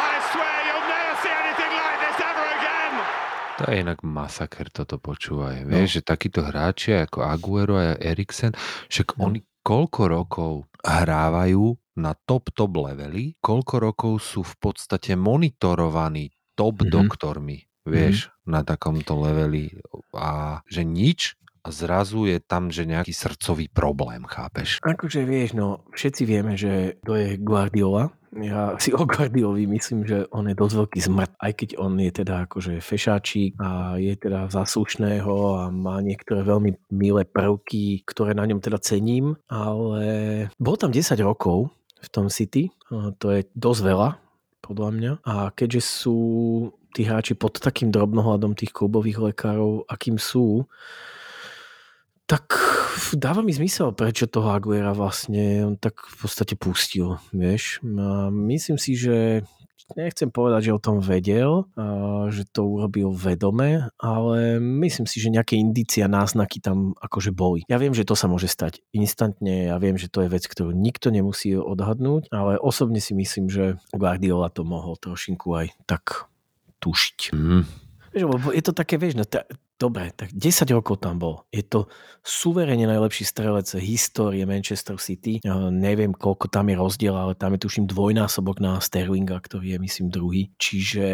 I 0.00 0.16
swear 0.32 0.56
you'll 0.64 0.88
never 0.88 1.14
see 1.20 1.28
anything 1.28 1.72
like 1.76 1.98
this 2.00 2.16
ever 2.24 2.46
again! 2.56 2.92
To 3.60 3.62
je 3.68 3.74
inak 3.84 4.00
masaker 4.00 4.72
toto 4.72 4.96
počúvaj. 4.96 5.68
No. 5.68 5.76
Vieš, 5.76 6.00
že 6.00 6.08
takíto 6.08 6.40
hráči 6.40 6.96
ako 7.04 7.20
Aguero 7.20 7.76
a 7.76 8.00
Eriksen, 8.00 8.56
však 8.88 9.20
no. 9.20 9.28
oni 9.28 9.44
koľko 9.60 10.00
rokov 10.08 10.52
hrávajú 10.80 11.76
na 12.00 12.16
top 12.16 12.48
top 12.56 12.72
levely, 12.80 13.36
koľko 13.44 13.92
rokov 13.92 14.12
sú 14.24 14.40
v 14.40 14.56
podstate 14.56 15.20
monitorovaní 15.20 16.32
top 16.56 16.80
mm-hmm. 16.80 16.96
doktormi, 16.96 17.60
vieš, 17.84 18.32
mm-hmm. 18.32 18.48
na 18.56 18.60
takomto 18.64 19.20
leveli 19.20 19.68
a 20.16 20.64
že 20.64 20.80
nič 20.80 21.36
a 21.62 21.68
zrazu 21.70 22.26
je 22.26 22.42
tam, 22.42 22.74
že 22.74 22.82
nejaký 22.82 23.14
srdcový 23.14 23.70
problém, 23.70 24.26
chápeš? 24.26 24.82
Akože 24.82 25.22
vieš, 25.22 25.54
no 25.54 25.86
všetci 25.94 26.22
vieme, 26.26 26.58
že 26.58 26.98
to 27.06 27.14
je 27.14 27.38
Guardiola. 27.38 28.10
Ja 28.32 28.80
si 28.80 28.96
o 28.96 29.04
Guardiolovi 29.04 29.68
myslím, 29.68 30.08
že 30.08 30.24
on 30.32 30.48
je 30.48 30.56
dosť 30.56 30.74
veľký 30.80 31.00
zmrt, 31.04 31.32
aj 31.36 31.52
keď 31.52 31.70
on 31.76 32.00
je 32.00 32.12
teda 32.16 32.48
akože 32.48 32.80
fešáčik 32.80 33.60
a 33.60 34.00
je 34.00 34.16
teda 34.16 34.48
zaslušného 34.48 35.34
a 35.60 35.62
má 35.68 36.00
niektoré 36.00 36.40
veľmi 36.40 36.80
milé 36.88 37.28
prvky, 37.28 38.00
ktoré 38.08 38.32
na 38.32 38.48
ňom 38.48 38.64
teda 38.64 38.80
cením, 38.80 39.36
ale 39.52 40.48
bol 40.56 40.80
tam 40.80 40.88
10 40.88 41.12
rokov 41.20 41.68
v 42.00 42.08
tom 42.08 42.32
City, 42.32 42.72
to 43.20 43.26
je 43.36 43.44
dosť 43.52 43.80
veľa, 43.84 44.08
podľa 44.64 44.90
mňa. 44.96 45.12
A 45.28 45.52
keďže 45.52 45.82
sú 45.84 46.18
tí 46.96 47.04
hráči 47.04 47.36
pod 47.36 47.60
takým 47.60 47.92
drobnohľadom 47.92 48.56
tých 48.56 48.72
klubových 48.72 49.32
lekárov, 49.32 49.84
akým 49.92 50.16
sú, 50.16 50.64
tak 52.26 52.56
dáva 53.12 53.44
mi 53.44 53.52
zmysel, 53.52 53.92
prečo 53.92 54.30
toho 54.30 54.52
Aguera 54.54 54.96
vlastne 54.96 55.66
on 55.66 55.74
tak 55.76 56.00
v 56.06 56.16
podstate 56.24 56.54
pustil, 56.56 57.20
vieš. 57.34 57.82
A 57.84 58.32
myslím 58.32 58.80
si, 58.80 58.96
že 58.96 59.44
nechcem 59.92 60.32
povedať, 60.32 60.70
že 60.70 60.76
o 60.76 60.80
tom 60.80 61.04
vedel, 61.04 61.68
že 62.32 62.48
to 62.48 62.64
urobil 62.64 63.12
vedome, 63.12 63.92
ale 64.00 64.56
myslím 64.56 65.04
si, 65.04 65.20
že 65.20 65.28
nejaké 65.28 65.60
indícia, 65.60 66.08
náznaky 66.08 66.64
tam 66.64 66.96
akože 66.96 67.28
boli. 67.34 67.68
Ja 67.68 67.76
viem, 67.76 67.92
že 67.92 68.08
to 68.08 68.16
sa 68.16 68.24
môže 68.24 68.48
stať 68.48 68.80
instantne, 68.96 69.68
ja 69.68 69.76
viem, 69.76 70.00
že 70.00 70.08
to 70.08 70.24
je 70.24 70.32
vec, 70.32 70.48
ktorú 70.48 70.72
nikto 70.72 71.12
nemusí 71.12 71.52
odhadnúť, 71.52 72.32
ale 72.32 72.56
osobne 72.56 73.04
si 73.04 73.12
myslím, 73.12 73.52
že 73.52 73.76
Guardiola 73.92 74.48
to 74.48 74.64
mohol 74.64 74.96
trošinku 74.96 75.52
aj 75.52 75.66
tak 75.84 76.32
tušiť. 76.80 77.36
Mm. 77.36 77.68
Vieš, 78.16 78.24
lebo 78.28 78.48
je 78.52 78.62
to 78.64 78.72
také, 78.72 78.96
vieš, 78.96 79.20
no, 79.20 79.24
dobre, 79.82 80.14
tak 80.14 80.30
10 80.30 80.70
rokov 80.70 81.02
tam 81.02 81.18
bol. 81.18 81.42
Je 81.50 81.66
to 81.66 81.90
suverene 82.22 82.86
najlepší 82.86 83.26
strelec 83.26 83.66
histórie 83.82 84.46
Manchester 84.46 84.94
City. 85.02 85.42
Neviem, 85.74 86.14
koľko 86.14 86.46
tam 86.46 86.70
je 86.70 86.78
rozdiel, 86.78 87.14
ale 87.18 87.34
tam 87.34 87.58
je 87.58 87.66
tuším 87.66 87.90
dvojnásobok 87.90 88.62
na 88.62 88.78
Sterlinga, 88.78 89.42
ktorý 89.42 89.74
je 89.74 89.78
myslím 89.82 90.06
druhý. 90.14 90.42
Čiže... 90.54 91.04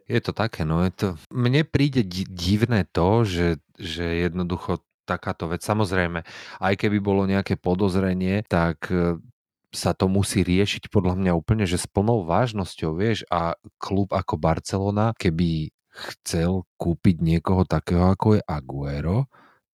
Je 0.00 0.20
to 0.24 0.32
také, 0.32 0.64
no 0.64 0.80
je 0.88 0.92
to... 0.96 1.06
Mne 1.28 1.68
príde 1.68 2.00
di- 2.00 2.24
divné 2.24 2.88
to, 2.88 3.28
že, 3.28 3.60
že 3.76 4.24
jednoducho 4.24 4.80
takáto 5.06 5.46
vec, 5.46 5.62
samozrejme, 5.62 6.26
aj 6.58 6.74
keby 6.74 6.98
bolo 6.98 7.30
nejaké 7.30 7.54
podozrenie, 7.54 8.42
tak 8.50 8.90
e, 8.90 9.22
sa 9.70 9.94
to 9.94 10.10
musí 10.10 10.42
riešiť 10.42 10.90
podľa 10.90 11.14
mňa 11.14 11.32
úplne, 11.38 11.62
že 11.62 11.78
s 11.78 11.86
plnou 11.86 12.26
vážnosťou, 12.26 12.90
vieš, 12.98 13.22
a 13.30 13.54
klub 13.78 14.10
ako 14.10 14.34
Barcelona, 14.40 15.14
keby 15.14 15.70
chcel 15.96 16.68
kúpiť 16.76 17.24
niekoho 17.24 17.64
takého, 17.64 18.12
ako 18.12 18.36
je 18.36 18.42
Aguero, 18.44 19.26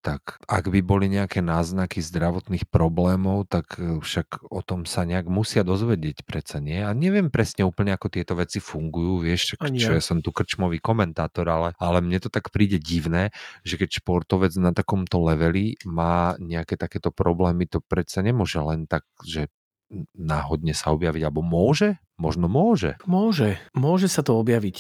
tak 0.02 0.42
ak 0.50 0.74
by 0.74 0.82
boli 0.82 1.06
nejaké 1.14 1.46
náznaky 1.46 2.02
zdravotných 2.02 2.66
problémov, 2.66 3.46
tak 3.46 3.78
e, 3.78 4.02
však 4.02 4.50
o 4.50 4.66
tom 4.66 4.90
sa 4.90 5.06
nejak 5.06 5.30
musia 5.30 5.62
dozvedieť 5.62 6.26
predsa, 6.26 6.58
nie? 6.58 6.82
A 6.82 6.90
neviem 6.98 7.30
presne 7.30 7.70
úplne, 7.70 7.94
ako 7.94 8.10
tieto 8.10 8.34
veci 8.34 8.58
fungujú, 8.58 9.22
vieš, 9.22 9.54
čo 9.62 9.94
ja. 9.94 10.02
ja 10.02 10.02
som 10.02 10.26
tu 10.26 10.34
krčmový 10.34 10.82
komentátor, 10.82 11.46
ale, 11.46 11.70
ale 11.78 12.02
mne 12.02 12.18
to 12.18 12.34
tak 12.34 12.50
príde 12.50 12.82
divné, 12.82 13.30
že 13.62 13.78
keď 13.78 14.02
športovec 14.02 14.58
na 14.58 14.74
takomto 14.74 15.22
leveli 15.22 15.78
má 15.86 16.34
nejaké 16.42 16.82
takéto 16.82 17.14
problémy, 17.14 17.70
to 17.70 17.78
predsa 17.78 18.26
nemôže 18.26 18.58
len 18.58 18.90
tak, 18.90 19.06
že 19.22 19.54
náhodne 20.18 20.74
sa 20.74 20.90
objaviť, 20.98 21.22
alebo 21.30 21.46
môže? 21.46 22.02
Možno 22.22 22.46
môže. 22.46 23.02
Môže, 23.10 23.58
môže 23.74 24.06
sa 24.06 24.22
to 24.22 24.38
objaviť. 24.38 24.78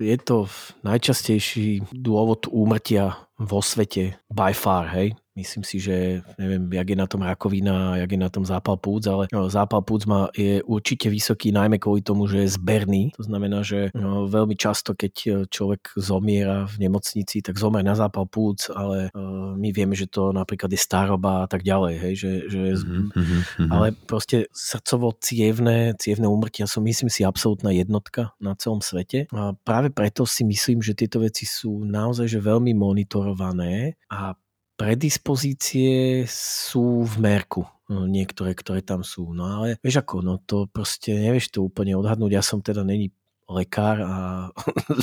Je 0.00 0.16
to 0.16 0.48
najčastejší 0.80 1.84
dôvod 1.92 2.48
úmrtia 2.48 3.28
vo 3.36 3.60
svete 3.60 4.16
by 4.32 4.56
far, 4.56 4.88
hej. 4.96 5.12
Myslím 5.38 5.62
si, 5.62 5.78
že 5.78 6.26
neviem, 6.34 6.66
jak 6.66 6.88
je 6.90 6.98
na 6.98 7.06
tom 7.06 7.22
rakovina, 7.22 7.94
jak 8.02 8.10
je 8.10 8.18
na 8.18 8.26
tom 8.26 8.42
zápal 8.42 8.74
plúc, 8.74 9.06
ale 9.06 9.30
no, 9.30 9.46
zápal 9.46 9.86
plúc 9.86 10.02
má, 10.10 10.26
je 10.34 10.58
určite 10.66 11.06
vysoký 11.06 11.54
najmä 11.54 11.78
kvôli 11.78 12.02
tomu, 12.02 12.26
že 12.26 12.42
je 12.42 12.58
zberný. 12.58 13.14
To 13.14 13.22
znamená, 13.22 13.62
že 13.62 13.94
no, 13.94 14.26
veľmi 14.26 14.58
často, 14.58 14.98
keď 14.98 15.46
človek 15.46 15.94
zomiera 15.94 16.66
v 16.66 16.90
nemocnici, 16.90 17.38
tak 17.38 17.54
zomrie 17.54 17.86
na 17.86 17.94
zápal 17.94 18.26
plúc, 18.26 18.66
ale 18.74 19.14
uh, 19.14 19.54
my 19.54 19.70
vieme, 19.70 19.94
že 19.94 20.10
to 20.10 20.34
napríklad 20.34 20.74
je 20.74 20.80
staroba 20.82 21.46
a 21.46 21.48
tak 21.48 21.62
ďalej, 21.62 21.94
hej, 22.02 22.14
že, 22.18 22.32
že 22.50 22.60
Mm-hmm. 22.78 23.70
ale 23.70 23.94
proste 24.06 24.50
srdcovo-cievné 24.50 25.94
cievne 25.98 26.26
úmrtia 26.26 26.66
sú 26.66 26.77
myslím 26.82 27.10
si 27.10 27.26
absolútna 27.26 27.74
jednotka 27.74 28.34
na 28.42 28.54
celom 28.54 28.82
svete. 28.82 29.26
A 29.34 29.54
práve 29.62 29.90
preto 29.92 30.24
si 30.24 30.42
myslím, 30.46 30.82
že 30.82 30.96
tieto 30.96 31.22
veci 31.22 31.44
sú 31.44 31.82
naozaj 31.84 32.26
že 32.28 32.40
veľmi 32.42 32.74
monitorované 32.74 33.98
a 34.10 34.34
predispozície 34.78 36.22
sú 36.30 37.02
v 37.02 37.14
merku 37.18 37.66
no, 37.90 38.06
niektoré, 38.06 38.54
ktoré 38.54 38.84
tam 38.84 39.02
sú. 39.02 39.34
No 39.34 39.48
ale 39.48 39.80
vieš 39.82 40.04
ako, 40.04 40.22
no 40.22 40.38
to 40.38 40.68
proste 40.70 41.16
nevieš 41.16 41.50
to 41.50 41.66
úplne 41.66 41.96
odhadnúť. 41.98 42.32
Ja 42.38 42.44
som 42.44 42.62
teda 42.62 42.86
není 42.86 43.10
lekár 43.48 44.04
a 44.04 44.16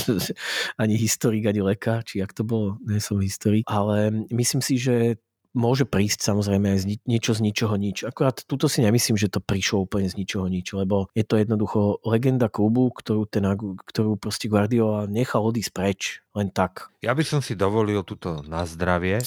ani 0.82 0.96
historik, 0.96 1.50
ani 1.50 1.66
lekár, 1.66 2.06
či 2.06 2.22
jak 2.22 2.32
to 2.32 2.46
bolo, 2.46 2.78
nie 2.86 3.02
som 3.02 3.18
historik, 3.18 3.66
ale 3.66 4.14
myslím 4.30 4.62
si, 4.62 4.78
že 4.78 5.18
môže 5.56 5.88
prísť 5.88 6.22
samozrejme 6.22 6.76
aj 6.76 6.80
z 6.84 6.86
ni- 6.86 7.04
niečo 7.08 7.32
z 7.32 7.42
ničoho 7.42 7.80
nič. 7.80 8.04
Akurát 8.04 8.44
tuto 8.44 8.68
si 8.68 8.84
nemyslím, 8.84 9.16
že 9.16 9.32
to 9.32 9.40
prišlo 9.40 9.88
úplne 9.88 10.12
z 10.12 10.20
ničoho 10.20 10.46
nič, 10.52 10.76
lebo 10.76 11.08
je 11.16 11.24
to 11.24 11.40
jednoducho 11.40 12.04
legenda 12.04 12.52
klubu, 12.52 12.92
ktorú, 12.92 13.26
ten, 13.26 13.48
ktorú 13.88 14.20
proste 14.20 14.52
Guardiola 14.52 15.08
nechal 15.08 15.42
odísť 15.48 15.72
preč, 15.72 16.00
len 16.36 16.52
tak. 16.52 16.92
Ja 17.00 17.16
by 17.16 17.24
som 17.24 17.40
si 17.40 17.56
dovolil 17.56 18.04
túto 18.04 18.44
na 18.44 18.68
zdravie 18.68 19.24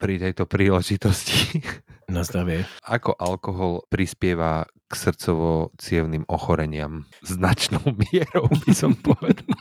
pri 0.00 0.16
tejto 0.16 0.48
príležitosti. 0.48 1.60
Na 2.10 2.26
zdravie. 2.26 2.66
Ako 2.82 3.14
alkohol 3.14 3.86
prispieva 3.86 4.66
k 4.90 4.92
srdcovo-cievným 4.98 6.26
ochoreniam 6.26 7.06
značnou 7.22 7.86
mierou, 8.10 8.50
by 8.50 8.72
som 8.74 8.98
povedal. 8.98 9.54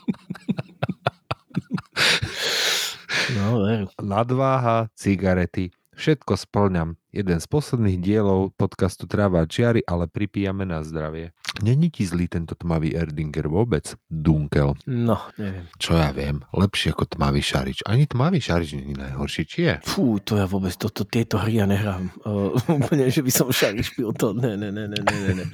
No, 3.38 3.62
veru. 3.62 3.86
Nadváha, 4.02 4.90
cigarety, 4.98 5.70
všetko 5.94 6.34
splňam. 6.34 6.98
Jeden 7.10 7.42
z 7.42 7.46
posledných 7.50 7.98
dielov 8.02 8.54
podcastu 8.54 9.10
Tráva 9.10 9.46
čiary, 9.50 9.82
ale 9.86 10.06
pripíjame 10.06 10.66
na 10.66 10.86
zdravie. 10.86 11.34
Není 11.62 11.90
ti 11.90 12.06
zlý 12.06 12.30
tento 12.30 12.54
tmavý 12.54 12.94
Erdinger 12.94 13.50
vôbec? 13.50 13.98
Dunkel. 14.10 14.78
No, 14.86 15.18
neviem. 15.38 15.66
Čo 15.82 15.98
ja 15.98 16.14
viem, 16.14 16.46
lepšie 16.54 16.94
ako 16.94 17.18
tmavý 17.18 17.42
šarič. 17.42 17.82
Ani 17.90 18.06
tmavý 18.06 18.38
šarič 18.38 18.78
není 18.78 18.94
najhorší, 18.94 19.44
či 19.46 19.60
je? 19.66 19.76
Fú, 19.86 20.22
to 20.22 20.38
ja 20.38 20.46
vôbec, 20.46 20.74
to, 20.78 20.90
to, 20.94 21.06
tieto 21.06 21.42
hry 21.42 21.62
ja 21.62 21.66
nehrám. 21.66 22.14
Uh, 22.22 22.54
úplne, 22.70 23.10
že 23.10 23.26
by 23.26 23.32
som 23.34 23.50
šari 23.50 23.82
špil 23.82 24.14
to. 24.14 24.38
Ne, 24.38 24.54
ne, 24.54 24.70
ne, 24.70 24.86
ne, 24.86 25.02
ne, 25.02 25.32
ne. 25.34 25.46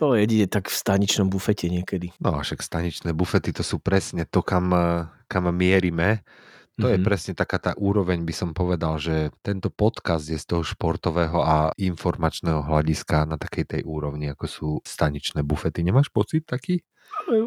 To 0.00 0.18
jedine 0.18 0.50
tak 0.50 0.72
v 0.72 0.76
staničnom 0.76 1.30
bufete 1.30 1.70
niekedy. 1.70 2.10
No 2.18 2.34
a 2.34 2.42
však 2.42 2.64
staničné 2.64 3.14
bufety 3.14 3.54
to 3.54 3.62
sú 3.62 3.78
presne 3.78 4.26
to, 4.26 4.42
kam, 4.42 4.72
kam 5.30 5.44
mierime. 5.54 6.24
To 6.74 6.90
je 6.90 6.98
Mhm. 6.98 7.06
presne 7.06 7.32
taká 7.38 7.62
tá 7.62 7.72
úroveň, 7.78 8.26
by 8.26 8.34
som 8.34 8.50
povedal, 8.50 8.98
že 8.98 9.30
tento 9.46 9.70
podcast 9.70 10.26
je 10.26 10.34
z 10.34 10.42
toho 10.42 10.66
športového 10.66 11.38
a 11.38 11.70
informačného 11.78 12.66
hľadiska 12.66 13.30
na 13.30 13.38
takej 13.38 13.64
tej 13.78 13.82
úrovni, 13.86 14.26
ako 14.26 14.46
sú 14.50 14.68
staničné 14.82 15.46
bufety. 15.46 15.86
Nemáš 15.86 16.10
pocit 16.10 16.42
taký? 16.44 16.82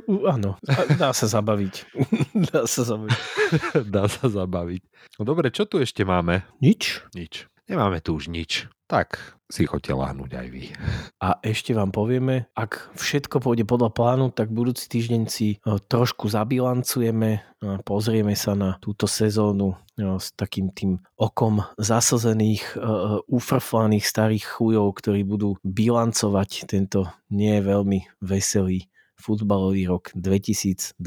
Áno, 0.08 0.56
dá 0.96 1.12
sa 1.12 1.28
zabaviť. 1.28 1.92
dá 2.56 2.64
sa 2.64 2.88
zabaviť. 2.88 3.20
Dá 3.96 4.08
sa 4.08 4.28
zabaviť. 4.28 4.84
No 5.20 5.28
dobre, 5.28 5.52
čo 5.52 5.68
tu 5.68 5.80
ešte 5.80 6.08
máme? 6.08 6.48
Nič. 6.64 7.04
Nič. 7.12 7.52
Nemáme 7.68 8.00
tu 8.00 8.16
už 8.16 8.32
nič. 8.32 8.72
Tak 8.88 9.38
si 9.48 9.64
choďte 9.64 9.96
láhnuť 9.96 10.32
aj 10.32 10.48
vy. 10.52 10.64
A 11.24 11.40
ešte 11.40 11.72
vám 11.72 11.92
povieme, 11.96 12.52
ak 12.52 12.92
všetko 13.00 13.40
pôjde 13.40 13.64
podľa 13.64 13.96
plánu, 13.96 14.26
tak 14.32 14.52
budúci 14.52 14.92
týždeň 14.92 15.24
si 15.32 15.56
e, 15.56 15.58
trošku 15.88 16.28
zabilancujeme 16.28 17.48
pozrieme 17.82 18.38
sa 18.38 18.54
na 18.54 18.78
túto 18.78 19.10
sezónu 19.10 19.74
e, 19.74 19.76
s 20.22 20.30
takým 20.38 20.70
tým 20.70 21.02
okom 21.18 21.66
zasazených, 21.82 22.78
e, 22.78 22.86
ufrflaných 23.26 24.06
starých 24.06 24.46
chujov, 24.46 24.94
ktorí 25.02 25.26
budú 25.26 25.58
bilancovať 25.66 26.70
tento 26.70 27.10
nie 27.34 27.58
veľmi 27.58 28.06
veselý 28.22 28.86
futbalový 29.18 29.90
rok 29.90 30.14
2021. 30.14 30.98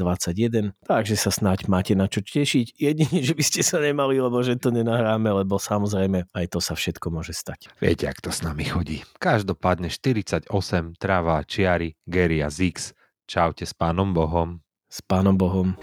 Takže 0.85 1.15
sa 1.15 1.31
snáď 1.31 1.71
máte 1.71 1.95
na 1.95 2.05
čo 2.11 2.19
tešiť. 2.21 2.77
Jedine, 2.77 3.19
že 3.23 3.33
by 3.33 3.43
ste 3.43 3.61
sa 3.63 3.79
nemali, 3.79 4.19
lebo 4.19 4.43
že 4.43 4.59
to 4.59 4.69
nenahráme, 4.69 5.31
lebo 5.31 5.57
samozrejme 5.57 6.27
aj 6.31 6.45
to 6.51 6.59
sa 6.59 6.75
všetko 6.75 7.07
môže 7.09 7.33
stať. 7.33 7.71
Viete, 7.79 8.05
ak 8.11 8.19
to 8.19 8.29
s 8.29 8.43
nami 8.43 8.67
chodí. 8.67 9.01
Každopádne 9.17 9.89
48, 9.89 10.51
tráva, 10.99 11.41
čiary, 11.47 11.95
Gary 12.05 12.43
a 12.43 12.51
Zix. 12.51 12.91
Čaute 13.25 13.63
s 13.63 13.71
pánom 13.71 14.11
Bohom. 14.11 14.59
S 14.91 14.99
pánom 14.99 15.39
Bohom. 15.39 15.79